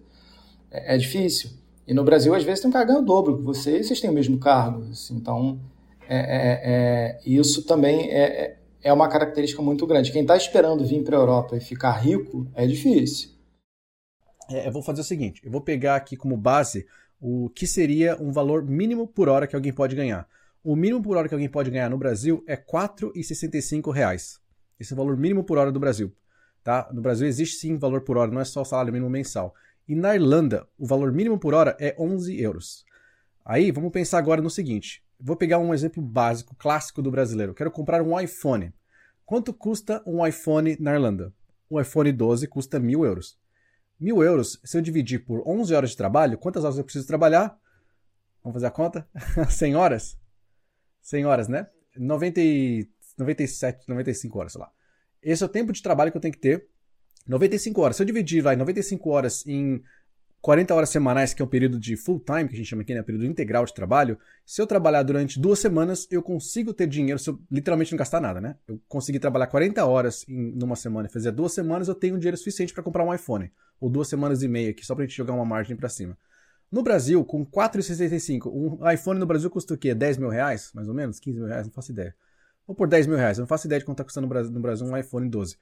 É, 0.70 0.94
é 0.94 0.98
difícil. 0.98 1.50
E 1.88 1.94
no 1.94 2.04
Brasil, 2.04 2.34
às 2.34 2.44
vezes, 2.44 2.60
tem 2.60 2.68
um 2.68 2.72
cara 2.72 2.84
ganhando 2.84 3.02
o 3.02 3.06
dobro 3.06 3.38
que 3.38 3.42
você 3.42 3.78
e 3.78 3.82
vocês 3.82 3.98
têm 3.98 4.10
o 4.10 4.12
mesmo 4.12 4.38
cargo. 4.38 4.84
Assim, 4.90 5.16
então, 5.16 5.58
é, 6.06 6.18
é, 6.18 6.60
é, 6.62 7.20
isso 7.24 7.64
também 7.64 8.10
é, 8.10 8.22
é, 8.22 8.58
é 8.82 8.92
uma 8.92 9.08
característica 9.08 9.62
muito 9.62 9.86
grande. 9.86 10.12
Quem 10.12 10.20
está 10.20 10.36
esperando 10.36 10.84
vir 10.84 11.02
para 11.02 11.16
a 11.16 11.20
Europa 11.20 11.56
e 11.56 11.60
ficar 11.60 11.92
rico 11.92 12.46
é 12.54 12.66
difícil. 12.66 13.30
É, 14.50 14.68
eu 14.68 14.72
vou 14.72 14.82
fazer 14.82 15.00
o 15.00 15.04
seguinte: 15.04 15.40
eu 15.42 15.50
vou 15.50 15.62
pegar 15.62 15.96
aqui 15.96 16.14
como 16.14 16.36
base 16.36 16.86
o 17.20 17.50
que 17.50 17.66
seria 17.66 18.16
um 18.20 18.32
valor 18.32 18.64
mínimo 18.64 19.06
por 19.06 19.28
hora 19.28 19.46
que 19.46 19.54
alguém 19.54 19.72
pode 19.72 19.94
ganhar. 19.94 20.26
O 20.64 20.74
mínimo 20.74 21.02
por 21.02 21.16
hora 21.16 21.28
que 21.28 21.34
alguém 21.34 21.48
pode 21.48 21.70
ganhar 21.70 21.90
no 21.90 21.98
Brasil 21.98 22.42
é 22.46 22.54
R$ 22.54 22.64
4,65. 22.70 24.40
Esse 24.78 24.92
é 24.92 24.94
o 24.94 24.96
valor 24.96 25.16
mínimo 25.16 25.44
por 25.44 25.58
hora 25.58 25.70
do 25.70 25.78
Brasil. 25.78 26.12
Tá? 26.64 26.88
No 26.92 27.00
Brasil 27.00 27.26
existe 27.26 27.56
sim 27.56 27.76
valor 27.76 28.02
por 28.02 28.16
hora, 28.16 28.30
não 28.30 28.40
é 28.40 28.44
só 28.44 28.62
o 28.62 28.64
salário 28.64 28.92
mínimo 28.92 29.10
mensal. 29.10 29.54
E 29.88 29.94
na 29.94 30.14
Irlanda, 30.14 30.66
o 30.78 30.86
valor 30.86 31.12
mínimo 31.12 31.38
por 31.38 31.54
hora 31.54 31.76
é 31.80 31.94
11 31.98 32.40
euros. 32.40 32.84
Aí, 33.44 33.70
vamos 33.70 33.90
pensar 33.90 34.18
agora 34.18 34.40
no 34.40 34.50
seguinte. 34.50 35.02
Vou 35.18 35.36
pegar 35.36 35.58
um 35.58 35.74
exemplo 35.74 36.02
básico, 36.02 36.54
clássico 36.54 37.02
do 37.02 37.10
brasileiro. 37.10 37.54
Quero 37.54 37.70
comprar 37.70 38.02
um 38.02 38.18
iPhone. 38.18 38.72
Quanto 39.24 39.52
custa 39.52 40.02
um 40.06 40.24
iPhone 40.26 40.76
na 40.78 40.92
Irlanda? 40.92 41.32
Um 41.70 41.80
iPhone 41.80 42.12
12 42.12 42.46
custa 42.46 42.78
mil 42.78 43.04
euros. 43.04 43.38
Mil 44.00 44.22
euros, 44.22 44.58
se 44.64 44.78
eu 44.78 44.80
dividir 44.80 45.24
por 45.26 45.46
11 45.46 45.74
horas 45.74 45.90
de 45.90 45.96
trabalho, 45.96 46.38
quantas 46.38 46.64
horas 46.64 46.78
eu 46.78 46.84
preciso 46.84 47.06
trabalhar? 47.06 47.58
Vamos 48.42 48.54
fazer 48.54 48.66
a 48.66 48.70
conta? 48.70 49.06
100 49.50 49.76
horas? 49.76 50.18
100 51.02 51.26
horas, 51.26 51.48
né? 51.48 51.68
90, 51.96 52.40
97, 53.18 53.86
95 53.86 54.38
horas, 54.38 54.52
sei 54.52 54.60
lá. 54.60 54.70
Esse 55.22 55.42
é 55.42 55.46
o 55.46 55.48
tempo 55.48 55.72
de 55.72 55.82
trabalho 55.82 56.10
que 56.10 56.16
eu 56.16 56.20
tenho 56.20 56.32
que 56.32 56.40
ter 56.40 56.66
95 57.26 57.80
horas. 57.80 57.96
Se 57.96 58.02
eu 58.02 58.06
dividir, 58.06 58.42
vai, 58.42 58.56
95 58.56 59.10
horas 59.10 59.46
em 59.46 59.82
40 60.40 60.74
horas 60.74 60.88
semanais, 60.88 61.34
que 61.34 61.42
é 61.42 61.44
um 61.44 61.48
período 61.48 61.78
de 61.78 61.96
full 61.96 62.18
time, 62.18 62.48
que 62.48 62.54
a 62.54 62.56
gente 62.56 62.66
chama 62.66 62.82
aqui, 62.82 62.94
né? 62.94 63.02
Período 63.02 63.26
integral 63.26 63.64
de 63.64 63.74
trabalho. 63.74 64.18
Se 64.44 64.60
eu 64.60 64.66
trabalhar 64.66 65.02
durante 65.02 65.38
duas 65.38 65.58
semanas, 65.58 66.06
eu 66.10 66.22
consigo 66.22 66.72
ter 66.72 66.86
dinheiro 66.86 67.18
se 67.18 67.28
eu 67.28 67.38
literalmente 67.50 67.92
não 67.92 67.98
gastar 67.98 68.20
nada, 68.20 68.40
né? 68.40 68.56
Eu 68.66 68.80
consegui 68.88 69.18
trabalhar 69.18 69.48
40 69.48 69.84
horas 69.84 70.24
em 70.26 70.52
numa 70.52 70.76
semana 70.76 71.08
e 71.08 71.12
fazer 71.12 71.30
duas 71.30 71.52
semanas, 71.52 71.88
eu 71.88 71.94
tenho 71.94 72.16
dinheiro 72.18 72.36
suficiente 72.36 72.72
para 72.72 72.82
comprar 72.82 73.04
um 73.04 73.12
iPhone. 73.12 73.52
Ou 73.78 73.90
duas 73.90 74.08
semanas 74.08 74.42
e 74.42 74.48
meia 74.48 74.70
aqui, 74.70 74.84
só 74.84 74.94
pra 74.94 75.04
gente 75.04 75.16
jogar 75.16 75.34
uma 75.34 75.44
margem 75.44 75.76
para 75.76 75.88
cima. 75.88 76.16
No 76.72 76.82
Brasil, 76.82 77.22
com 77.24 77.44
4,65, 77.44 78.46
um 78.46 78.90
iPhone 78.90 79.20
no 79.20 79.26
Brasil 79.26 79.50
custa 79.50 79.74
o 79.74 79.76
quê? 79.76 79.94
10 79.94 80.16
mil 80.18 80.28
reais? 80.28 80.70
Mais 80.74 80.88
ou 80.88 80.94
menos? 80.94 81.18
15 81.18 81.38
mil 81.38 81.48
reais? 81.48 81.66
Não 81.66 81.72
faço 81.72 81.92
ideia. 81.92 82.14
Ou 82.66 82.74
por 82.74 82.88
10 82.88 83.06
mil 83.06 83.16
reais. 83.16 83.36
Eu 83.36 83.42
não 83.42 83.48
faço 83.48 83.66
ideia 83.66 83.80
de 83.80 83.84
quanto 83.84 83.98
tá 83.98 84.04
custando 84.04 84.26
no 84.26 84.60
Brasil 84.60 84.86
um 84.86 84.96
iPhone 84.96 85.28
12 85.28 85.56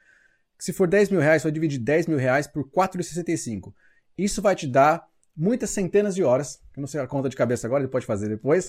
se 0.58 0.72
for 0.72 0.88
10 0.88 1.10
mil 1.10 1.20
reais, 1.20 1.42
vai 1.42 1.52
dividir 1.52 1.78
10 1.78 2.08
mil 2.08 2.18
reais 2.18 2.46
por 2.46 2.68
4,65. 2.68 3.72
Isso 4.18 4.42
vai 4.42 4.56
te 4.56 4.66
dar 4.66 5.08
muitas 5.38 5.70
centenas 5.70 6.16
de 6.16 6.24
horas, 6.24 6.60
eu 6.76 6.80
não 6.80 6.88
sei 6.88 7.00
a 7.00 7.06
conta 7.06 7.28
de 7.28 7.36
cabeça 7.36 7.66
agora, 7.66 7.84
ele 7.84 7.90
pode 7.90 8.04
fazer 8.04 8.28
depois, 8.28 8.68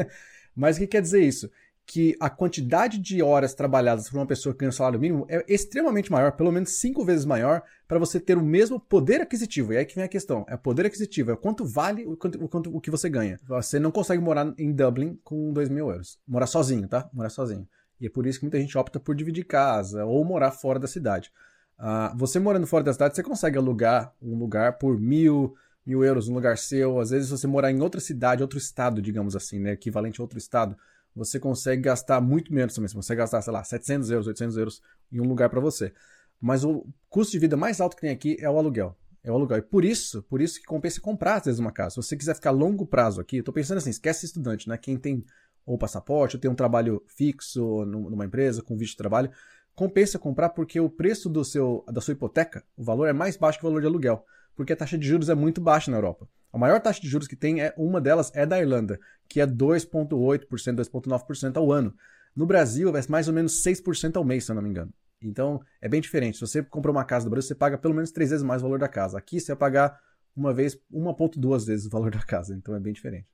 mas 0.56 0.76
o 0.76 0.80
que 0.80 0.86
quer 0.86 1.02
dizer 1.02 1.20
isso? 1.20 1.50
Que 1.84 2.16
a 2.18 2.28
quantidade 2.30 2.98
de 2.98 3.22
horas 3.22 3.54
trabalhadas 3.54 4.08
por 4.08 4.16
uma 4.16 4.26
pessoa 4.26 4.52
que 4.52 4.60
ganha 4.60 4.70
um 4.70 4.72
salário 4.72 4.98
mínimo 4.98 5.26
é 5.28 5.44
extremamente 5.46 6.10
maior, 6.10 6.32
pelo 6.32 6.50
menos 6.50 6.80
cinco 6.80 7.04
vezes 7.04 7.24
maior, 7.24 7.62
para 7.86 7.98
você 7.98 8.18
ter 8.18 8.36
o 8.36 8.42
mesmo 8.42 8.80
poder 8.80 9.20
aquisitivo. 9.20 9.72
E 9.72 9.76
aí 9.76 9.84
que 9.84 9.94
vem 9.94 10.02
a 10.02 10.08
questão: 10.08 10.44
é 10.48 10.56
poder 10.56 10.86
aquisitivo, 10.86 11.30
é 11.30 11.36
quanto 11.36 11.64
vale 11.64 12.04
o, 12.04 12.16
quanto, 12.16 12.42
o, 12.42 12.48
quanto, 12.48 12.76
o 12.76 12.80
que 12.80 12.90
você 12.90 13.08
ganha. 13.08 13.38
Você 13.46 13.78
não 13.78 13.92
consegue 13.92 14.20
morar 14.20 14.52
em 14.58 14.72
Dublin 14.72 15.16
com 15.22 15.52
2 15.52 15.68
mil 15.68 15.88
euros. 15.88 16.18
Morar 16.26 16.48
sozinho, 16.48 16.88
tá? 16.88 17.08
Morar 17.12 17.28
sozinho. 17.28 17.68
E 18.00 18.06
é 18.06 18.10
por 18.10 18.26
isso 18.26 18.40
que 18.40 18.46
muita 18.46 18.58
gente 18.58 18.76
opta 18.76 18.98
por 18.98 19.14
dividir 19.14 19.44
casa 19.44 20.04
ou 20.04 20.24
morar 20.24 20.50
fora 20.50 20.80
da 20.80 20.88
cidade. 20.88 21.30
Uh, 21.78 22.16
você 22.16 22.38
morando 22.38 22.66
fora 22.66 22.82
da 22.82 22.92
cidade, 22.92 23.14
você 23.14 23.22
consegue 23.22 23.58
alugar 23.58 24.14
um 24.20 24.36
lugar 24.38 24.78
por 24.78 24.98
mil, 24.98 25.54
mil 25.84 26.02
euros, 26.02 26.28
um 26.28 26.34
lugar 26.34 26.56
seu. 26.56 26.98
Às 26.98 27.10
vezes, 27.10 27.30
você 27.30 27.46
morar 27.46 27.70
em 27.70 27.80
outra 27.80 28.00
cidade, 28.00 28.42
outro 28.42 28.58
estado, 28.58 29.02
digamos 29.02 29.36
assim, 29.36 29.58
né, 29.58 29.72
equivalente 29.72 30.20
a 30.20 30.24
outro 30.24 30.38
estado, 30.38 30.76
você 31.14 31.38
consegue 31.38 31.82
gastar 31.82 32.20
muito 32.20 32.52
menos 32.52 32.74
também. 32.74 32.88
Você 32.88 32.94
consegue 32.94 33.18
gastar, 33.18 33.42
sei 33.42 33.52
lá, 33.52 33.62
700 33.62 34.10
euros, 34.10 34.26
800 34.26 34.56
euros 34.56 34.82
em 35.12 35.20
um 35.20 35.28
lugar 35.28 35.48
para 35.50 35.60
você. 35.60 35.92
Mas 36.40 36.64
o 36.64 36.86
custo 37.08 37.32
de 37.32 37.38
vida 37.38 37.56
mais 37.56 37.80
alto 37.80 37.96
que 37.96 38.02
tem 38.02 38.10
aqui 38.10 38.36
é 38.40 38.48
o 38.48 38.58
aluguel. 38.58 38.96
É 39.22 39.30
o 39.30 39.34
aluguel. 39.34 39.58
E 39.58 39.62
por 39.62 39.84
isso, 39.84 40.22
por 40.24 40.40
isso 40.40 40.60
que 40.60 40.66
compensa 40.66 41.00
comprar, 41.00 41.36
às 41.36 41.44
vezes, 41.44 41.60
uma 41.60 41.72
casa. 41.72 41.90
Se 41.90 41.96
você 41.96 42.16
quiser 42.16 42.34
ficar 42.34 42.50
a 42.50 42.52
longo 42.52 42.86
prazo 42.86 43.20
aqui, 43.20 43.38
eu 43.38 43.44
tô 43.44 43.52
pensando 43.52 43.78
assim, 43.78 43.90
esquece 43.90 44.26
estudante, 44.26 44.68
né? 44.68 44.78
Quem 44.78 44.96
tem 44.96 45.24
ou 45.66 45.76
passaporte, 45.76 46.36
ou 46.36 46.40
tem 46.40 46.50
um 46.50 46.54
trabalho 46.54 47.02
fixo 47.08 47.84
numa 47.84 48.24
empresa, 48.24 48.62
com 48.62 48.76
visto 48.76 48.92
de 48.92 48.98
trabalho, 48.98 49.30
compensa 49.76 50.18
comprar 50.18 50.48
porque 50.48 50.80
o 50.80 50.88
preço 50.88 51.28
do 51.28 51.44
seu, 51.44 51.84
da 51.86 52.00
sua 52.00 52.12
hipoteca, 52.12 52.64
o 52.76 52.82
valor 52.82 53.06
é 53.06 53.12
mais 53.12 53.36
baixo 53.36 53.58
que 53.58 53.64
o 53.64 53.68
valor 53.68 53.82
de 53.82 53.86
aluguel, 53.86 54.24
porque 54.56 54.72
a 54.72 54.76
taxa 54.76 54.96
de 54.96 55.06
juros 55.06 55.28
é 55.28 55.34
muito 55.34 55.60
baixa 55.60 55.90
na 55.90 55.98
Europa. 55.98 56.26
A 56.50 56.58
maior 56.58 56.80
taxa 56.80 57.00
de 57.00 57.08
juros 57.08 57.28
que 57.28 57.36
tem 57.36 57.60
é 57.60 57.74
uma 57.76 58.00
delas 58.00 58.32
é 58.34 58.46
da 58.46 58.58
Irlanda, 58.58 58.98
que 59.28 59.38
é 59.38 59.46
2.8%, 59.46 60.48
2.9% 60.48 61.56
ao 61.58 61.70
ano. 61.70 61.94
No 62.34 62.46
Brasil 62.46 62.96
é 62.96 63.02
mais 63.08 63.28
ou 63.28 63.34
menos 63.34 63.62
6% 63.62 64.16
ao 64.16 64.24
mês, 64.24 64.44
se 64.44 64.50
eu 64.50 64.54
não 64.54 64.62
me 64.62 64.70
engano. 64.70 64.92
Então 65.20 65.60
é 65.80 65.88
bem 65.88 66.00
diferente. 66.00 66.38
Se 66.38 66.40
você 66.40 66.62
compra 66.62 66.90
uma 66.90 67.04
casa 67.04 67.26
no 67.26 67.30
Brasil, 67.30 67.48
você 67.48 67.54
paga 67.54 67.76
pelo 67.76 67.94
menos 67.94 68.10
três 68.10 68.30
vezes 68.30 68.42
mais 68.42 68.62
o 68.62 68.64
valor 68.64 68.78
da 68.78 68.88
casa. 68.88 69.18
Aqui 69.18 69.38
você 69.38 69.52
vai 69.52 69.58
pagar 69.58 70.00
uma 70.34 70.54
vez, 70.54 70.78
1.2 70.90 71.66
vezes 71.66 71.86
o 71.86 71.90
valor 71.90 72.10
da 72.10 72.22
casa. 72.24 72.54
Então 72.54 72.74
é 72.74 72.80
bem 72.80 72.94
diferente. 72.94 73.26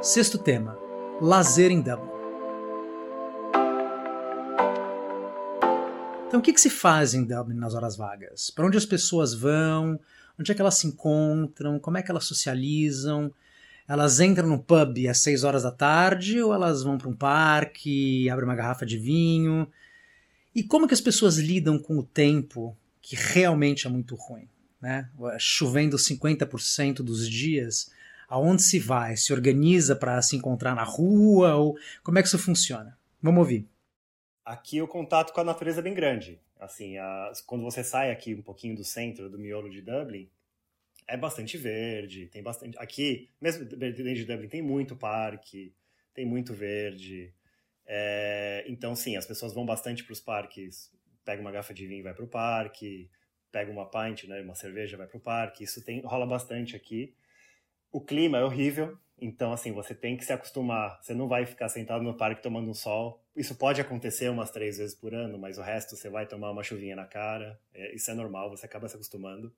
Sexto 0.00 0.38
tema: 0.38 0.78
lazer 1.20 1.70
em 1.70 1.82
Dublin. 1.82 2.19
Então, 6.30 6.38
o 6.38 6.42
que, 6.44 6.52
que 6.52 6.60
se 6.60 6.70
faz 6.70 7.12
em 7.12 7.24
Dublin 7.24 7.56
nas 7.56 7.74
horas 7.74 7.96
vagas? 7.96 8.50
Para 8.50 8.64
onde 8.64 8.78
as 8.78 8.86
pessoas 8.86 9.34
vão? 9.34 9.98
Onde 10.38 10.52
é 10.52 10.54
que 10.54 10.60
elas 10.60 10.76
se 10.76 10.86
encontram? 10.86 11.76
Como 11.80 11.98
é 11.98 12.04
que 12.04 12.08
elas 12.08 12.22
socializam? 12.22 13.34
Elas 13.88 14.20
entram 14.20 14.46
no 14.48 14.62
pub 14.62 15.08
às 15.08 15.18
6 15.18 15.42
horas 15.42 15.64
da 15.64 15.72
tarde 15.72 16.40
ou 16.40 16.54
elas 16.54 16.84
vão 16.84 16.96
para 16.96 17.08
um 17.08 17.16
parque, 17.16 18.30
abrem 18.30 18.48
uma 18.48 18.54
garrafa 18.54 18.86
de 18.86 18.96
vinho? 18.96 19.66
E 20.54 20.62
como 20.62 20.86
que 20.86 20.94
as 20.94 21.00
pessoas 21.00 21.36
lidam 21.36 21.80
com 21.80 21.98
o 21.98 22.04
tempo 22.04 22.76
que 23.02 23.16
realmente 23.16 23.88
é 23.88 23.90
muito 23.90 24.14
ruim? 24.14 24.48
Né? 24.80 25.10
Chovendo 25.36 25.96
50% 25.96 26.98
dos 26.98 27.28
dias, 27.28 27.90
aonde 28.28 28.62
se 28.62 28.78
vai? 28.78 29.16
Se 29.16 29.32
organiza 29.32 29.96
para 29.96 30.22
se 30.22 30.36
encontrar 30.36 30.76
na 30.76 30.84
rua? 30.84 31.56
Ou 31.56 31.76
como 32.04 32.20
é 32.20 32.22
que 32.22 32.28
isso 32.28 32.38
funciona? 32.38 32.96
Vamos 33.20 33.40
ouvir. 33.40 33.66
Aqui 34.50 34.82
o 34.82 34.88
contato 34.88 35.32
com 35.32 35.40
a 35.40 35.44
natureza 35.44 35.78
é 35.78 35.82
bem 35.82 35.94
grande. 35.94 36.40
Assim, 36.58 36.98
a, 36.98 37.30
quando 37.46 37.62
você 37.62 37.84
sai 37.84 38.10
aqui 38.10 38.34
um 38.34 38.42
pouquinho 38.42 38.74
do 38.74 38.82
centro, 38.82 39.30
do 39.30 39.38
miolo 39.38 39.70
de 39.70 39.80
Dublin, 39.80 40.28
é 41.06 41.16
bastante 41.16 41.56
verde, 41.56 42.26
tem 42.26 42.42
bastante. 42.42 42.76
Aqui, 42.76 43.30
mesmo 43.40 43.64
dentro 43.64 44.02
de 44.02 44.24
Dublin, 44.24 44.48
tem 44.48 44.60
muito 44.60 44.96
parque, 44.96 45.72
tem 46.12 46.26
muito 46.26 46.52
verde. 46.52 47.32
É, 47.86 48.64
então, 48.66 48.96
sim, 48.96 49.16
as 49.16 49.24
pessoas 49.24 49.54
vão 49.54 49.64
bastante 49.64 50.02
para 50.02 50.14
os 50.14 50.20
parques, 50.20 50.92
pega 51.24 51.40
uma 51.40 51.52
garrafa 51.52 51.72
de 51.72 51.86
vinho 51.86 52.00
e 52.00 52.02
vai 52.02 52.12
para 52.12 52.24
o 52.24 52.28
parque, 52.28 53.08
pega 53.52 53.70
uma 53.70 53.88
pint, 53.88 54.24
né, 54.24 54.40
uma 54.40 54.56
cerveja 54.56 54.96
vai 54.96 55.06
para 55.06 55.16
o 55.16 55.20
parque. 55.20 55.62
Isso 55.62 55.80
tem, 55.84 56.00
rola 56.00 56.26
bastante 56.26 56.74
aqui. 56.74 57.14
O 57.92 58.00
clima 58.00 58.38
é 58.38 58.42
horrível, 58.42 58.98
então, 59.20 59.52
assim, 59.52 59.72
você 59.72 59.94
tem 59.94 60.16
que 60.16 60.24
se 60.24 60.32
acostumar. 60.32 60.98
Você 61.02 61.14
não 61.14 61.28
vai 61.28 61.44
ficar 61.44 61.68
sentado 61.68 62.02
no 62.02 62.16
parque 62.16 62.42
tomando 62.42 62.70
um 62.70 62.74
sol. 62.74 63.22
Isso 63.36 63.54
pode 63.54 63.80
acontecer 63.80 64.28
umas 64.28 64.50
três 64.50 64.78
vezes 64.78 64.94
por 64.94 65.14
ano, 65.14 65.38
mas 65.38 65.58
o 65.58 65.62
resto 65.62 65.96
você 65.96 66.08
vai 66.08 66.26
tomar 66.26 66.50
uma 66.50 66.62
chuvinha 66.62 66.96
na 66.96 67.06
cara. 67.06 67.60
É, 67.74 67.94
isso 67.94 68.10
é 68.10 68.14
normal, 68.14 68.50
você 68.50 68.66
acaba 68.66 68.88
se 68.88 68.94
acostumando. 68.94 69.54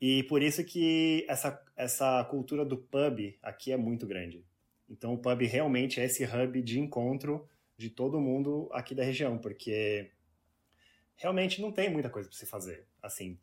E 0.00 0.22
por 0.24 0.42
isso 0.42 0.62
que 0.64 1.24
essa, 1.28 1.62
essa 1.74 2.22
cultura 2.24 2.64
do 2.64 2.76
pub 2.76 3.36
aqui 3.42 3.72
é 3.72 3.76
muito 3.76 4.06
grande. 4.06 4.44
Então, 4.88 5.14
o 5.14 5.18
pub 5.18 5.40
realmente 5.42 6.00
é 6.00 6.04
esse 6.04 6.24
hub 6.24 6.62
de 6.62 6.78
encontro 6.78 7.48
de 7.76 7.88
todo 7.90 8.20
mundo 8.20 8.68
aqui 8.72 8.94
da 8.94 9.02
região, 9.02 9.38
porque 9.38 10.10
realmente 11.16 11.60
não 11.60 11.72
tem 11.72 11.90
muita 11.90 12.10
coisa 12.10 12.28
para 12.28 12.36
se 12.36 12.46
fazer. 12.46 12.86
Assim, 13.02 13.38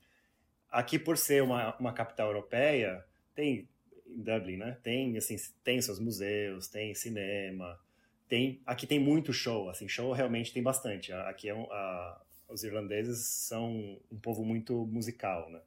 aqui 0.70 1.00
por 1.00 1.18
ser 1.18 1.42
uma, 1.42 1.76
uma 1.78 1.94
capital 1.94 2.28
europeia, 2.28 3.04
tem 3.34 3.68
em 4.12 4.22
Dublin, 4.22 4.57
né? 4.57 4.78
Tem 4.84 5.18
assim, 5.18 5.36
tem 5.64 5.82
seus 5.82 5.99
museus, 5.99 6.68
tem 6.68 6.93
cinema, 6.93 7.80
tem 8.28 8.62
aqui 8.66 8.88
tem 8.88 8.99
muito 8.99 9.34
show, 9.34 9.70
assim, 9.70 9.88
show 9.88 10.12
realmente 10.12 10.53
tem 10.53 10.64
bastante. 10.64 11.12
Aqui 11.14 11.49
é 11.49 11.55
um, 11.55 11.72
a, 11.72 12.22
os 12.49 12.64
irlandeses 12.64 13.20
são 13.26 13.99
um 14.12 14.20
povo 14.20 14.43
muito 14.43 14.86
musical, 14.88 15.49
né? 15.49 15.59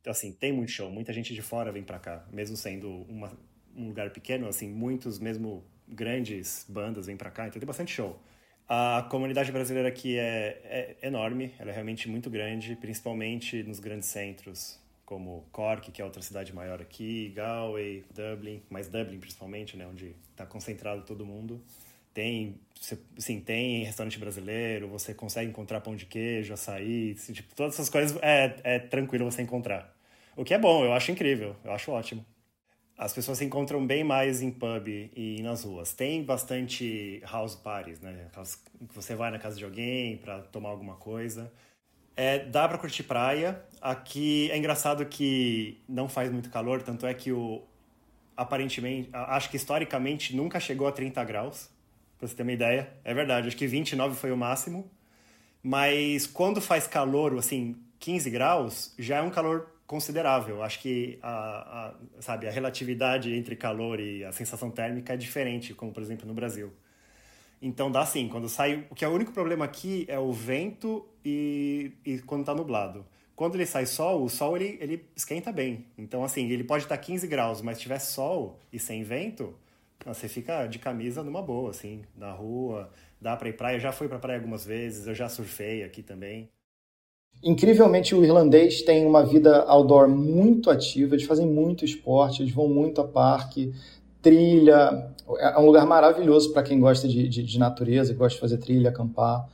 Então 0.00 0.10
assim, 0.10 0.32
tem 0.32 0.52
muito 0.52 0.70
show, 0.70 0.90
muita 0.90 1.12
gente 1.12 1.34
de 1.34 1.42
fora 1.42 1.72
vem 1.72 1.82
para 1.82 1.98
cá, 1.98 2.26
mesmo 2.32 2.56
sendo 2.56 2.90
uma, 3.08 3.32
um 3.74 3.88
lugar 3.88 4.10
pequeno, 4.10 4.46
assim, 4.46 4.68
muitos 4.68 5.18
mesmo 5.18 5.64
grandes 5.88 6.66
bandas 6.68 7.06
vêm 7.06 7.16
para 7.16 7.30
cá, 7.30 7.46
então 7.46 7.58
tem 7.58 7.66
bastante 7.66 7.92
show. 7.92 8.20
A 8.66 9.06
comunidade 9.10 9.52
brasileira 9.52 9.88
aqui 9.88 10.18
é, 10.18 10.96
é 11.02 11.06
enorme, 11.06 11.52
ela 11.58 11.70
é 11.70 11.74
realmente 11.74 12.08
muito 12.08 12.30
grande, 12.30 12.76
principalmente 12.76 13.62
nos 13.62 13.78
grandes 13.78 14.08
centros 14.08 14.82
como 15.04 15.46
Cork, 15.52 15.90
que 15.90 16.00
é 16.00 16.04
outra 16.04 16.22
cidade 16.22 16.54
maior 16.54 16.80
aqui, 16.80 17.32
Galway, 17.34 18.04
Dublin, 18.14 18.62
mas 18.70 18.88
Dublin 18.88 19.18
principalmente, 19.18 19.76
né, 19.76 19.86
onde 19.86 20.14
está 20.30 20.46
concentrado 20.46 21.02
todo 21.02 21.26
mundo. 21.26 21.62
Tem, 22.12 22.60
sim, 23.18 23.40
tem 23.40 23.84
restaurante 23.84 24.18
brasileiro, 24.18 24.88
você 24.88 25.12
consegue 25.12 25.50
encontrar 25.50 25.80
pão 25.80 25.96
de 25.96 26.06
queijo, 26.06 26.54
açaí, 26.54 27.14
tipo, 27.14 27.54
todas 27.54 27.74
essas 27.74 27.88
coisas 27.90 28.16
é, 28.22 28.56
é 28.62 28.78
tranquilo 28.78 29.24
você 29.24 29.42
encontrar. 29.42 29.92
O 30.36 30.44
que 30.44 30.54
é 30.54 30.58
bom, 30.58 30.84
eu 30.84 30.92
acho 30.92 31.10
incrível, 31.10 31.56
eu 31.64 31.72
acho 31.72 31.90
ótimo. 31.90 32.24
As 32.96 33.12
pessoas 33.12 33.38
se 33.38 33.44
encontram 33.44 33.84
bem 33.84 34.04
mais 34.04 34.40
em 34.40 34.52
pub 34.52 34.86
e 34.88 35.42
nas 35.42 35.64
ruas. 35.64 35.92
Tem 35.92 36.22
bastante 36.22 37.20
house 37.24 37.56
parties, 37.56 38.00
né? 38.00 38.28
Você 38.94 39.16
vai 39.16 39.32
na 39.32 39.38
casa 39.38 39.56
de 39.56 39.64
alguém 39.64 40.16
para 40.18 40.42
tomar 40.42 40.68
alguma 40.68 40.94
coisa. 40.94 41.52
É, 42.16 42.38
dá 42.38 42.68
para 42.68 42.78
curtir 42.78 43.02
praia. 43.02 43.60
Aqui 43.80 44.50
é 44.50 44.56
engraçado 44.56 45.04
que 45.06 45.82
não 45.88 46.08
faz 46.08 46.30
muito 46.30 46.50
calor, 46.50 46.82
tanto 46.82 47.06
é 47.06 47.14
que 47.14 47.32
o 47.32 47.62
aparentemente, 48.36 49.08
acho 49.12 49.48
que 49.48 49.56
historicamente 49.56 50.34
nunca 50.34 50.58
chegou 50.58 50.88
a 50.88 50.92
30 50.92 51.22
graus, 51.24 51.70
para 52.18 52.26
você 52.26 52.34
ter 52.34 52.42
uma 52.42 52.52
ideia. 52.52 52.92
É 53.04 53.14
verdade, 53.14 53.48
acho 53.48 53.56
que 53.56 53.66
29 53.66 54.16
foi 54.16 54.32
o 54.32 54.36
máximo. 54.36 54.90
Mas 55.62 56.26
quando 56.26 56.60
faz 56.60 56.86
calor, 56.86 57.36
assim, 57.38 57.76
15 57.98 58.30
graus, 58.30 58.94
já 58.98 59.18
é 59.18 59.22
um 59.22 59.30
calor 59.30 59.74
considerável. 59.86 60.62
Acho 60.62 60.80
que 60.80 61.18
a, 61.22 61.94
a, 62.18 62.22
sabe, 62.22 62.46
a 62.46 62.50
relatividade 62.50 63.32
entre 63.32 63.56
calor 63.56 64.00
e 64.00 64.24
a 64.24 64.32
sensação 64.32 64.70
térmica 64.70 65.14
é 65.14 65.16
diferente, 65.16 65.72
como 65.72 65.92
por 65.92 66.02
exemplo 66.02 66.26
no 66.26 66.34
Brasil. 66.34 66.72
Então 67.64 67.90
dá 67.90 68.04
sim, 68.04 68.28
quando 68.28 68.46
sai. 68.46 68.84
O 68.90 68.94
que 68.94 69.06
é 69.06 69.08
o 69.08 69.12
único 69.12 69.32
problema 69.32 69.64
aqui 69.64 70.04
é 70.06 70.18
o 70.18 70.30
vento 70.30 71.02
e, 71.24 71.92
e 72.04 72.18
quando 72.18 72.42
está 72.42 72.54
nublado. 72.54 73.06
Quando 73.34 73.54
ele 73.54 73.64
sai 73.64 73.86
sol, 73.86 74.22
o 74.22 74.28
sol 74.28 74.54
ele, 74.54 74.76
ele 74.82 75.06
esquenta 75.16 75.50
bem. 75.50 75.86
Então, 75.96 76.22
assim, 76.22 76.46
ele 76.50 76.62
pode 76.62 76.84
estar 76.84 76.98
tá 76.98 77.02
15 77.02 77.26
graus, 77.26 77.62
mas 77.62 77.78
se 77.78 77.84
tiver 77.84 77.98
sol 77.98 78.58
e 78.70 78.78
sem 78.78 79.02
vento, 79.02 79.54
você 80.04 80.28
fica 80.28 80.66
de 80.66 80.78
camisa 80.78 81.24
numa 81.24 81.40
boa, 81.40 81.70
assim, 81.70 82.02
na 82.14 82.30
rua. 82.32 82.90
Dá 83.18 83.34
para 83.34 83.48
ir 83.48 83.54
praia. 83.54 83.76
Eu 83.76 83.80
já 83.80 83.92
fui 83.92 84.08
para 84.08 84.18
praia 84.18 84.38
algumas 84.38 84.66
vezes, 84.66 85.06
eu 85.06 85.14
já 85.14 85.28
surfei 85.30 85.82
aqui 85.82 86.02
também. 86.02 86.50
Incrivelmente, 87.42 88.14
o 88.14 88.22
irlandês 88.22 88.82
tem 88.82 89.06
uma 89.06 89.24
vida 89.24 89.62
outdoor 89.62 90.06
muito 90.06 90.70
ativa, 90.70 91.14
eles 91.14 91.26
fazem 91.26 91.46
muito 91.46 91.84
esporte, 91.84 92.42
eles 92.42 92.52
vão 92.52 92.68
muito 92.68 93.00
a 93.00 93.08
parque, 93.08 93.72
trilha. 94.20 95.13
É 95.38 95.58
um 95.58 95.66
lugar 95.66 95.86
maravilhoso 95.86 96.52
para 96.52 96.62
quem 96.62 96.78
gosta 96.78 97.08
de, 97.08 97.28
de, 97.28 97.42
de, 97.42 97.58
natureza, 97.58 98.12
gosta 98.14 98.34
de 98.34 98.40
fazer 98.40 98.58
trilha, 98.58 98.90
acampar. 98.90 99.48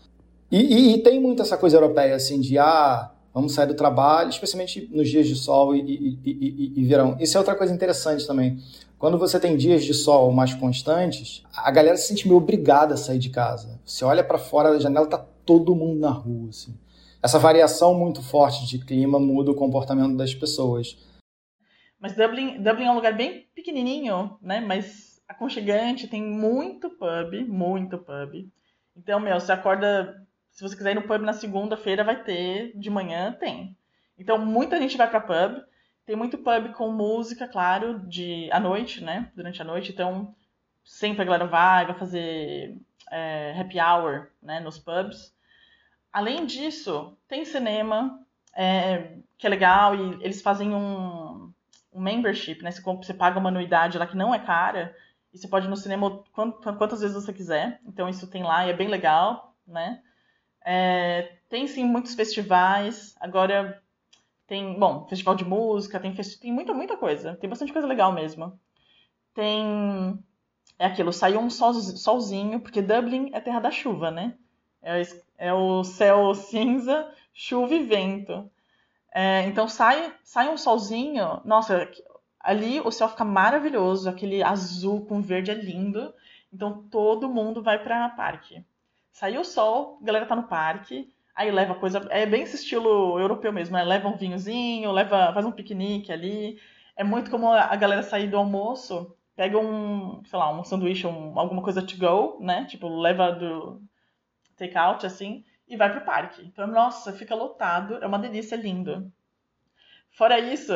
E, 0.51 0.59
e, 0.59 0.95
e, 0.95 0.99
tem 0.99 1.21
muito 1.21 1.43
essa 1.43 1.57
coisa 1.57 1.77
europeia, 1.77 2.17
assim, 2.17 2.41
de 2.41 2.59
ah, 2.59 3.13
vamos 3.33 3.55
sair 3.55 3.67
do 3.67 3.75
trabalho, 3.75 4.31
especialmente 4.31 4.89
nos 4.93 5.09
dias 5.09 5.29
de 5.29 5.37
sol 5.37 5.75
e, 5.77 6.19
e, 6.25 6.85
verão. 6.85 7.17
Isso 7.21 7.37
é 7.37 7.41
outra 7.41 7.55
coisa 7.55 7.73
interessante 7.73 8.27
também. 8.27 8.59
Quando 8.99 9.17
você 9.17 9.39
tem 9.39 9.57
dias 9.57 9.85
de 9.85 9.95
sol 9.95 10.31
mais 10.33 10.53
constantes, 10.55 11.43
a 11.57 11.71
galera 11.71 11.97
se 11.97 12.09
sente 12.09 12.27
meio 12.27 12.39
obrigada 12.39 12.95
a 12.95 12.97
sair 12.97 13.19
de 13.19 13.31
casa. 13.31 13.81
Você 13.85 14.05
olha 14.05 14.25
para 14.25 14.39
fora 14.39 14.73
da 14.73 14.79
janela, 14.79 15.07
tá 15.07 15.25
todo 15.47 15.75
mundo 15.75 16.01
na 16.01 16.11
rua, 16.11 16.51
assim. 16.51 16.75
essa 17.23 17.39
variação 17.39 17.95
muito 17.95 18.23
forte 18.23 18.67
de 18.67 18.85
clima 18.85 19.19
muda 19.19 19.53
o 19.53 19.55
comportamento 19.55 20.17
das 20.17 20.35
pessoas. 20.35 20.99
Mas 21.99 22.15
Dublin, 22.17 22.63
Dublin 22.63 22.87
é 22.87 22.91
um 22.91 22.95
lugar 22.95 23.17
bem 23.17 23.47
pequenininho, 23.55 24.37
né? 24.43 24.61
Mas 24.61 25.10
aconchegante, 25.31 26.09
tem 26.09 26.23
muito 26.23 26.91
pub, 26.91 27.47
muito 27.47 27.97
pub. 27.97 28.49
Então, 28.97 29.21
meu, 29.21 29.39
você 29.39 29.53
acorda, 29.53 30.27
se 30.51 30.61
você 30.61 30.77
quiser 30.77 30.91
ir 30.91 30.95
no 30.97 31.07
pub 31.07 31.23
na 31.23 31.33
segunda-feira, 31.33 32.03
vai 32.03 32.23
ter, 32.23 32.77
de 32.77 32.91
manhã 32.91 33.33
tem. 33.33 33.77
Então, 34.19 34.37
muita 34.39 34.79
gente 34.79 34.97
vai 34.97 35.09
para 35.09 35.21
pub. 35.21 35.63
Tem 36.05 36.17
muito 36.17 36.37
pub 36.37 36.73
com 36.73 36.91
música, 36.91 37.47
claro, 37.47 38.01
de 38.01 38.51
à 38.51 38.59
noite, 38.59 39.03
né? 39.05 39.31
Durante 39.37 39.63
a 39.63 39.65
noite. 39.65 39.93
Então, 39.93 40.35
sempre 40.85 41.23
a 41.23 41.25
galera 41.25 41.47
vai, 41.47 41.87
vai 41.87 41.95
fazer 41.95 42.77
é, 43.11 43.55
happy 43.59 43.79
hour, 43.79 44.31
né? 44.43 44.59
Nos 44.59 44.79
pubs. 44.79 45.33
Além 46.13 46.45
disso, 46.45 47.17
tem 47.29 47.45
cinema, 47.45 48.21
é, 48.57 49.13
que 49.39 49.47
é 49.47 49.51
legal, 49.51 49.95
e 49.95 50.25
eles 50.25 50.43
fazem 50.43 50.75
um, 50.75 51.53
um 51.93 52.01
membership, 52.01 52.63
né? 52.65 52.73
Você, 52.73 52.83
você 52.83 53.15
paga 53.15 53.39
uma 53.39 53.51
anuidade 53.51 53.97
lá 53.97 54.09
que 54.09 54.17
não 54.17 54.35
é 54.35 54.41
cara, 54.41 54.93
e 55.33 55.39
você 55.39 55.49
pode 55.49 55.67
ir 55.67 55.71
no 55.71 55.77
cinema 55.77 56.23
quantas 56.33 57.01
vezes 57.01 57.15
você 57.15 57.33
quiser. 57.33 57.81
Então 57.87 58.09
isso 58.09 58.27
tem 58.27 58.43
lá 58.43 58.67
e 58.67 58.71
é 58.71 58.73
bem 58.73 58.89
legal, 58.89 59.55
né? 59.67 60.03
É, 60.65 61.39
tem 61.49 61.67
sim 61.67 61.85
muitos 61.85 62.15
festivais. 62.15 63.15
Agora 63.21 63.83
tem, 64.47 64.79
bom, 64.79 65.07
festival 65.09 65.35
de 65.35 65.45
música, 65.45 66.01
tem, 66.01 66.13
tem 66.15 66.53
muita, 66.53 66.75
muita 66.75 66.97
coisa. 66.97 67.37
Tem 67.37 67.49
bastante 67.49 67.73
coisa 67.73 67.87
legal 67.87 68.13
mesmo. 68.13 68.59
Tem. 69.35 70.19
É 70.79 70.87
aquilo, 70.87 71.13
saiu 71.13 71.41
um 71.41 71.51
sol, 71.51 71.75
solzinho, 71.75 72.59
porque 72.61 72.81
Dublin 72.83 73.31
é 73.35 73.41
terra 73.41 73.61
da 73.61 73.71
chuva, 73.71 74.11
né? 74.11 74.35
É, 74.83 75.03
é 75.39 75.53
o 75.53 75.85
céu 75.85 76.35
cinza, 76.35 77.13
chuva 77.33 77.75
e 77.75 77.85
vento. 77.85 78.51
É, 79.13 79.43
então 79.45 79.69
sai, 79.69 80.13
sai 80.25 80.49
um 80.49 80.57
solzinho, 80.57 81.41
nossa, 81.45 81.89
ali 82.41 82.81
o 82.81 82.91
céu 82.91 83.09
fica 83.09 83.25
maravilhoso, 83.25 84.09
aquele 84.09 84.43
azul 84.43 85.05
com 85.07 85.21
verde 85.21 85.51
é 85.51 85.55
lindo. 85.55 86.13
Então 86.53 86.83
todo 86.91 87.29
mundo 87.29 87.63
vai 87.63 87.83
para 87.83 88.09
parque. 88.11 88.65
Saiu 89.13 89.43
o 89.43 89.45
sol, 89.45 89.99
a 90.03 90.05
galera 90.05 90.27
tá 90.27 90.35
no 90.35 90.45
parque, 90.45 91.13
aí 91.35 91.51
leva 91.51 91.75
coisa, 91.75 92.07
é 92.11 92.27
bem 92.27 92.43
esse 92.43 92.57
estilo 92.57 93.19
europeu 93.19 93.53
mesmo, 93.53 93.77
né? 93.77 93.85
Leva 93.85 94.09
um 94.09 94.17
vinhozinho, 94.17 94.91
leva, 94.93 95.33
faz 95.33 95.45
um 95.45 95.53
piquenique 95.53 96.13
ali. 96.13 96.61
É 96.97 97.05
muito 97.05 97.31
como 97.31 97.53
a 97.53 97.75
galera 97.77 98.03
sair 98.03 98.29
do 98.29 98.37
almoço, 98.37 99.17
pega 99.37 99.59
um, 99.59 100.23
sei 100.25 100.39
lá, 100.39 100.53
um 100.53 100.65
sanduíche, 100.65 101.07
um, 101.07 101.39
alguma 101.39 101.63
coisa 101.63 101.83
to 101.83 101.97
go, 101.97 102.39
né? 102.45 102.65
Tipo, 102.67 102.89
leva 102.89 103.33
do 103.33 103.83
take 104.57 104.77
out 104.77 105.07
assim 105.07 105.45
e 105.69 105.77
vai 105.77 105.91
pro 105.91 106.05
parque. 106.05 106.43
Então, 106.45 106.67
nossa, 106.67 107.13
fica 107.13 107.35
lotado, 107.35 108.03
é 108.03 108.07
uma 108.07 108.19
delícia, 108.19 108.57
é 108.57 108.59
lindo. 108.59 109.11
Fora 110.11 110.39
isso, 110.39 110.73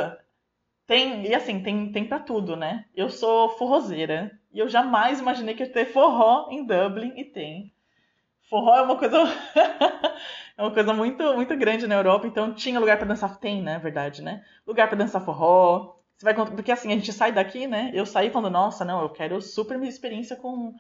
tem, 0.87 1.27
e 1.27 1.35
assim, 1.35 1.63
tem, 1.63 1.91
tem 1.91 2.05
para 2.07 2.19
tudo, 2.19 2.57
né? 2.57 2.85
Eu 2.95 3.09
sou 3.09 3.49
forrozeira 3.51 4.31
e 4.53 4.59
eu 4.59 4.69
jamais 4.69 5.21
imaginei 5.21 5.55
que 5.55 5.63
ia 5.63 5.73
ter 5.73 5.87
forró 5.87 6.49
em 6.51 6.65
Dublin 6.65 7.13
e 7.17 7.25
tem. 7.25 7.73
Forró 8.51 8.77
é 8.77 8.83
uma 8.83 8.97
coisa 8.97 9.17
é 10.57 10.63
uma 10.63 10.71
coisa 10.71 10.93
muito 10.93 11.23
muito 11.35 11.57
grande 11.57 11.87
na 11.87 11.95
Europa, 11.95 12.27
então 12.27 12.53
tinha 12.55 12.79
lugar 12.79 12.99
para 12.99 13.07
dançar, 13.07 13.39
tem, 13.39 13.63
né, 13.63 13.79
verdade, 13.79 14.23
né? 14.23 14.45
Lugar 14.67 14.89
para 14.89 14.99
dançar 14.99 15.25
forró. 15.25 15.97
Você 16.17 16.25
vai 16.25 16.35
porque 16.35 16.71
assim, 16.71 16.93
a 16.93 16.97
gente 16.97 17.13
sai 17.13 17.33
daqui, 17.33 17.67
né? 17.67 17.91
Eu 17.95 18.05
saí 18.07 18.31
falando, 18.31 18.53
nossa, 18.53 18.85
não, 18.85 19.03
eu 19.03 19.09
quero 19.09 19.41
super 19.41 19.79
minha 19.79 19.91
experiência 19.91 20.37
com 20.37 20.75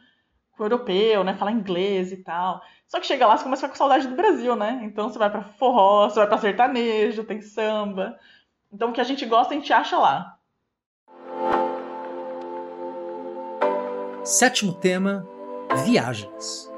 com 0.56 0.62
o 0.62 0.66
europeu, 0.66 1.24
né? 1.24 1.34
Falar 1.34 1.52
inglês 1.52 2.12
e 2.12 2.18
tal. 2.18 2.60
Só 2.86 3.00
que 3.00 3.06
chega 3.06 3.26
lá, 3.26 3.36
você 3.36 3.44
começa 3.44 3.66
a 3.66 3.68
ficar 3.68 3.72
com 3.72 3.78
saudade 3.78 4.06
do 4.08 4.16
Brasil, 4.16 4.54
né? 4.56 4.80
Então 4.84 5.08
você 5.08 5.18
vai 5.18 5.30
para 5.30 5.42
forró, 5.42 6.08
você 6.08 6.20
vai 6.20 6.28
para 6.28 6.38
sertanejo, 6.38 7.24
tem 7.24 7.40
samba. 7.40 8.18
Então 8.74 8.90
o 8.90 8.92
que 8.92 9.00
a 9.00 9.04
gente 9.04 9.24
gosta, 9.24 9.54
a 9.54 9.56
gente 9.56 9.72
acha 9.72 9.96
lá. 9.96 10.36
Sétimo 14.24 14.74
tema: 14.74 15.24
viagens. 15.84 16.68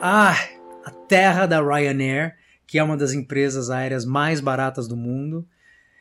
Ah, 0.00 0.36
a 0.84 0.90
terra 1.08 1.46
da 1.46 1.60
Ryanair, 1.60 2.36
que 2.64 2.78
é 2.78 2.84
uma 2.84 2.96
das 2.96 3.12
empresas 3.12 3.70
aéreas 3.70 4.04
mais 4.04 4.40
baratas 4.40 4.86
do 4.86 4.96
mundo. 4.96 5.44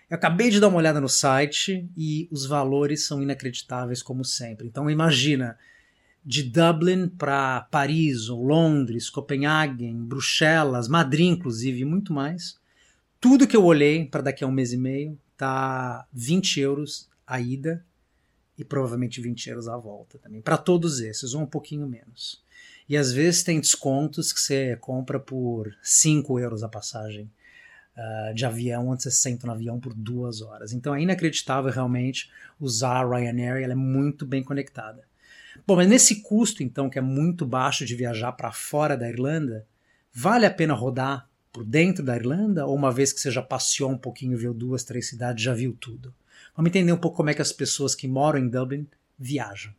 Eu 0.07 0.15
acabei 0.15 0.51
de 0.51 0.59
dar 0.59 0.67
uma 0.67 0.77
olhada 0.77 1.01
no 1.01 1.09
site 1.09 1.89
e 1.97 2.29
os 2.31 2.45
valores 2.45 3.07
são 3.07 3.19
inacreditáveis 3.19 4.03
como 4.03 4.23
sempre. 4.23 4.67
Então 4.67 4.91
imagina, 4.91 5.57
de 6.25 6.43
Dublin 6.43 7.07
para 7.07 7.61
Paris, 7.69 8.29
ou 8.29 8.43
Londres, 8.43 9.09
Copenhague, 9.09 9.93
Bruxelas, 9.93 10.87
Madrid, 10.87 11.27
inclusive, 11.27 11.81
e 11.81 11.85
muito 11.85 12.13
mais. 12.13 12.57
Tudo 13.19 13.47
que 13.47 13.55
eu 13.55 13.63
olhei 13.63 14.05
para 14.05 14.21
daqui 14.21 14.43
a 14.43 14.47
um 14.47 14.51
mês 14.51 14.73
e 14.73 14.77
meio 14.77 15.17
tá 15.37 16.05
20 16.13 16.59
euros 16.59 17.09
a 17.25 17.39
ida 17.39 17.83
e 18.57 18.63
provavelmente 18.63 19.21
20 19.21 19.47
euros 19.47 19.67
a 19.67 19.77
volta 19.77 20.17
também. 20.17 20.41
Para 20.41 20.57
todos 20.57 20.99
esses, 20.99 21.33
ou 21.33 21.41
um 21.41 21.45
pouquinho 21.45 21.87
menos. 21.87 22.41
E 22.87 22.97
às 22.97 23.11
vezes 23.11 23.43
tem 23.43 23.59
descontos 23.59 24.31
que 24.31 24.39
você 24.39 24.77
compra 24.77 25.19
por 25.19 25.73
5 25.81 26.39
euros 26.39 26.63
a 26.63 26.69
passagem 26.69 27.29
uh, 27.97 28.33
de 28.33 28.45
avião, 28.45 28.89
onde 28.89 29.03
você 29.03 29.11
senta 29.11 29.47
no 29.47 29.53
avião 29.53 29.79
por 29.79 29.93
duas 29.93 30.41
horas. 30.41 30.73
Então 30.73 30.93
é 30.93 31.01
inacreditável 31.01 31.71
realmente 31.71 32.29
usar 32.59 33.03
a 33.03 33.07
Ryanair, 33.07 33.63
ela 33.63 33.73
é 33.73 33.75
muito 33.75 34.25
bem 34.25 34.43
conectada. 34.43 35.03
Bom, 35.65 35.75
mas 35.75 35.87
nesse 35.87 36.21
custo, 36.21 36.63
então, 36.63 36.89
que 36.89 36.97
é 36.97 37.01
muito 37.01 37.45
baixo 37.45 37.85
de 37.85 37.95
viajar 37.95 38.31
para 38.31 38.51
fora 38.51 38.97
da 38.97 39.07
Irlanda, 39.07 39.65
vale 40.11 40.45
a 40.45 40.51
pena 40.51 40.73
rodar 40.73 41.29
por 41.51 41.63
dentro 41.63 42.03
da 42.03 42.15
Irlanda? 42.15 42.65
Ou 42.65 42.75
uma 42.75 42.91
vez 42.91 43.13
que 43.13 43.19
você 43.19 43.29
já 43.29 43.41
passeou 43.41 43.91
um 43.91 43.97
pouquinho, 43.97 44.37
viu 44.37 44.53
duas, 44.53 44.83
três 44.83 45.07
cidades, 45.07 45.43
já 45.43 45.53
viu 45.53 45.75
tudo? 45.79 46.13
Vamos 46.55 46.69
entender 46.69 46.91
um 46.91 46.97
pouco 46.97 47.17
como 47.17 47.29
é 47.29 47.33
que 47.33 47.41
as 47.41 47.51
pessoas 47.51 47.95
que 47.95 48.07
moram 48.07 48.39
em 48.39 48.49
Dublin 48.49 48.87
viajam. 49.17 49.73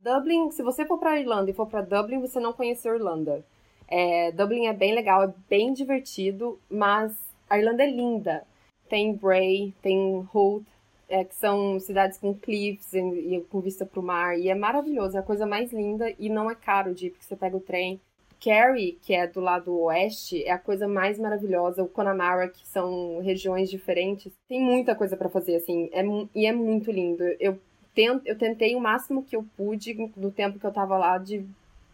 Dublin, 0.00 0.50
se 0.50 0.62
você 0.62 0.84
for 0.84 0.98
para 0.98 1.12
a 1.12 1.20
Irlanda 1.20 1.50
e 1.50 1.54
for 1.54 1.66
para 1.66 1.80
Dublin, 1.80 2.20
você 2.20 2.38
não 2.38 2.52
conheceu 2.52 2.94
Irlanda. 2.94 3.44
É, 3.88 4.30
Dublin 4.32 4.66
é 4.66 4.72
bem 4.72 4.94
legal, 4.94 5.24
é 5.24 5.34
bem 5.48 5.72
divertido, 5.72 6.60
mas 6.70 7.12
a 7.48 7.58
Irlanda 7.58 7.82
é 7.82 7.90
linda. 7.90 8.44
Tem 8.88 9.14
Bray, 9.14 9.74
tem 9.82 10.20
Holt, 10.32 10.64
é, 11.08 11.24
que 11.24 11.34
são 11.34 11.80
cidades 11.80 12.18
com 12.18 12.34
cliffs 12.34 12.92
e, 12.92 12.98
e 12.98 13.40
com 13.48 13.60
vista 13.60 13.86
para 13.86 14.00
o 14.00 14.02
mar. 14.02 14.38
E 14.38 14.48
é 14.48 14.54
maravilhoso, 14.54 15.16
é 15.16 15.20
a 15.20 15.22
coisa 15.22 15.46
mais 15.46 15.72
linda 15.72 16.12
e 16.18 16.28
não 16.28 16.50
é 16.50 16.54
caro 16.54 16.94
de 16.94 17.06
ir, 17.06 17.10
porque 17.10 17.24
você 17.24 17.36
pega 17.36 17.56
o 17.56 17.60
trem. 17.60 18.00
Kerry, 18.40 18.98
que 19.02 19.14
é 19.14 19.26
do 19.26 19.40
lado 19.40 19.76
oeste, 19.80 20.44
é 20.44 20.52
a 20.52 20.58
coisa 20.58 20.86
mais 20.86 21.18
maravilhosa. 21.18 21.82
O 21.82 21.88
Connemara, 21.88 22.48
que 22.48 22.66
são 22.68 23.20
regiões 23.20 23.68
diferentes. 23.68 24.32
Tem 24.48 24.60
muita 24.60 24.94
coisa 24.94 25.16
para 25.16 25.28
fazer, 25.28 25.56
assim, 25.56 25.90
é, 25.92 26.02
e 26.34 26.46
é 26.46 26.52
muito 26.52 26.92
lindo. 26.92 27.24
Eu, 27.40 27.58
tent, 27.94 28.22
eu 28.24 28.38
tentei 28.38 28.76
o 28.76 28.80
máximo 28.80 29.24
que 29.24 29.34
eu 29.34 29.44
pude, 29.56 30.12
no 30.16 30.30
tempo 30.30 30.58
que 30.58 30.64
eu 30.64 30.72
tava 30.72 30.96
lá, 30.96 31.18
de 31.18 31.44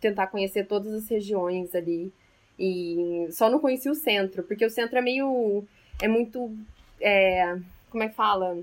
tentar 0.01 0.27
conhecer 0.27 0.67
todas 0.67 0.93
as 0.93 1.09
regiões 1.09 1.75
ali. 1.75 2.13
E 2.59 3.27
só 3.31 3.49
não 3.49 3.59
conheci 3.59 3.89
o 3.89 3.95
centro, 3.95 4.43
porque 4.43 4.67
o 4.67 4.71
centro 4.71 4.99
é 4.99 5.03
meio. 5.03 5.65
É 6.01 6.07
muito. 6.07 6.55
É, 7.01 7.59
como 7.91 8.03
é 8.03 8.09
que 8.09 8.15
fala? 8.15 8.59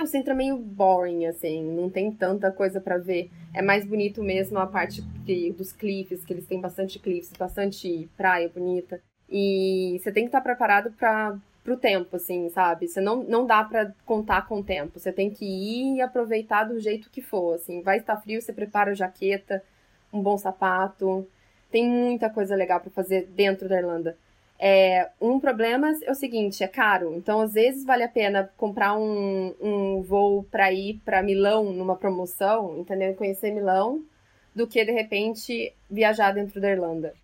O 0.00 0.06
centro 0.06 0.32
é 0.32 0.34
meio 0.36 0.58
boring, 0.58 1.26
assim, 1.26 1.62
não 1.62 1.88
tem 1.88 2.10
tanta 2.10 2.50
coisa 2.50 2.80
para 2.80 2.98
ver. 2.98 3.30
É 3.54 3.62
mais 3.62 3.86
bonito 3.86 4.22
mesmo 4.22 4.58
a 4.58 4.66
parte 4.66 5.00
de, 5.02 5.52
dos 5.52 5.72
cliffs, 5.72 6.24
que 6.24 6.32
eles 6.32 6.46
têm 6.46 6.60
bastante 6.60 6.98
cliffs, 6.98 7.32
bastante 7.38 8.08
praia 8.16 8.48
bonita. 8.48 9.00
E 9.30 9.98
você 10.02 10.10
tem 10.12 10.24
que 10.24 10.28
estar 10.28 10.40
preparado 10.40 10.90
para 10.92 11.38
pro 11.62 11.78
tempo, 11.78 12.16
assim, 12.16 12.50
sabe? 12.50 12.86
Você 12.86 13.00
não, 13.00 13.24
não 13.24 13.46
dá 13.46 13.64
para 13.64 13.94
contar 14.04 14.46
com 14.46 14.58
o 14.60 14.64
tempo. 14.64 14.98
Você 15.00 15.10
tem 15.10 15.30
que 15.30 15.46
ir 15.46 15.96
e 15.96 16.02
aproveitar 16.02 16.64
do 16.64 16.78
jeito 16.78 17.08
que 17.08 17.22
for, 17.22 17.54
assim. 17.54 17.80
Vai 17.80 17.98
estar 17.98 18.18
frio, 18.20 18.42
você 18.42 18.52
prepara 18.52 18.90
a 18.90 18.94
jaqueta, 18.94 19.62
um 20.12 20.20
bom 20.20 20.36
sapato. 20.36 21.26
Tem 21.70 21.88
muita 21.88 22.28
coisa 22.28 22.54
legal 22.54 22.80
para 22.80 22.90
fazer 22.90 23.26
dentro 23.28 23.68
da 23.68 23.78
Irlanda. 23.78 24.16
É, 24.58 25.10
um 25.20 25.40
problema 25.40 25.92
é 26.02 26.10
o 26.10 26.14
seguinte, 26.14 26.62
é 26.62 26.68
caro. 26.68 27.14
Então, 27.14 27.40
às 27.40 27.52
vezes, 27.52 27.84
vale 27.84 28.04
a 28.04 28.08
pena 28.08 28.50
comprar 28.56 28.96
um, 28.96 29.54
um 29.60 30.02
voo 30.02 30.44
para 30.44 30.72
ir 30.72 31.00
para 31.04 31.22
Milão 31.22 31.72
numa 31.72 31.96
promoção, 31.96 32.78
entendeu? 32.78 33.14
Conhecer 33.14 33.50
Milão, 33.52 34.02
do 34.54 34.66
que, 34.66 34.84
de 34.84 34.92
repente, 34.92 35.74
viajar 35.90 36.32
dentro 36.32 36.60
da 36.60 36.70
Irlanda. 36.70 37.14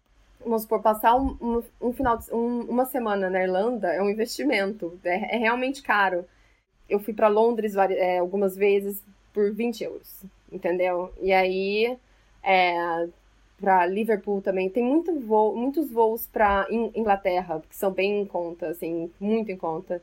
Vamos 0.45 0.63
supor, 0.63 0.83
passar 0.83 1.17
um, 1.17 1.63
um, 1.81 1.93
final 1.93 2.17
de, 2.17 2.33
um, 2.33 2.63
uma 2.63 2.87
semana 2.87 3.29
na 3.29 3.43
Irlanda 3.43 3.89
é 3.89 4.03
um 4.03 4.09
investimento. 4.09 4.99
É, 5.05 5.37
é 5.37 5.39
realmente 5.39 5.83
caro. 5.83 6.25
Eu 6.89 6.99
fui 6.99 7.15
para 7.15 7.29
Londres 7.29 7.77
é, 7.77 8.19
algumas 8.19 8.57
vezes 8.57 9.03
por 9.33 9.53
20 9.53 9.85
euros, 9.85 10.23
entendeu? 10.51 11.13
E 11.21 11.33
aí, 11.33 11.97
é, 12.43 13.09
para 13.61 13.87
Liverpool 13.87 14.41
também. 14.41 14.71
Tem 14.71 14.83
muito 14.83 15.19
voo, 15.21 15.55
muitos 15.55 15.91
voos 15.91 16.27
para 16.27 16.67
Inglaterra, 16.71 17.63
que 17.69 17.77
são 17.77 17.93
bem 17.93 18.23
em 18.23 18.27
conta, 18.27 18.69
assim, 18.69 19.11
muito 19.21 19.53
em 19.53 19.57
conta. 19.57 20.03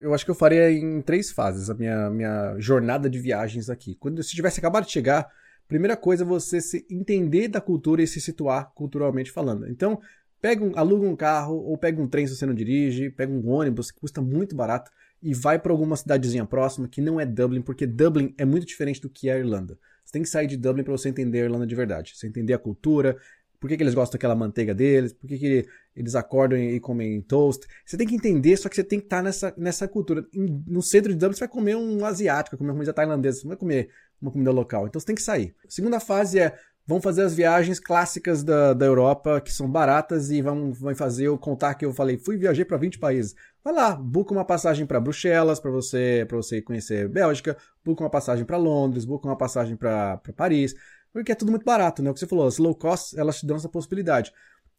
Eu 0.00 0.12
acho 0.12 0.24
que 0.24 0.30
eu 0.30 0.34
faria 0.34 0.70
em 0.70 1.00
três 1.00 1.30
fases 1.30 1.70
a 1.70 1.74
minha, 1.74 2.10
minha 2.10 2.56
jornada 2.58 3.08
de 3.08 3.20
viagens 3.20 3.70
aqui. 3.70 3.94
Quando 3.94 4.22
se 4.22 4.34
tivesse 4.34 4.58
acabado 4.58 4.84
de 4.84 4.90
chegar, 4.90 5.30
primeira 5.68 5.96
coisa 5.96 6.24
é 6.24 6.26
você 6.26 6.60
se 6.60 6.84
entender 6.90 7.46
da 7.46 7.60
cultura 7.60 8.02
e 8.02 8.06
se 8.06 8.20
situar 8.20 8.72
culturalmente 8.74 9.30
falando. 9.30 9.68
Então, 9.68 10.00
pega 10.40 10.64
um, 10.64 10.72
aluga 10.76 11.06
um 11.06 11.14
carro 11.14 11.54
ou 11.54 11.78
pega 11.78 12.02
um 12.02 12.08
trem 12.08 12.26
se 12.26 12.34
você 12.34 12.44
não 12.44 12.54
dirige, 12.54 13.10
pega 13.10 13.32
um 13.32 13.48
ônibus 13.48 13.92
que 13.92 14.00
custa 14.00 14.20
muito 14.20 14.56
barato 14.56 14.90
e 15.22 15.32
vai 15.32 15.56
para 15.58 15.70
alguma 15.72 15.96
cidadezinha 15.96 16.44
próxima 16.44 16.88
que 16.88 17.00
não 17.00 17.20
é 17.20 17.24
Dublin, 17.24 17.62
porque 17.62 17.86
Dublin 17.86 18.34
é 18.36 18.44
muito 18.44 18.66
diferente 18.66 19.00
do 19.00 19.08
que 19.08 19.28
é 19.28 19.34
a 19.34 19.38
Irlanda. 19.38 19.78
Você 20.04 20.12
tem 20.12 20.22
que 20.22 20.28
sair 20.28 20.46
de 20.46 20.56
Dublin 20.56 20.84
para 20.84 20.92
você 20.92 21.08
entender 21.08 21.40
a 21.40 21.44
Irlanda 21.44 21.66
de 21.66 21.74
verdade. 21.74 22.12
Você 22.14 22.26
entender 22.26 22.52
a 22.52 22.58
cultura, 22.58 23.16
por 23.60 23.68
que, 23.68 23.76
que 23.76 23.82
eles 23.82 23.94
gostam 23.94 24.18
daquela 24.18 24.34
manteiga 24.34 24.74
deles, 24.74 25.12
por 25.12 25.28
que, 25.28 25.38
que 25.38 25.66
eles 25.94 26.14
acordam 26.14 26.58
e 26.58 26.80
comem 26.80 27.20
toast. 27.22 27.66
Você 27.86 27.96
tem 27.96 28.06
que 28.06 28.14
entender, 28.14 28.56
só 28.56 28.68
que 28.68 28.74
você 28.74 28.82
tem 28.82 28.98
que 28.98 29.06
estar 29.06 29.22
nessa, 29.22 29.54
nessa 29.56 29.86
cultura. 29.86 30.26
No 30.32 30.82
centro 30.82 31.12
de 31.12 31.18
Dublin 31.18 31.34
você 31.34 31.40
vai 31.40 31.48
comer 31.48 31.76
um 31.76 32.04
asiático, 32.04 32.56
comer 32.56 32.70
uma 32.70 32.74
comida 32.74 32.92
tailandesa, 32.92 33.38
você 33.38 33.44
não 33.44 33.50
vai 33.50 33.58
comer 33.58 33.90
uma 34.20 34.30
comida 34.30 34.50
local. 34.50 34.86
Então 34.86 34.98
você 34.98 35.06
tem 35.06 35.14
que 35.14 35.22
sair. 35.22 35.54
A 35.66 35.70
segunda 35.70 36.00
fase 36.00 36.40
é 36.40 36.58
vão 36.86 37.00
fazer 37.00 37.22
as 37.22 37.34
viagens 37.34 37.78
clássicas 37.78 38.42
da, 38.42 38.74
da 38.74 38.86
Europa, 38.86 39.40
que 39.40 39.52
são 39.52 39.70
baratas, 39.70 40.30
e 40.30 40.42
vão, 40.42 40.72
vão 40.72 40.94
fazer 40.94 41.26
eu 41.26 41.38
contar 41.38 41.74
que 41.74 41.84
eu 41.84 41.92
falei, 41.92 42.18
fui 42.18 42.36
viajei 42.36 42.64
para 42.64 42.76
20 42.76 42.98
países. 42.98 43.34
Vai 43.64 43.72
lá, 43.72 43.94
buca 43.94 44.32
uma 44.32 44.44
passagem 44.44 44.84
para 44.84 44.98
Bruxelas, 45.00 45.60
para 45.60 45.70
você 45.70 46.24
para 46.26 46.36
você 46.36 46.60
conhecer 46.60 47.08
Bélgica, 47.08 47.56
buca 47.84 48.02
uma 48.02 48.10
passagem 48.10 48.44
para 48.44 48.56
Londres, 48.56 49.04
buca 49.04 49.28
uma 49.28 49.36
passagem 49.36 49.76
para 49.76 50.20
Paris, 50.36 50.74
porque 51.12 51.30
é 51.30 51.34
tudo 51.34 51.50
muito 51.50 51.64
barato, 51.64 52.02
né? 52.02 52.10
O 52.10 52.14
que 52.14 52.20
você 52.20 52.26
falou, 52.26 52.46
as 52.46 52.58
low 52.58 52.74
cost, 52.74 53.16
elas 53.18 53.38
te 53.38 53.46
dão 53.46 53.56
essa 53.56 53.68
possibilidade. 53.68 54.32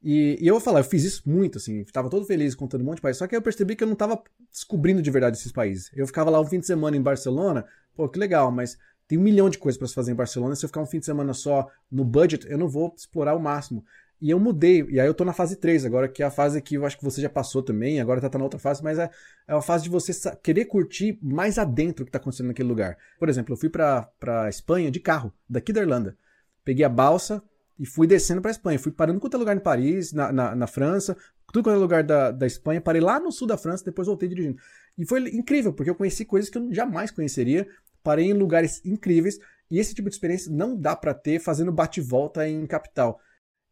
E, 0.04 0.38
e, 0.42 0.48
eu 0.48 0.56
vou 0.56 0.62
falar, 0.62 0.82
eu 0.82 0.84
fiz 0.84 1.04
isso 1.06 1.24
muito, 1.26 1.58
assim, 1.58 1.80
estava 1.80 2.10
todo 2.10 2.26
feliz 2.26 2.54
contando 2.56 2.82
um 2.82 2.86
monte 2.86 2.98
de 2.98 3.02
países, 3.02 3.20
só 3.20 3.26
que 3.26 3.34
eu 3.34 3.42
percebi 3.42 3.74
que 3.74 3.84
eu 3.84 3.88
não 3.88 3.94
estava 3.94 4.22
descobrindo 4.52 5.02
de 5.02 5.10
verdade 5.10 5.38
esses 5.38 5.52
países. 5.52 5.90
Eu 5.96 6.06
ficava 6.06 6.30
lá 6.30 6.42
um 6.42 6.46
fim 6.46 6.60
de 6.60 6.66
semana 6.66 6.98
em 6.98 7.02
Barcelona, 7.02 7.66
pô, 7.96 8.10
que 8.10 8.20
legal, 8.20 8.52
mas 8.52 8.78
tem 9.08 9.18
um 9.18 9.22
milhão 9.22 9.50
de 9.50 9.58
coisas 9.58 9.78
para 9.78 9.88
se 9.88 9.94
fazer 9.94 10.12
em 10.12 10.16
Barcelona. 10.16 10.56
Se 10.56 10.66
eu 10.66 10.70
ficar 10.70 10.82
um 10.82 10.86
fim 10.86 11.00
de 11.00 11.06
semana 11.06 11.34
só 11.34 11.70
no 11.90 12.04
budget, 12.04 12.46
eu 12.50 12.58
não 12.58 12.68
vou 12.68 12.94
explorar 12.98 13.34
o 13.34 13.40
máximo. 13.40 13.86
E 14.24 14.30
eu 14.30 14.40
mudei, 14.40 14.86
e 14.90 15.02
aí 15.02 15.06
eu 15.06 15.14
tô 15.14 15.26
na 15.26 15.34
fase 15.34 15.58
3 15.58 15.84
agora, 15.84 16.08
que 16.08 16.24
é 16.24 16.26
a 16.26 16.32
fase 16.32 16.62
que 16.62 16.76
eu 16.76 16.86
acho 16.86 16.98
que 16.98 17.04
você 17.04 17.22
já 17.22 17.30
passou 17.30 17.62
também, 17.62 18.00
agora 18.00 18.22
tá, 18.22 18.30
tá 18.30 18.38
na 18.38 18.46
outra 18.46 18.58
fase, 18.58 18.82
mas 18.82 18.98
é, 18.98 19.10
é 19.46 19.54
a 19.54 19.62
fase 19.62 19.84
de 19.84 19.90
você 19.90 20.14
querer 20.42 20.64
curtir 20.64 21.20
mais 21.22 21.58
adentro 21.58 22.04
o 22.04 22.06
que 22.06 22.12
tá 22.12 22.20
acontecendo 22.20 22.48
naquele 22.48 22.70
lugar. 22.70 22.98
Por 23.20 23.28
exemplo, 23.28 23.52
eu 23.54 23.58
fui 23.58 23.68
pra, 23.68 24.04
pra 24.18 24.48
Espanha 24.48 24.90
de 24.90 25.02
carro, 25.02 25.34
daqui 25.50 25.74
da 25.74 25.82
Irlanda. 25.82 26.18
Peguei 26.64 26.86
a 26.86 26.90
balsa 26.90 27.44
e 27.78 27.86
fui 27.86 28.08
descendo 28.08 28.42
pra 28.42 28.50
Espanha. 28.50 28.80
Fui 28.80 28.94
parando 28.94 29.18
em 29.18 29.20
qualquer 29.20 29.36
lugar 29.36 29.58
em 29.58 29.60
Paris, 29.60 30.14
na, 30.14 30.32
na, 30.32 30.56
na 30.56 30.68
França, 30.68 31.18
tudo 31.52 31.66
quanto 31.66 31.76
é 31.76 31.80
lugar 31.80 32.02
da, 32.02 32.32
da 32.32 32.48
Espanha. 32.48 32.80
Parei 32.80 33.02
lá 33.02 33.20
no 33.20 33.30
sul 33.30 33.46
da 33.46 33.58
França, 33.58 33.84
depois 33.84 34.08
voltei 34.08 34.30
dirigindo. 34.30 34.58
E 34.98 35.06
foi 35.06 35.20
incrível, 35.32 35.74
porque 35.74 35.90
eu 35.90 35.96
conheci 35.96 36.24
coisas 36.24 36.50
que 36.50 36.58
eu 36.58 36.74
jamais 36.74 37.12
conheceria 37.12 37.68
parei 38.04 38.26
em 38.26 38.34
lugares 38.34 38.82
incríveis 38.86 39.40
e 39.72 39.80
esse 39.80 39.96
tipo 39.96 40.10
de 40.10 40.16
experiência 40.16 40.52
não 40.52 40.78
dá 40.78 40.96
para 40.96 41.14
ter 41.14 41.40
fazendo 41.40 41.72
bate-volta 41.72 42.48
em 42.48 42.68
capital. 42.68 43.20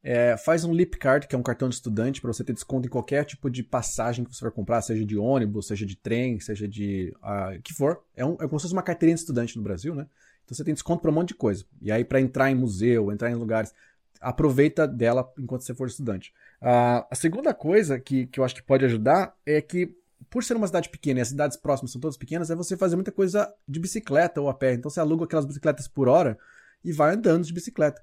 É, 0.04 0.36
faz 0.36 0.64
um 0.64 0.74
Lip 0.74 0.98
Card, 0.98 1.28
que 1.28 1.36
é 1.36 1.38
um 1.38 1.44
cartão 1.44 1.70
de 1.70 1.76
estudante, 1.76 2.20
para 2.20 2.34
você 2.34 2.44
ter 2.44 2.54
desconto 2.54 2.88
em 2.88 2.90
qualquer 2.90 3.24
tipo 3.24 3.50
de 3.50 3.62
passagem 3.62 4.26
que 4.26 4.36
você 4.36 4.44
vai 4.44 4.52
comprar, 4.52 4.82
seja 4.82 5.06
de 5.06 5.18
ônibus, 5.18 5.68
seja 5.68 5.86
de 5.86 5.96
trem, 5.96 6.40
seja 6.40 6.68
de. 6.68 7.14
Uh, 7.18 7.62
que 7.62 7.74
for. 7.74 8.02
É, 8.16 8.26
um, 8.26 8.34
é 8.34 8.48
como 8.48 8.60
se 8.60 8.64
fosse 8.64 8.74
uma 8.74 8.82
carteirinha 8.82 9.16
de 9.16 9.22
estudante 9.22 9.56
no 9.58 9.64
Brasil, 9.64 9.94
né? 9.94 10.08
Então 10.44 10.56
você 10.56 10.64
tem 10.64 10.74
desconto 10.74 11.02
para 11.02 11.12
um 11.12 11.14
monte 11.14 11.30
de 11.30 11.36
coisa. 11.36 11.66
E 11.82 11.92
aí, 11.92 12.04
para 12.04 12.20
entrar 12.20 12.50
em 12.50 12.56
museu, 12.56 13.12
entrar 13.12 13.30
em 13.30 13.36
lugares, 13.36 13.74
aproveita 14.20 14.88
dela 14.88 15.32
enquanto 15.38 15.62
você 15.62 15.74
for 15.74 15.88
estudante. 15.88 16.34
Uh, 16.62 17.06
a 17.10 17.16
segunda 17.16 17.54
coisa 17.54 18.00
que, 18.00 18.26
que 18.26 18.40
eu 18.40 18.44
acho 18.44 18.56
que 18.56 18.64
pode 18.64 18.84
ajudar 18.86 19.36
é 19.46 19.62
que 19.62 19.96
por 20.30 20.44
ser 20.44 20.56
uma 20.56 20.68
cidade 20.68 20.90
pequena 20.90 21.20
e 21.20 21.22
as 21.22 21.28
cidades 21.28 21.58
próximas 21.58 21.92
são 21.92 22.00
todas 22.00 22.18
pequenas, 22.18 22.50
é 22.50 22.56
você 22.56 22.78
fazer 22.78 22.96
muita 22.96 23.12
coisa 23.12 23.52
de 23.68 23.80
bicicleta 23.80 24.40
ou 24.40 24.50
a 24.50 24.54
pé. 24.54 24.74
Então 24.74 24.90
você 24.90 25.00
aluga 25.00 25.26
aquelas 25.26 25.46
bicicletas 25.46 25.88
por 25.88 26.08
hora 26.08 26.38
e 26.84 26.92
vai 26.92 27.14
andando 27.14 27.44
de 27.44 27.54
bicicleta. 27.54 28.02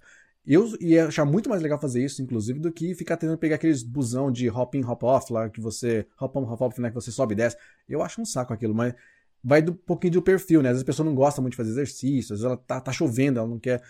Eu 0.48 0.66
ia 0.80 1.08
achar 1.08 1.26
muito 1.26 1.50
mais 1.50 1.60
legal 1.60 1.78
fazer 1.78 2.02
isso, 2.02 2.22
inclusive, 2.22 2.58
do 2.58 2.72
que 2.72 2.94
ficar 2.94 3.18
tentando 3.18 3.36
pegar 3.36 3.56
aqueles 3.56 3.82
busão 3.82 4.32
de 4.32 4.48
hop 4.48 4.74
in, 4.74 4.84
hop 4.84 5.02
off 5.04 5.32
lá, 5.32 5.50
que 5.50 5.60
você. 5.60 6.06
hop 6.18 6.34
on, 6.36 6.50
hop 6.50 6.62
off, 6.62 6.80
né? 6.80 6.88
Que 6.88 6.94
você 6.94 7.12
sobe 7.12 7.34
e 7.34 7.36
desce. 7.36 7.56
Eu 7.88 8.02
acho 8.02 8.20
um 8.20 8.24
saco 8.24 8.52
aquilo, 8.54 8.74
mas 8.74 8.94
vai 9.44 9.60
do 9.60 9.72
um 9.72 9.74
pouquinho 9.76 10.14
do 10.14 10.22
perfil, 10.22 10.62
né? 10.62 10.70
Às 10.70 10.76
vezes 10.76 10.82
a 10.84 10.86
pessoa 10.86 11.06
não 11.06 11.14
gosta 11.14 11.42
muito 11.42 11.52
de 11.52 11.58
fazer 11.58 11.70
exercício, 11.70 12.32
às 12.34 12.40
vezes 12.40 12.44
ela 12.44 12.56
tá, 12.56 12.80
tá 12.80 12.92
chovendo, 12.92 13.38
ela 13.38 13.48
não 13.48 13.58
quer 13.58 13.82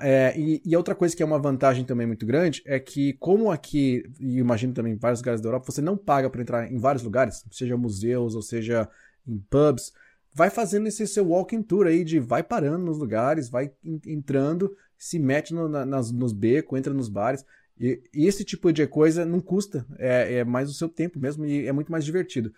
é, 0.00 0.32
e, 0.38 0.62
e, 0.64 0.74
outra 0.74 0.94
coisa 0.94 1.14
que 1.14 1.22
é 1.22 1.26
uma 1.26 1.38
vantagem 1.38 1.84
também 1.84 2.06
muito 2.06 2.24
grande 2.24 2.62
é 2.64 2.80
que, 2.80 3.12
como 3.14 3.50
aqui, 3.50 4.02
e 4.18 4.38
imagino 4.38 4.72
também 4.72 4.94
em 4.94 4.96
vários 4.96 5.20
lugares 5.20 5.40
da 5.40 5.48
Europa, 5.48 5.70
você 5.70 5.82
não 5.82 5.98
paga 5.98 6.30
para 6.30 6.40
entrar 6.40 6.72
em 6.72 6.78
vários 6.78 7.04
lugares, 7.04 7.44
seja 7.50 7.76
museus 7.76 8.34
ou 8.34 8.40
seja 8.40 8.88
em 9.26 9.38
pubs, 9.50 9.92
vai 10.32 10.48
fazendo 10.48 10.86
esse 10.86 11.06
seu 11.06 11.26
walking 11.28 11.62
tour 11.62 11.86
aí 11.86 12.04
de 12.04 12.18
vai 12.18 12.42
parando 12.42 12.86
nos 12.86 12.98
lugares, 12.98 13.50
vai 13.50 13.70
entrando, 13.84 14.74
se 14.98 15.18
mete 15.18 15.54
no, 15.54 15.68
na, 15.68 15.84
nas, 15.84 16.10
nos 16.10 16.32
becos, 16.32 16.78
entra 16.78 16.92
nos 16.92 17.08
bares. 17.08 17.44
E, 17.78 18.00
e, 18.14 18.26
esse 18.26 18.44
tipo 18.44 18.72
de 18.72 18.86
coisa 18.86 19.24
não 19.24 19.40
custa, 19.40 19.86
é, 19.98 20.38
é 20.38 20.44
mais 20.44 20.70
o 20.70 20.74
seu 20.74 20.88
tempo 20.88 21.18
mesmo 21.18 21.44
e 21.44 21.66
é 21.66 21.72
muito 21.72 21.92
mais 21.92 22.04
divertido. 22.04 22.50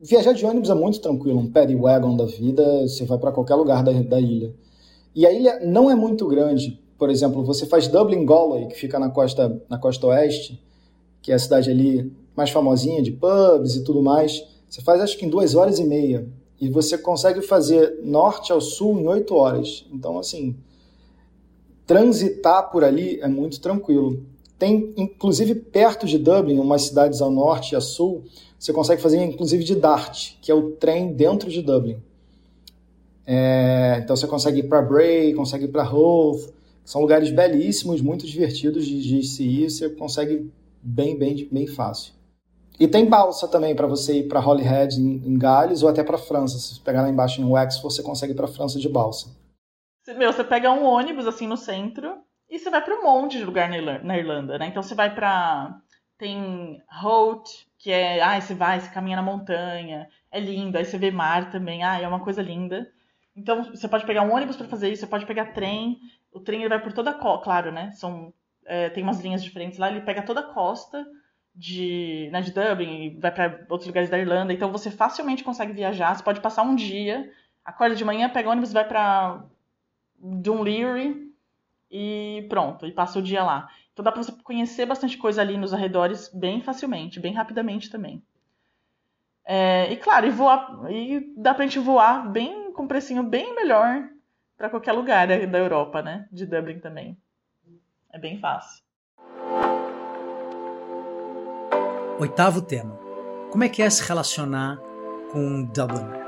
Viajar 0.00 0.32
de 0.32 0.44
ônibus 0.44 0.70
é 0.70 0.74
muito 0.74 1.00
tranquilo, 1.00 1.40
um 1.40 1.50
paddy 1.50 1.74
wagon 1.74 2.16
da 2.16 2.26
vida, 2.26 2.82
você 2.82 3.04
vai 3.04 3.18
para 3.18 3.32
qualquer 3.32 3.54
lugar 3.54 3.82
da, 3.82 3.92
da 3.92 4.20
ilha. 4.20 4.54
E 5.14 5.26
a 5.26 5.32
ilha 5.32 5.60
não 5.66 5.90
é 5.90 5.94
muito 5.94 6.26
grande. 6.28 6.80
Por 6.98 7.10
exemplo, 7.10 7.44
você 7.44 7.66
faz 7.66 7.88
Dublin 7.88 8.24
Galway, 8.24 8.66
que 8.66 8.76
fica 8.76 8.98
na 8.98 9.10
costa, 9.10 9.60
na 9.68 9.78
costa 9.78 10.06
oeste, 10.06 10.62
que 11.22 11.32
é 11.32 11.34
a 11.34 11.38
cidade 11.38 11.70
ali 11.70 12.12
mais 12.36 12.50
famosinha 12.50 13.02
de 13.02 13.12
pubs 13.12 13.74
e 13.74 13.82
tudo 13.82 14.02
mais. 14.02 14.44
Você 14.68 14.82
faz 14.82 15.00
acho 15.00 15.18
que 15.18 15.26
em 15.26 15.28
duas 15.28 15.54
horas 15.54 15.78
e 15.78 15.84
meia. 15.84 16.28
E 16.60 16.68
você 16.68 16.98
consegue 16.98 17.40
fazer 17.40 18.00
norte 18.02 18.52
ao 18.52 18.60
sul 18.60 18.98
em 19.00 19.06
oito 19.08 19.34
horas. 19.34 19.86
Então, 19.92 20.18
assim, 20.18 20.56
transitar 21.88 22.70
por 22.70 22.84
ali 22.84 23.18
é 23.20 23.26
muito 23.26 23.60
tranquilo. 23.60 24.22
Tem, 24.58 24.92
inclusive, 24.96 25.54
perto 25.54 26.06
de 26.06 26.18
Dublin, 26.18 26.58
umas 26.58 26.82
cidades 26.82 27.22
ao 27.22 27.30
norte 27.30 27.72
e 27.72 27.76
a 27.76 27.80
sul, 27.80 28.24
você 28.58 28.72
consegue 28.74 29.00
fazer, 29.00 29.24
inclusive, 29.24 29.64
de 29.64 29.74
Dart, 29.74 30.34
que 30.42 30.52
é 30.52 30.54
o 30.54 30.72
trem 30.72 31.12
dentro 31.14 31.48
de 31.48 31.62
Dublin. 31.62 31.96
É, 33.26 34.00
então 34.02 34.14
você 34.14 34.26
consegue 34.26 34.60
ir 34.60 34.68
para 34.68 34.82
Bray, 34.82 35.32
consegue 35.32 35.64
ir 35.64 35.68
para 35.68 35.88
Hove, 35.88 36.48
são 36.84 37.00
lugares 37.00 37.30
belíssimos, 37.30 38.02
muito 38.02 38.26
divertidos 38.26 38.86
de, 38.86 39.00
de 39.00 39.22
se 39.22 39.44
ir, 39.44 39.70
você 39.70 39.88
consegue 39.88 40.50
bem, 40.82 41.16
bem, 41.16 41.48
bem 41.50 41.66
fácil. 41.66 42.12
E 42.78 42.86
tem 42.86 43.06
balsa 43.06 43.48
também 43.48 43.74
para 43.74 43.86
você 43.86 44.20
ir 44.20 44.28
para 44.28 44.40
Holyhead 44.40 45.00
em, 45.00 45.22
em 45.24 45.38
Gales 45.38 45.82
ou 45.82 45.88
até 45.88 46.02
para 46.02 46.18
França. 46.18 46.58
Se 46.58 46.74
você 46.74 46.80
pegar 46.84 47.02
lá 47.02 47.08
embaixo 47.08 47.40
em 47.40 47.44
Wexford, 47.44 47.94
você 47.94 48.02
consegue 48.02 48.32
ir 48.32 48.36
para 48.36 48.46
França 48.46 48.78
de 48.78 48.88
balsa. 48.88 49.28
Meu, 50.16 50.32
você 50.32 50.44
pega 50.44 50.70
um 50.70 50.84
ônibus 50.84 51.26
assim 51.26 51.46
no 51.46 51.56
centro 51.56 52.22
e 52.48 52.58
você 52.58 52.70
vai 52.70 52.82
para 52.82 52.94
um 52.94 53.02
monte 53.02 53.38
de 53.38 53.44
lugar 53.44 53.68
na 53.68 54.16
Irlanda, 54.16 54.58
né? 54.58 54.66
Então 54.66 54.82
você 54.82 54.94
vai 54.94 55.14
para 55.14 55.80
tem 56.18 56.82
Holt, 56.90 57.48
que 57.78 57.92
é, 57.92 58.20
ah, 58.20 58.40
você 58.40 58.54
vai, 58.54 58.80
você 58.80 58.90
caminha 58.90 59.16
na 59.16 59.22
montanha, 59.22 60.08
é 60.32 60.40
lindo, 60.40 60.76
aí 60.76 60.84
você 60.84 60.98
vê 60.98 61.12
mar 61.12 61.50
também, 61.50 61.84
ah, 61.84 62.00
é 62.00 62.08
uma 62.08 62.20
coisa 62.20 62.42
linda. 62.42 62.90
Então, 63.36 63.62
você 63.64 63.86
pode 63.86 64.04
pegar 64.04 64.22
um 64.22 64.34
ônibus 64.34 64.56
para 64.56 64.66
fazer 64.66 64.90
isso, 64.90 65.00
você 65.00 65.06
pode 65.06 65.24
pegar 65.24 65.52
trem. 65.52 65.96
O 66.32 66.40
trem 66.40 66.60
ele 66.60 66.68
vai 66.68 66.82
por 66.82 66.92
toda 66.92 67.10
a 67.10 67.14
costa, 67.14 67.44
claro, 67.44 67.70
né? 67.70 67.92
São, 67.92 68.34
é, 68.66 68.90
tem 68.90 69.04
umas 69.04 69.20
linhas 69.20 69.44
diferentes 69.44 69.78
lá, 69.78 69.88
ele 69.88 70.00
pega 70.00 70.22
toda 70.22 70.40
a 70.40 70.52
costa 70.52 71.06
de, 71.54 72.28
né, 72.32 72.40
de 72.40 72.52
Dublin 72.52 73.04
e 73.04 73.10
vai 73.10 73.30
para 73.32 73.64
outros 73.68 73.86
lugares 73.86 74.10
da 74.10 74.18
Irlanda. 74.18 74.52
Então, 74.52 74.72
você 74.72 74.90
facilmente 74.90 75.44
consegue 75.44 75.72
viajar. 75.72 76.16
Você 76.16 76.22
pode 76.22 76.40
passar 76.40 76.62
um 76.62 76.74
dia, 76.74 77.30
acorda 77.64 77.94
de 77.94 78.04
manhã, 78.04 78.28
pega 78.28 78.50
ônibus, 78.50 78.72
vai 78.72 78.86
para 78.86 79.44
Dunleary 80.18 81.32
e 81.90 82.46
pronto, 82.48 82.86
e 82.86 82.92
passa 82.92 83.18
o 83.18 83.22
dia 83.22 83.42
lá. 83.42 83.68
Então, 83.92 84.04
dá 84.04 84.12
para 84.12 84.22
você 84.22 84.32
conhecer 84.42 84.86
bastante 84.86 85.16
coisa 85.16 85.40
ali 85.40 85.56
nos 85.56 85.72
arredores 85.72 86.28
bem 86.32 86.60
facilmente, 86.60 87.18
bem 87.18 87.32
rapidamente 87.32 87.90
também. 87.90 88.22
É, 89.44 89.90
e 89.90 89.96
claro, 89.96 90.26
e 90.26 90.30
voar, 90.30 90.90
e 90.90 91.32
dá 91.36 91.54
pra 91.54 91.64
gente 91.64 91.78
voar 91.78 92.30
bem 92.30 92.70
com 92.72 92.82
um 92.82 92.86
precinho 92.86 93.22
bem 93.22 93.54
melhor 93.54 94.08
para 94.58 94.68
qualquer 94.68 94.92
lugar 94.92 95.26
da, 95.26 95.58
Europa, 95.58 96.02
né? 96.02 96.28
De 96.30 96.44
Dublin 96.44 96.80
também. 96.80 97.16
É 98.12 98.18
bem 98.18 98.38
fácil. 98.38 98.84
Oitavo 102.20 102.60
tema. 102.60 102.98
Como 103.50 103.64
é 103.64 103.68
que 103.68 103.82
é 103.82 103.88
se 103.88 104.06
relacionar 104.06 104.78
com 105.32 105.38
um 105.38 105.64
Dubliner? 105.64 106.27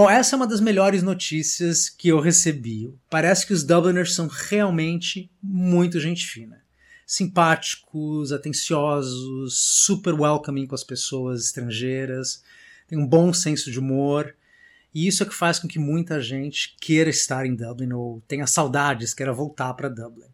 Bom, 0.00 0.08
essa 0.08 0.34
é 0.34 0.36
uma 0.38 0.46
das 0.46 0.62
melhores 0.62 1.02
notícias 1.02 1.90
que 1.90 2.08
eu 2.08 2.20
recebi. 2.20 2.90
Parece 3.10 3.46
que 3.46 3.52
os 3.52 3.62
Dubliners 3.62 4.14
são 4.14 4.28
realmente 4.28 5.30
muito 5.42 6.00
gente 6.00 6.26
fina 6.26 6.58
simpáticos, 7.04 8.32
atenciosos, 8.32 9.58
super 9.58 10.14
welcoming 10.14 10.66
com 10.66 10.74
as 10.74 10.82
pessoas 10.82 11.44
estrangeiras, 11.44 12.42
tem 12.88 12.98
um 12.98 13.06
bom 13.06 13.30
senso 13.30 13.70
de 13.70 13.78
humor. 13.78 14.34
E 14.94 15.06
isso 15.06 15.22
é 15.22 15.26
que 15.26 15.34
faz 15.34 15.58
com 15.58 15.68
que 15.68 15.78
muita 15.78 16.18
gente 16.18 16.78
queira 16.80 17.10
estar 17.10 17.44
em 17.44 17.54
Dublin 17.54 17.92
ou 17.92 18.22
tenha 18.26 18.46
saudades, 18.46 19.12
queira 19.12 19.34
voltar 19.34 19.74
para 19.74 19.90
Dublin. 19.90 20.28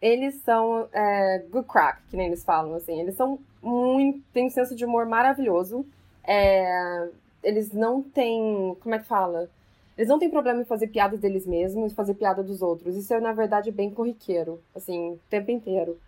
Eles 0.00 0.36
são 0.44 0.88
é, 0.92 1.44
good 1.50 1.66
crack, 1.66 2.00
que 2.08 2.16
nem 2.16 2.28
eles 2.28 2.44
falam, 2.44 2.76
assim. 2.76 3.00
Eles 3.00 3.16
são 3.16 3.40
muito. 3.60 4.22
têm 4.32 4.46
um 4.46 4.50
senso 4.50 4.76
de 4.76 4.84
humor 4.84 5.06
maravilhoso. 5.06 5.84
É, 6.22 7.08
eles 7.42 7.72
não 7.72 8.02
têm. 8.02 8.76
Como 8.80 8.94
é 8.94 8.98
que 8.98 9.06
fala? 9.06 9.50
Eles 9.96 10.08
não 10.08 10.18
têm 10.18 10.30
problema 10.30 10.62
em 10.62 10.64
fazer 10.64 10.88
piadas 10.88 11.20
deles 11.20 11.46
mesmos 11.46 11.92
e 11.92 11.94
fazer 11.94 12.14
piada 12.14 12.42
dos 12.42 12.62
outros. 12.62 12.96
Isso 12.96 13.12
é, 13.12 13.20
na 13.20 13.32
verdade, 13.32 13.70
bem 13.70 13.90
corriqueiro, 13.90 14.60
assim, 14.74 15.12
o 15.12 15.20
tempo 15.28 15.50
inteiro. 15.50 15.98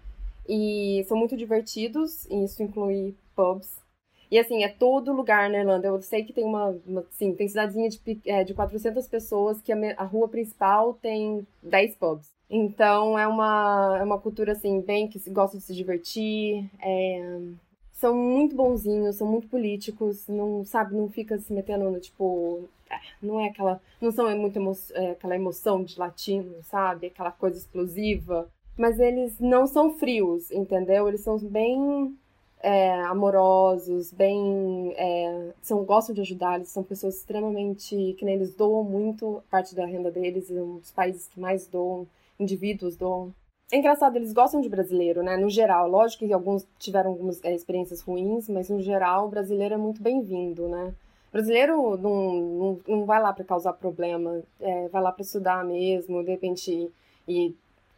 E 0.49 1.05
são 1.07 1.17
muito 1.17 1.37
divertidos, 1.37 2.27
e 2.27 2.45
isso 2.45 2.63
inclui 2.63 3.15
pubs. 3.37 3.83
E 4.31 4.39
assim, 4.39 4.65
é 4.65 4.69
todo 4.69 5.13
lugar 5.13 5.51
na 5.51 5.59
Irlanda. 5.59 5.89
Eu 5.89 6.01
sei 6.03 6.25
que 6.25 6.33
tem 6.33 6.45
uma, 6.45 6.77
uma 6.87 7.03
assim, 7.03 7.35
tem 7.35 7.47
cidadezinha 7.47 7.89
de, 7.89 8.01
é, 8.27 8.43
de 8.43 8.55
400 8.55 9.07
pessoas 9.07 9.61
que 9.61 9.73
a, 9.73 9.77
a, 9.97 10.05
rua 10.05 10.29
principal 10.29 10.95
tem 10.95 11.47
10 11.63 11.97
pubs. 11.97 12.29
Então 12.51 13.19
é 13.19 13.27
uma, 13.27 13.97
é 14.01 14.03
uma 14.03 14.19
cultura 14.19 14.53
assim, 14.53 14.81
bem 14.81 15.09
que 15.09 15.19
gosta 15.31 15.57
de 15.59 15.63
se 15.63 15.75
divertir. 15.75 16.69
É, 16.81 17.39
são 18.05 18.15
muito 18.15 18.55
bonzinhos, 18.55 19.17
são 19.17 19.27
muito 19.27 19.49
políticos, 19.49 20.29
não 20.29 20.63
sabe, 20.63 20.95
não 20.95 21.09
fica 21.09 21.39
se 21.39 21.51
metendo 21.51 21.91
no 21.91 21.99
tipo, 21.99 22.69
é, 22.91 22.97
não 23.23 23.41
é 23.41 23.49
aquela, 23.49 23.81
não 23.99 24.13
são 24.13 24.29
muito 24.39 24.59
emo, 24.59 24.73
é, 24.93 25.13
aquela 25.13 25.35
emoção 25.35 25.83
de 25.83 25.99
latino, 25.99 26.63
sabe, 26.65 27.07
aquela 27.07 27.31
coisa 27.31 27.57
explosiva, 27.57 28.47
mas 28.77 29.01
eles 29.01 29.41
não 29.41 29.67
são 29.67 29.95
frios, 29.95 30.51
entendeu? 30.51 31.09
Eles 31.09 31.23
são 31.23 31.39
bem 31.39 32.15
é, 32.61 32.93
amorosos, 33.05 34.13
bem, 34.13 34.93
é, 34.99 35.55
são 35.63 35.83
gostam 35.83 36.15
de 36.15 36.21
ajudar, 36.21 36.57
eles 36.57 36.69
são 36.69 36.83
pessoas 36.83 37.17
extremamente 37.17 38.15
que 38.19 38.25
nem 38.27 38.35
eles 38.35 38.55
doam 38.55 38.85
muito 38.85 39.43
parte 39.51 39.75
da 39.75 39.87
renda 39.87 40.11
deles, 40.11 40.51
é 40.51 40.61
um 40.61 40.77
dos 40.77 40.93
países 40.93 41.27
que 41.27 41.41
mais 41.41 41.67
doam, 41.67 42.07
indivíduos 42.39 42.99
doam 42.99 43.33
é 43.75 43.79
engraçado, 43.79 44.15
eles 44.15 44.33
gostam 44.33 44.61
de 44.61 44.69
brasileiro, 44.69 45.21
né? 45.21 45.37
No 45.37 45.51
geral. 45.51 45.89
Lógico 45.89 46.25
que 46.25 46.33
alguns 46.33 46.65
tiveram 46.79 47.11
algumas 47.11 47.43
é, 47.43 47.53
experiências 47.53 48.01
ruins, 48.01 48.49
mas 48.49 48.71
no 48.71 48.81
geral 48.81 49.27
o 49.27 49.29
brasileiro 49.29 49.75
é 49.75 49.77
muito 49.77 50.01
bem-vindo, 50.01 50.69
né? 50.69 50.95
O 51.31 51.33
brasileiro 51.33 51.97
não, 51.97 52.33
não, 52.35 52.81
não 52.87 53.05
vai 53.05 53.21
lá 53.21 53.33
para 53.33 53.45
causar 53.45 53.73
problema, 53.73 54.41
é, 54.61 54.87
vai 54.89 55.03
lá 55.03 55.11
para 55.11 55.23
estudar 55.23 55.65
mesmo, 55.65 56.23
de 56.23 56.31
repente. 56.31 56.89
E 57.27 57.53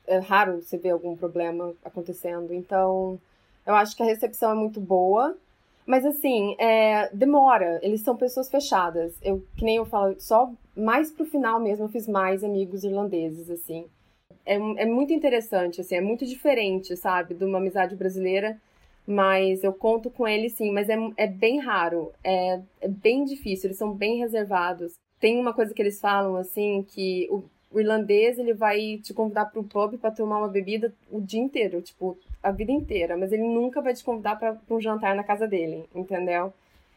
é 0.06 0.18
raro 0.18 0.62
você 0.62 0.78
ver 0.78 0.90
algum 0.92 1.14
problema 1.14 1.74
acontecendo. 1.84 2.54
Então, 2.54 3.20
eu 3.66 3.74
acho 3.74 3.94
que 3.94 4.02
a 4.02 4.06
recepção 4.06 4.52
é 4.52 4.54
muito 4.54 4.80
boa. 4.80 5.36
Mas 5.84 6.06
assim, 6.06 6.56
é, 6.58 7.10
demora. 7.14 7.78
Eles 7.82 8.00
são 8.00 8.16
pessoas 8.16 8.50
fechadas. 8.50 9.14
Eu, 9.22 9.44
que 9.54 9.64
nem 9.64 9.76
eu 9.76 9.84
falo, 9.84 10.18
só 10.18 10.50
mais 10.74 11.10
pro 11.10 11.26
final 11.26 11.60
mesmo 11.60 11.84
eu 11.84 11.88
fiz 11.90 12.08
mais 12.08 12.42
amigos 12.42 12.82
irlandeses, 12.82 13.50
assim 13.50 13.86
é, 14.47 14.55
é 14.55 14.86
muito 14.86 15.12
interessante, 15.12 15.80
assim, 15.80 15.97
é 15.97 16.01
muito 16.01 16.24
diferente, 16.24 16.97
sabe, 16.97 17.34
de 17.34 17.44
uma 17.44 17.59
amizade 17.59 17.97
brasileira, 17.97 18.59
mas 19.07 19.64
eu 19.64 19.72
conto 19.72 20.09
com 20.09 20.26
eles 20.26 20.53
sim, 20.55 20.72
mas 20.72 20.88
é, 20.88 20.97
é 21.16 21.26
bem 21.26 21.59
raro, 21.59 22.12
é, 22.24 22.61
é 22.80 22.88
bem 22.88 23.24
difícil, 23.24 23.68
eles 23.68 23.78
são 23.78 23.92
bem 23.92 24.18
reservados. 24.18 24.94
Tem 25.20 25.38
uma 25.38 25.53
coisa 25.53 25.74
que 25.74 25.82
eles 25.82 26.01
falam, 26.01 26.36
assim, 26.36 26.84
que 26.88 27.28
o, 27.30 27.44
o 27.70 27.80
irlandês, 27.80 28.38
ele 28.38 28.55
vai 28.55 28.99
te 29.03 29.12
convidar 29.12 29.47
para 29.47 29.61
o 29.61 29.64
pub 29.64 29.99
para 29.99 30.11
tomar 30.11 30.38
uma 30.38 30.49
bebida 30.49 30.94
o 31.11 31.20
dia 31.20 31.40
inteiro, 31.40 31.82
tipo, 31.82 32.16
a 32.42 32.51
vida 32.51 32.72
inteira, 32.72 33.16
mas 33.16 33.32
ele 33.32 33.42
nunca 33.44 33.82
vai 33.82 33.94
te 33.94 34.05
convidar 34.05 34.36
para 34.38 34.57
um 34.70 34.80
jantar 34.80 35.14
na 35.16 35.24
casa 35.24 35.47
dele, 35.49 35.84
entendeu? 35.94 36.53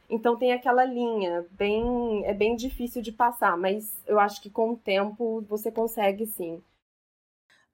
Então 0.09 0.35
tem 0.37 0.51
aquela 0.53 0.83
linha, 0.85 1.45
bem 1.51 2.23
é 2.25 2.33
bem 2.33 2.55
difícil 2.55 3.01
de 3.01 3.11
passar, 3.11 3.55
mas 3.57 3.95
eu 4.07 4.19
acho 4.19 4.41
que 4.41 4.49
com 4.49 4.71
o 4.71 4.77
tempo 4.77 5.41
você 5.47 5.71
consegue 5.71 6.25
sim 6.25 6.61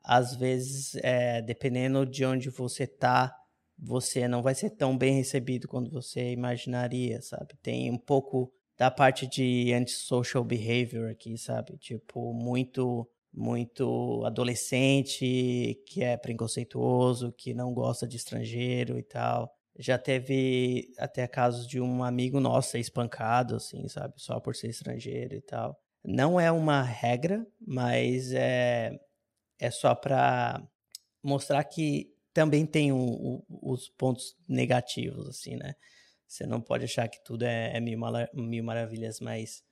às 0.05 0.35
vezes, 0.35 0.95
é, 0.97 1.41
dependendo 1.41 2.05
de 2.05 2.25
onde 2.25 2.49
você 2.49 2.85
tá, 2.85 3.35
você 3.77 4.27
não 4.27 4.41
vai 4.41 4.55
ser 4.55 4.69
tão 4.71 4.97
bem 4.97 5.15
recebido 5.15 5.67
quanto 5.67 5.91
você 5.91 6.31
imaginaria, 6.31 7.21
sabe? 7.21 7.55
Tem 7.61 7.91
um 7.91 7.97
pouco 7.97 8.51
da 8.77 8.91
parte 8.91 9.27
de 9.27 9.73
antisocial 9.73 10.43
behavior 10.43 11.09
aqui, 11.09 11.37
sabe? 11.37 11.77
Tipo, 11.77 12.33
muito 12.33 13.07
muito 13.37 14.23
adolescente 14.25 15.77
que 15.87 16.01
é 16.01 16.15
preconceituoso, 16.15 17.33
que 17.33 17.53
não 17.53 17.73
gosta 17.73 18.07
de 18.07 18.15
estrangeiro 18.15 18.97
e 18.97 19.03
tal. 19.03 19.51
Já 19.77 19.97
teve 19.97 20.89
até 20.97 21.27
casos 21.27 21.67
de 21.67 21.81
um 21.81 22.01
amigo 22.01 22.39
nosso 22.39 22.71
ser 22.71 22.79
espancado, 22.79 23.57
assim, 23.57 23.89
sabe? 23.89 24.13
Só 24.17 24.39
por 24.39 24.55
ser 24.55 24.69
estrangeiro 24.69 25.35
e 25.35 25.41
tal. 25.41 25.77
Não 26.03 26.39
é 26.39 26.49
uma 26.49 26.81
regra, 26.81 27.45
mas 27.59 28.31
é, 28.31 28.97
é 29.59 29.71
só 29.71 29.95
para 29.95 30.61
mostrar 31.23 31.63
que 31.63 32.13
também 32.33 32.65
tem 32.65 32.91
um, 32.91 32.97
um, 32.99 33.43
os 33.61 33.89
pontos 33.89 34.35
negativos, 34.47 35.27
assim, 35.27 35.55
né? 35.55 35.73
Você 36.27 36.45
não 36.45 36.59
pode 36.59 36.85
achar 36.85 37.07
que 37.07 37.23
tudo 37.23 37.43
é, 37.43 37.77
é 37.77 37.79
mil, 37.79 37.97
mil, 38.33 38.63
maravilhas, 38.63 39.19
mas 39.19 39.63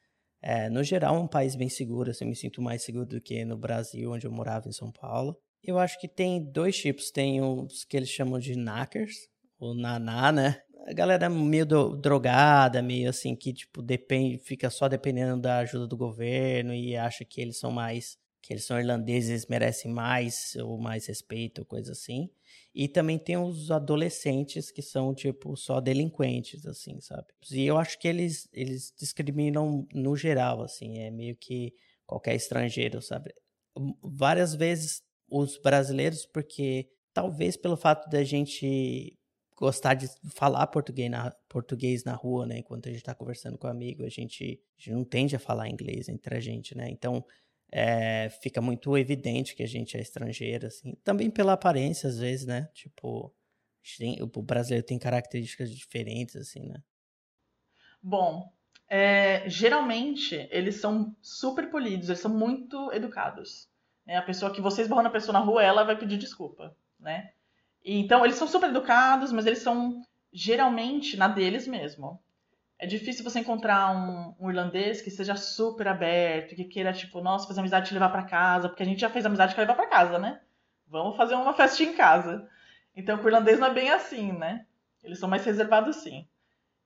é, 0.42 0.70
no 0.70 0.84
geral 0.84 1.16
é 1.16 1.20
um 1.20 1.28
país 1.28 1.56
bem 1.56 1.68
seguro. 1.68 2.12
Assim, 2.12 2.24
eu 2.24 2.30
me 2.30 2.36
sinto 2.36 2.62
mais 2.62 2.84
seguro 2.84 3.06
do 3.06 3.20
que 3.20 3.44
no 3.44 3.58
Brasil, 3.58 4.12
onde 4.12 4.26
eu 4.26 4.32
morava 4.32 4.70
em 4.70 4.72
São 4.72 4.92
Paulo. 4.92 5.38
Eu 5.64 5.80
acho 5.80 6.00
que 6.00 6.08
tem 6.08 6.44
dois 6.44 6.78
tipos. 6.78 7.12
Tem 7.12 7.42
os 7.42 7.84
que 7.84 7.98
eles 7.98 8.10
chamam 8.10 8.40
de 8.40 8.54
knackers, 8.54 9.28
o 9.60 9.74
naná, 9.74 10.32
né? 10.32 10.62
A 10.86 10.94
galera 10.94 11.30
meio 11.30 11.66
do, 11.66 11.96
drogada, 11.96 12.82
meio 12.82 13.10
assim, 13.10 13.36
que 13.36 13.54
tipo, 13.54 13.82
depende, 13.82 14.38
fica 14.38 14.70
só 14.70 14.90
dependendo 14.90 15.42
da 15.42 15.60
ajuda 15.60 15.88
do 15.88 15.96
governo 15.96 16.74
e 16.74 16.96
acha 16.96 17.24
que 17.24 17.40
eles 17.42 17.58
são 17.58 17.72
mais 17.72 18.18
que 18.44 18.52
eles 18.52 18.66
são 18.66 18.78
irlandeses, 18.78 19.48
merecem 19.48 19.90
mais 19.90 20.54
ou 20.58 20.78
mais 20.78 21.06
respeito, 21.06 21.64
coisa 21.64 21.94
assim. 21.94 22.30
E 22.76 22.90
também 22.90 23.18
tem 23.18 23.38
os 23.38 23.72
adolescentes 23.72 24.70
que 24.70 24.82
são, 24.82 25.16
tipo, 25.16 25.56
só 25.56 25.80
delinquentes, 25.80 26.66
assim, 26.66 27.00
sabe? 27.00 27.28
E 27.50 27.66
eu 27.66 27.78
acho 27.78 27.98
que 27.98 28.06
eles, 28.06 28.50
eles 28.52 28.94
discriminam 29.00 29.88
no 29.94 30.14
geral, 30.18 30.62
assim, 30.62 31.00
é 31.00 31.10
meio 31.10 31.38
que 31.38 31.74
qualquer 32.06 32.36
estrangeiro, 32.36 33.02
sabe? 33.02 33.34
Várias 34.04 34.54
vezes 34.54 35.02
os 35.30 35.58
brasileiros, 35.58 36.26
porque 36.26 36.90
talvez 37.14 37.56
pelo 37.56 37.78
fato 37.78 38.10
da 38.10 38.26
gente 38.26 39.18
gostar 39.56 39.94
de 39.94 40.10
falar 40.32 40.68
português 40.68 41.10
na, 41.10 41.32
português 41.48 42.04
na 42.04 42.14
rua, 42.14 42.46
né? 42.46 42.58
Enquanto 42.58 42.90
a 42.90 42.92
gente 42.92 43.04
tá 43.04 43.16
conversando 43.16 43.58
com 43.58 43.68
um 43.68 43.70
amigo, 43.70 44.04
a 44.04 44.10
gente, 44.10 44.60
a 44.78 44.82
gente 44.82 44.92
não 44.92 45.06
tende 45.06 45.36
a 45.36 45.40
falar 45.40 45.70
inglês 45.70 46.10
entre 46.10 46.36
a 46.36 46.40
gente, 46.42 46.76
né? 46.76 46.90
Então, 46.90 47.24
é, 47.76 48.30
fica 48.30 48.62
muito 48.62 48.96
evidente 48.96 49.56
que 49.56 49.64
a 49.64 49.68
gente 49.68 49.98
é 49.98 50.00
estrangeiro, 50.00 50.68
assim. 50.68 50.94
Também 51.04 51.32
pela 51.32 51.54
aparência, 51.54 52.08
às 52.08 52.20
vezes, 52.20 52.46
né? 52.46 52.70
Tipo, 52.72 53.34
tem, 53.98 54.22
o 54.22 54.28
brasileiro 54.44 54.86
tem 54.86 55.00
características 55.00 55.72
diferentes, 55.72 56.36
assim, 56.36 56.68
né? 56.68 56.84
Bom, 58.00 58.48
é, 58.88 59.50
geralmente 59.50 60.48
eles 60.52 60.76
são 60.76 61.16
super 61.20 61.72
polidos, 61.72 62.10
eles 62.10 62.20
são 62.22 62.32
muito 62.32 62.94
educados. 62.94 63.68
Né? 64.06 64.18
A 64.18 64.22
pessoa 64.22 64.54
que 64.54 64.62
você 64.62 64.84
esbarrou 64.84 65.04
na 65.04 65.10
pessoa 65.10 65.34
na 65.34 65.44
rua, 65.44 65.64
ela 65.64 65.84
vai 65.84 65.98
pedir 65.98 66.20
desculpa, 66.20 66.78
né? 67.00 67.32
Então, 67.84 68.24
eles 68.24 68.38
são 68.38 68.48
super 68.48 68.70
educados, 68.70 69.32
mas 69.32 69.48
eles 69.48 69.60
são 69.60 70.00
geralmente 70.32 71.18
na 71.18 71.28
deles 71.28 71.68
mesmo 71.68 72.24
é 72.80 72.86
difícil 72.86 73.24
você 73.24 73.40
encontrar 73.40 73.92
um, 73.92 74.36
um, 74.40 74.50
irlandês 74.50 75.02
que 75.02 75.12
seja 75.12 75.36
super 75.36 75.88
aberto, 75.88 76.56
que 76.56 76.66
queira, 76.66 76.92
tipo, 76.92 77.22
nossa, 77.22 77.48
fazer 77.48 77.60
amizade 77.60 77.86
e 77.86 77.88
te 77.90 77.94
levar 77.94 78.10
para 78.10 78.24
casa, 78.24 78.68
porque 78.68 78.84
a 78.84 78.86
gente 78.86 79.00
já 79.00 79.10
fez 79.10 79.26
amizade 79.26 79.54
que 79.54 79.62
levar 79.62 79.76
para 79.76 79.88
casa, 79.88 80.20
né? 80.20 80.42
Vamos 80.88 81.16
fazer 81.16 81.36
uma 81.36 81.54
festinha 81.54 81.92
em 81.92 81.96
casa. 81.96 82.48
Então, 82.96 83.18
o 83.18 83.28
irlandês 83.28 83.60
não 83.60 83.68
é 83.68 83.74
bem 83.74 83.90
assim, 83.90 84.32
né? 84.32 84.66
Eles 85.04 85.20
são 85.20 85.30
mais 85.30 85.46
reservados, 85.46 85.98
sim. 85.98 86.28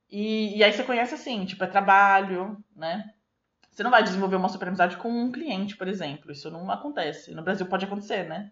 E, 0.09 0.57
e 0.57 0.63
aí 0.63 0.71
você 0.71 0.83
conhece 0.83 1.15
assim, 1.15 1.45
tipo, 1.45 1.63
é 1.63 1.67
trabalho, 1.67 2.63
né? 2.75 3.13
Você 3.71 3.83
não 3.83 3.91
vai 3.91 4.01
desenvolver 4.01 4.38
uma 4.38 4.49
super 4.49 4.69
amizade 4.69 4.97
com 4.97 5.09
um 5.09 5.31
cliente, 5.31 5.77
por 5.77 5.88
exemplo. 5.88 6.31
Isso 6.31 6.49
não 6.49 6.69
acontece. 6.71 7.31
No 7.33 7.43
Brasil 7.43 7.65
pode 7.67 7.85
acontecer, 7.85 8.23
né? 8.23 8.51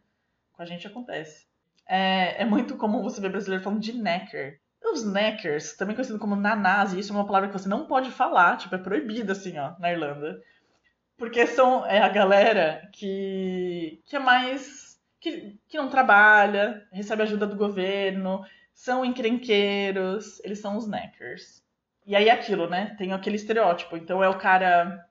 Com 0.54 0.62
a 0.62 0.66
gente 0.66 0.86
acontece. 0.86 1.48
É, 1.88 2.42
é 2.42 2.46
muito 2.46 2.78
comum 2.78 3.02
você 3.02 3.20
ver 3.22 3.30
brasileiro 3.30 3.64
falando 3.64 3.82
de 3.82 3.94
necker. 3.94 4.60
Os 4.92 5.04
neckers, 5.04 5.76
também 5.76 5.96
conhecido 5.96 6.20
como 6.20 6.36
nanás, 6.36 6.94
e 6.94 7.00
isso 7.00 7.12
é 7.12 7.16
uma 7.16 7.26
palavra 7.26 7.50
que 7.50 7.54
você 7.58 7.68
não 7.68 7.86
pode 7.86 8.12
falar, 8.12 8.58
tipo, 8.58 8.76
é 8.76 8.78
proibida, 8.78 9.34
assim, 9.34 9.58
ó, 9.58 9.74
na 9.80 9.92
Irlanda. 9.92 10.42
Porque 11.18 11.48
são 11.48 11.86
é 11.86 12.00
a 12.02 12.10
galera 12.10 12.88
que, 12.94 14.02
que 14.06 14.16
é 14.16 14.20
mais. 14.20 15.00
Que, 15.20 15.58
que 15.68 15.78
não 15.78 15.90
trabalha, 15.90 16.88
recebe 16.92 17.24
ajuda 17.24 17.48
do 17.48 17.56
governo, 17.56 18.46
são 18.74 19.04
encrenqueiros, 19.04 20.40
eles 20.44 20.60
são 20.60 20.78
os 20.78 20.88
neckers. 20.88 21.64
E 22.06 22.16
aí 22.16 22.30
é 22.30 22.32
aquilo, 22.32 22.70
né? 22.70 22.96
Tem 22.98 23.12
aquele 23.12 23.38
estereótipo. 23.38 23.98
Então 23.98 24.24
é 24.24 24.30
o 24.30 24.38
cara. 24.38 25.08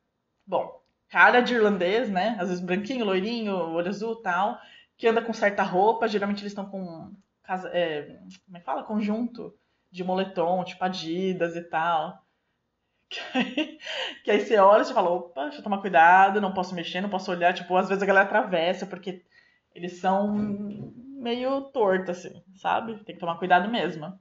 Bom, 0.46 0.80
cara 1.08 1.40
de 1.40 1.54
irlandês, 1.54 2.08
né? 2.10 2.36
Às 2.38 2.48
vezes 2.48 2.64
branquinho, 2.64 3.04
loirinho, 3.04 3.54
olho 3.54 3.88
azul 3.88 4.16
tal, 4.16 4.58
que 4.96 5.08
anda 5.08 5.22
com 5.22 5.32
certa 5.32 5.62
roupa. 5.62 6.06
Geralmente 6.08 6.42
eles 6.42 6.52
estão 6.52 6.66
com. 6.66 7.12
É, 7.72 8.18
como 8.46 8.56
é 8.56 8.60
que 8.60 8.66
fala? 8.66 8.84
Conjunto 8.84 9.54
de 9.94 10.02
moletom, 10.02 10.64
tipo 10.64 10.84
Adidas 10.84 11.54
e 11.56 11.62
tal. 11.62 12.20
Que 13.06 13.38
aí, 13.38 13.78
que 14.24 14.30
aí 14.30 14.40
você 14.40 14.56
olha 14.56 14.82
e 14.82 14.86
você 14.86 14.94
fala, 14.94 15.10
opa, 15.10 15.44
deixa 15.44 15.58
eu 15.58 15.62
tomar 15.62 15.78
cuidado, 15.78 16.40
não 16.40 16.52
posso 16.52 16.74
mexer, 16.74 17.00
não 17.00 17.08
posso 17.08 17.30
olhar. 17.30 17.54
Tipo, 17.54 17.76
às 17.76 17.88
vezes 17.88 18.02
a 18.02 18.06
galera 18.06 18.24
atravessa, 18.24 18.86
porque 18.86 19.22
eles 19.72 20.00
são 20.00 20.34
meio 20.34 21.60
torto, 21.70 22.10
assim, 22.10 22.42
sabe? 22.56 22.96
Tem 23.04 23.14
que 23.14 23.20
tomar 23.20 23.38
cuidado 23.38 23.70
mesmo. 23.70 24.18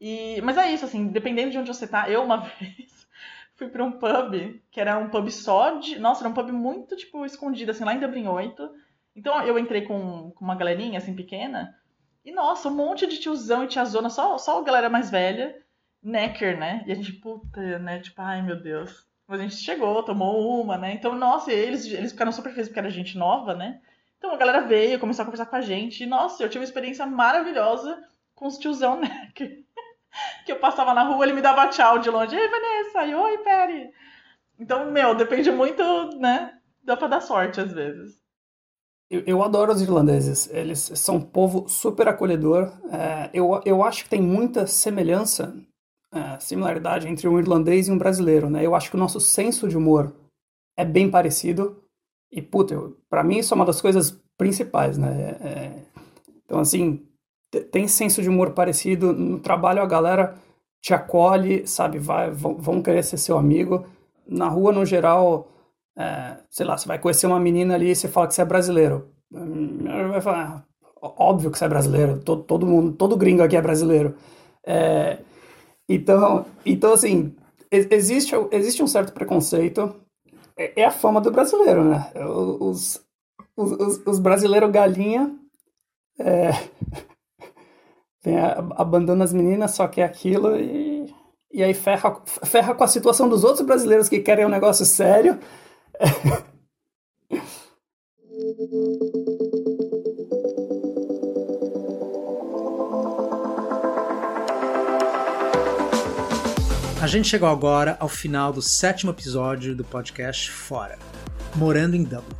E, 0.00 0.40
mas 0.42 0.56
é 0.58 0.70
isso, 0.70 0.84
assim, 0.84 1.08
dependendo 1.08 1.50
de 1.50 1.58
onde 1.58 1.74
você 1.74 1.88
tá, 1.88 2.08
eu 2.08 2.22
uma 2.22 2.36
vez 2.60 3.08
fui 3.56 3.68
pra 3.68 3.82
um 3.82 3.92
pub, 3.92 4.60
que 4.70 4.80
era 4.80 4.96
um 4.98 5.08
pub 5.08 5.28
só 5.30 5.78
de. 5.78 5.98
Nossa, 5.98 6.22
era 6.22 6.28
um 6.28 6.34
pub 6.34 6.52
muito, 6.52 6.94
tipo, 6.94 7.24
escondido, 7.24 7.72
assim, 7.72 7.84
lá 7.84 7.94
em 7.94 8.00
Dublin 8.00 8.28
8. 8.28 8.70
Então 9.16 9.42
eu 9.42 9.58
entrei 9.58 9.82
com, 9.82 10.30
com 10.30 10.44
uma 10.44 10.54
galerinha, 10.54 10.98
assim, 10.98 11.16
pequena. 11.16 11.74
E, 12.26 12.32
nossa, 12.32 12.68
um 12.68 12.74
monte 12.74 13.06
de 13.06 13.20
tiozão 13.20 13.62
e 13.62 13.68
tiazona, 13.68 14.10
só, 14.10 14.36
só 14.36 14.58
a 14.58 14.64
galera 14.64 14.90
mais 14.90 15.08
velha. 15.08 15.56
Necker, 16.02 16.58
né? 16.58 16.82
E 16.84 16.90
a 16.90 16.94
gente, 16.96 17.12
puta, 17.12 17.78
né? 17.78 18.00
Tipo, 18.00 18.20
ai 18.20 18.42
meu 18.42 18.60
Deus. 18.60 19.06
Mas 19.28 19.38
a 19.38 19.42
gente 19.44 19.54
chegou, 19.54 20.02
tomou 20.02 20.60
uma, 20.60 20.76
né? 20.76 20.92
Então, 20.92 21.14
nossa, 21.14 21.52
eles, 21.52 21.86
eles 21.86 22.10
ficaram 22.10 22.32
super 22.32 22.50
felizes 22.50 22.68
porque 22.68 22.80
era 22.80 22.90
gente 22.90 23.16
nova, 23.16 23.54
né? 23.54 23.80
Então 24.18 24.32
a 24.32 24.36
galera 24.36 24.62
veio, 24.62 24.98
começou 24.98 25.22
a 25.22 25.26
conversar 25.26 25.46
com 25.46 25.54
a 25.54 25.60
gente. 25.60 26.02
E, 26.02 26.06
nossa, 26.06 26.42
eu 26.42 26.48
tive 26.48 26.58
uma 26.60 26.68
experiência 26.68 27.06
maravilhosa 27.06 28.02
com 28.34 28.46
os 28.48 28.58
tiozão 28.58 28.98
Necker 28.98 29.64
que 30.44 30.50
eu 30.50 30.58
passava 30.58 30.92
na 30.92 31.04
rua, 31.04 31.24
ele 31.24 31.32
me 31.32 31.42
dava 31.42 31.68
tchau 31.68 32.00
de 32.00 32.10
longe. 32.10 32.34
Ei, 32.34 32.48
Vanessa! 32.48 33.06
E, 33.06 33.14
Oi, 33.14 33.38
Peri! 33.38 33.90
Então, 34.58 34.90
meu, 34.90 35.14
depende 35.14 35.52
muito, 35.52 35.82
né? 36.18 36.58
Dá 36.82 36.96
pra 36.96 37.06
dar 37.06 37.20
sorte 37.20 37.60
às 37.60 37.72
vezes. 37.72 38.20
Eu, 39.10 39.22
eu 39.26 39.42
adoro 39.42 39.72
os 39.72 39.80
irlandeses. 39.80 40.48
Eles 40.52 40.90
são 40.94 41.16
um 41.16 41.20
povo 41.20 41.68
super 41.68 42.08
acolhedor. 42.08 42.72
É, 42.90 43.30
eu, 43.32 43.60
eu 43.64 43.82
acho 43.82 44.04
que 44.04 44.10
tem 44.10 44.20
muita 44.20 44.66
semelhança, 44.66 45.54
é, 46.12 46.38
similaridade 46.40 47.08
entre 47.08 47.28
um 47.28 47.38
irlandês 47.38 47.88
e 47.88 47.92
um 47.92 47.98
brasileiro, 47.98 48.50
né? 48.50 48.64
Eu 48.64 48.74
acho 48.74 48.90
que 48.90 48.96
o 48.96 48.98
nosso 48.98 49.20
senso 49.20 49.68
de 49.68 49.76
humor 49.76 50.12
é 50.76 50.84
bem 50.84 51.10
parecido. 51.10 51.82
E, 52.32 52.42
puta, 52.42 52.74
eu, 52.74 52.96
pra 53.08 53.22
mim 53.22 53.38
isso 53.38 53.54
é 53.54 53.56
uma 53.56 53.64
das 53.64 53.80
coisas 53.80 54.10
principais, 54.36 54.98
né? 54.98 55.36
É, 55.40 55.82
então, 56.44 56.58
assim, 56.58 57.06
tem 57.70 57.86
senso 57.88 58.20
de 58.20 58.28
humor 58.28 58.52
parecido. 58.52 59.12
No 59.12 59.38
trabalho 59.38 59.82
a 59.82 59.86
galera 59.86 60.34
te 60.82 60.92
acolhe, 60.94 61.66
sabe? 61.66 61.98
Vai, 61.98 62.30
vão, 62.30 62.56
vão 62.56 62.82
querer 62.82 63.02
ser 63.02 63.18
seu 63.18 63.38
amigo. 63.38 63.86
Na 64.26 64.48
rua, 64.48 64.72
no 64.72 64.84
geral, 64.84 65.48
é, 65.98 66.36
sei 66.50 66.66
lá, 66.66 66.76
você 66.76 66.86
vai 66.86 66.98
conhecer 66.98 67.26
uma 67.26 67.40
menina 67.40 67.74
ali 67.74 67.90
e 67.90 67.96
você 67.96 68.08
fala 68.08 68.26
que 68.26 68.34
você 68.34 68.42
é 68.42 68.44
brasileiro. 68.44 69.10
Vai 69.30 70.20
falar, 70.20 70.66
óbvio 71.00 71.50
que 71.50 71.58
você 71.58 71.64
é 71.64 71.68
brasileiro. 71.68 72.20
Todo, 72.20 72.42
todo 72.42 72.66
mundo, 72.66 72.92
todo 72.96 73.16
gringo 73.16 73.42
aqui 73.42 73.56
é 73.56 73.62
brasileiro. 73.62 74.14
É, 74.64 75.18
então, 75.88 76.44
então, 76.64 76.92
assim, 76.92 77.34
existe, 77.70 78.34
existe 78.50 78.82
um 78.82 78.86
certo 78.86 79.12
preconceito. 79.12 79.94
É, 80.56 80.82
é 80.82 80.84
a 80.84 80.90
fama 80.90 81.20
do 81.20 81.30
brasileiro, 81.30 81.84
né? 81.84 82.10
Os, 82.60 83.00
os, 83.56 84.06
os 84.06 84.18
brasileiros 84.18 84.70
galinha 84.70 85.34
é, 86.18 86.50
abandona 88.76 89.24
as 89.24 89.32
meninas, 89.32 89.72
só 89.72 89.86
que 89.86 90.00
é 90.00 90.04
aquilo 90.04 90.56
e, 90.56 91.14
e 91.52 91.62
aí 91.62 91.74
ferra, 91.74 92.20
ferra 92.44 92.74
com 92.74 92.84
a 92.84 92.88
situação 92.88 93.28
dos 93.28 93.44
outros 93.44 93.64
brasileiros 93.64 94.08
que 94.08 94.20
querem 94.20 94.44
um 94.44 94.50
negócio 94.50 94.84
sério. 94.84 95.38
A 107.00 107.06
gente 107.06 107.28
chegou 107.28 107.48
agora 107.48 107.96
ao 108.00 108.08
final 108.08 108.52
do 108.52 108.60
sétimo 108.60 109.12
episódio 109.12 109.76
do 109.76 109.84
podcast 109.84 110.50
Fora, 110.50 110.98
Morando 111.54 111.94
em 111.94 112.02
Dublin. 112.02 112.36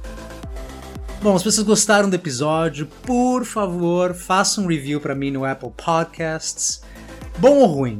Bom, 1.22 1.38
se 1.38 1.44
vocês 1.44 1.66
gostaram 1.66 2.10
do 2.10 2.16
episódio, 2.16 2.86
por 3.02 3.44
favor, 3.44 4.12
façam 4.12 4.64
um 4.64 4.66
review 4.66 5.00
para 5.00 5.14
mim 5.14 5.30
no 5.30 5.44
Apple 5.44 5.70
Podcasts. 5.76 6.82
Bom 7.38 7.58
ou 7.58 7.66
ruim? 7.66 7.98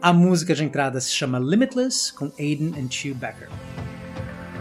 A 0.00 0.12
música 0.12 0.52
de 0.52 0.64
entrada 0.64 1.00
se 1.00 1.12
chama 1.12 1.38
Limitless, 1.38 2.12
com 2.12 2.32
Aiden 2.36 2.74
and 2.76 2.90
Chew 2.90 3.14
Becker. 3.14 3.48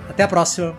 Até 0.07 0.21
a 0.21 0.27
próxima! 0.27 0.77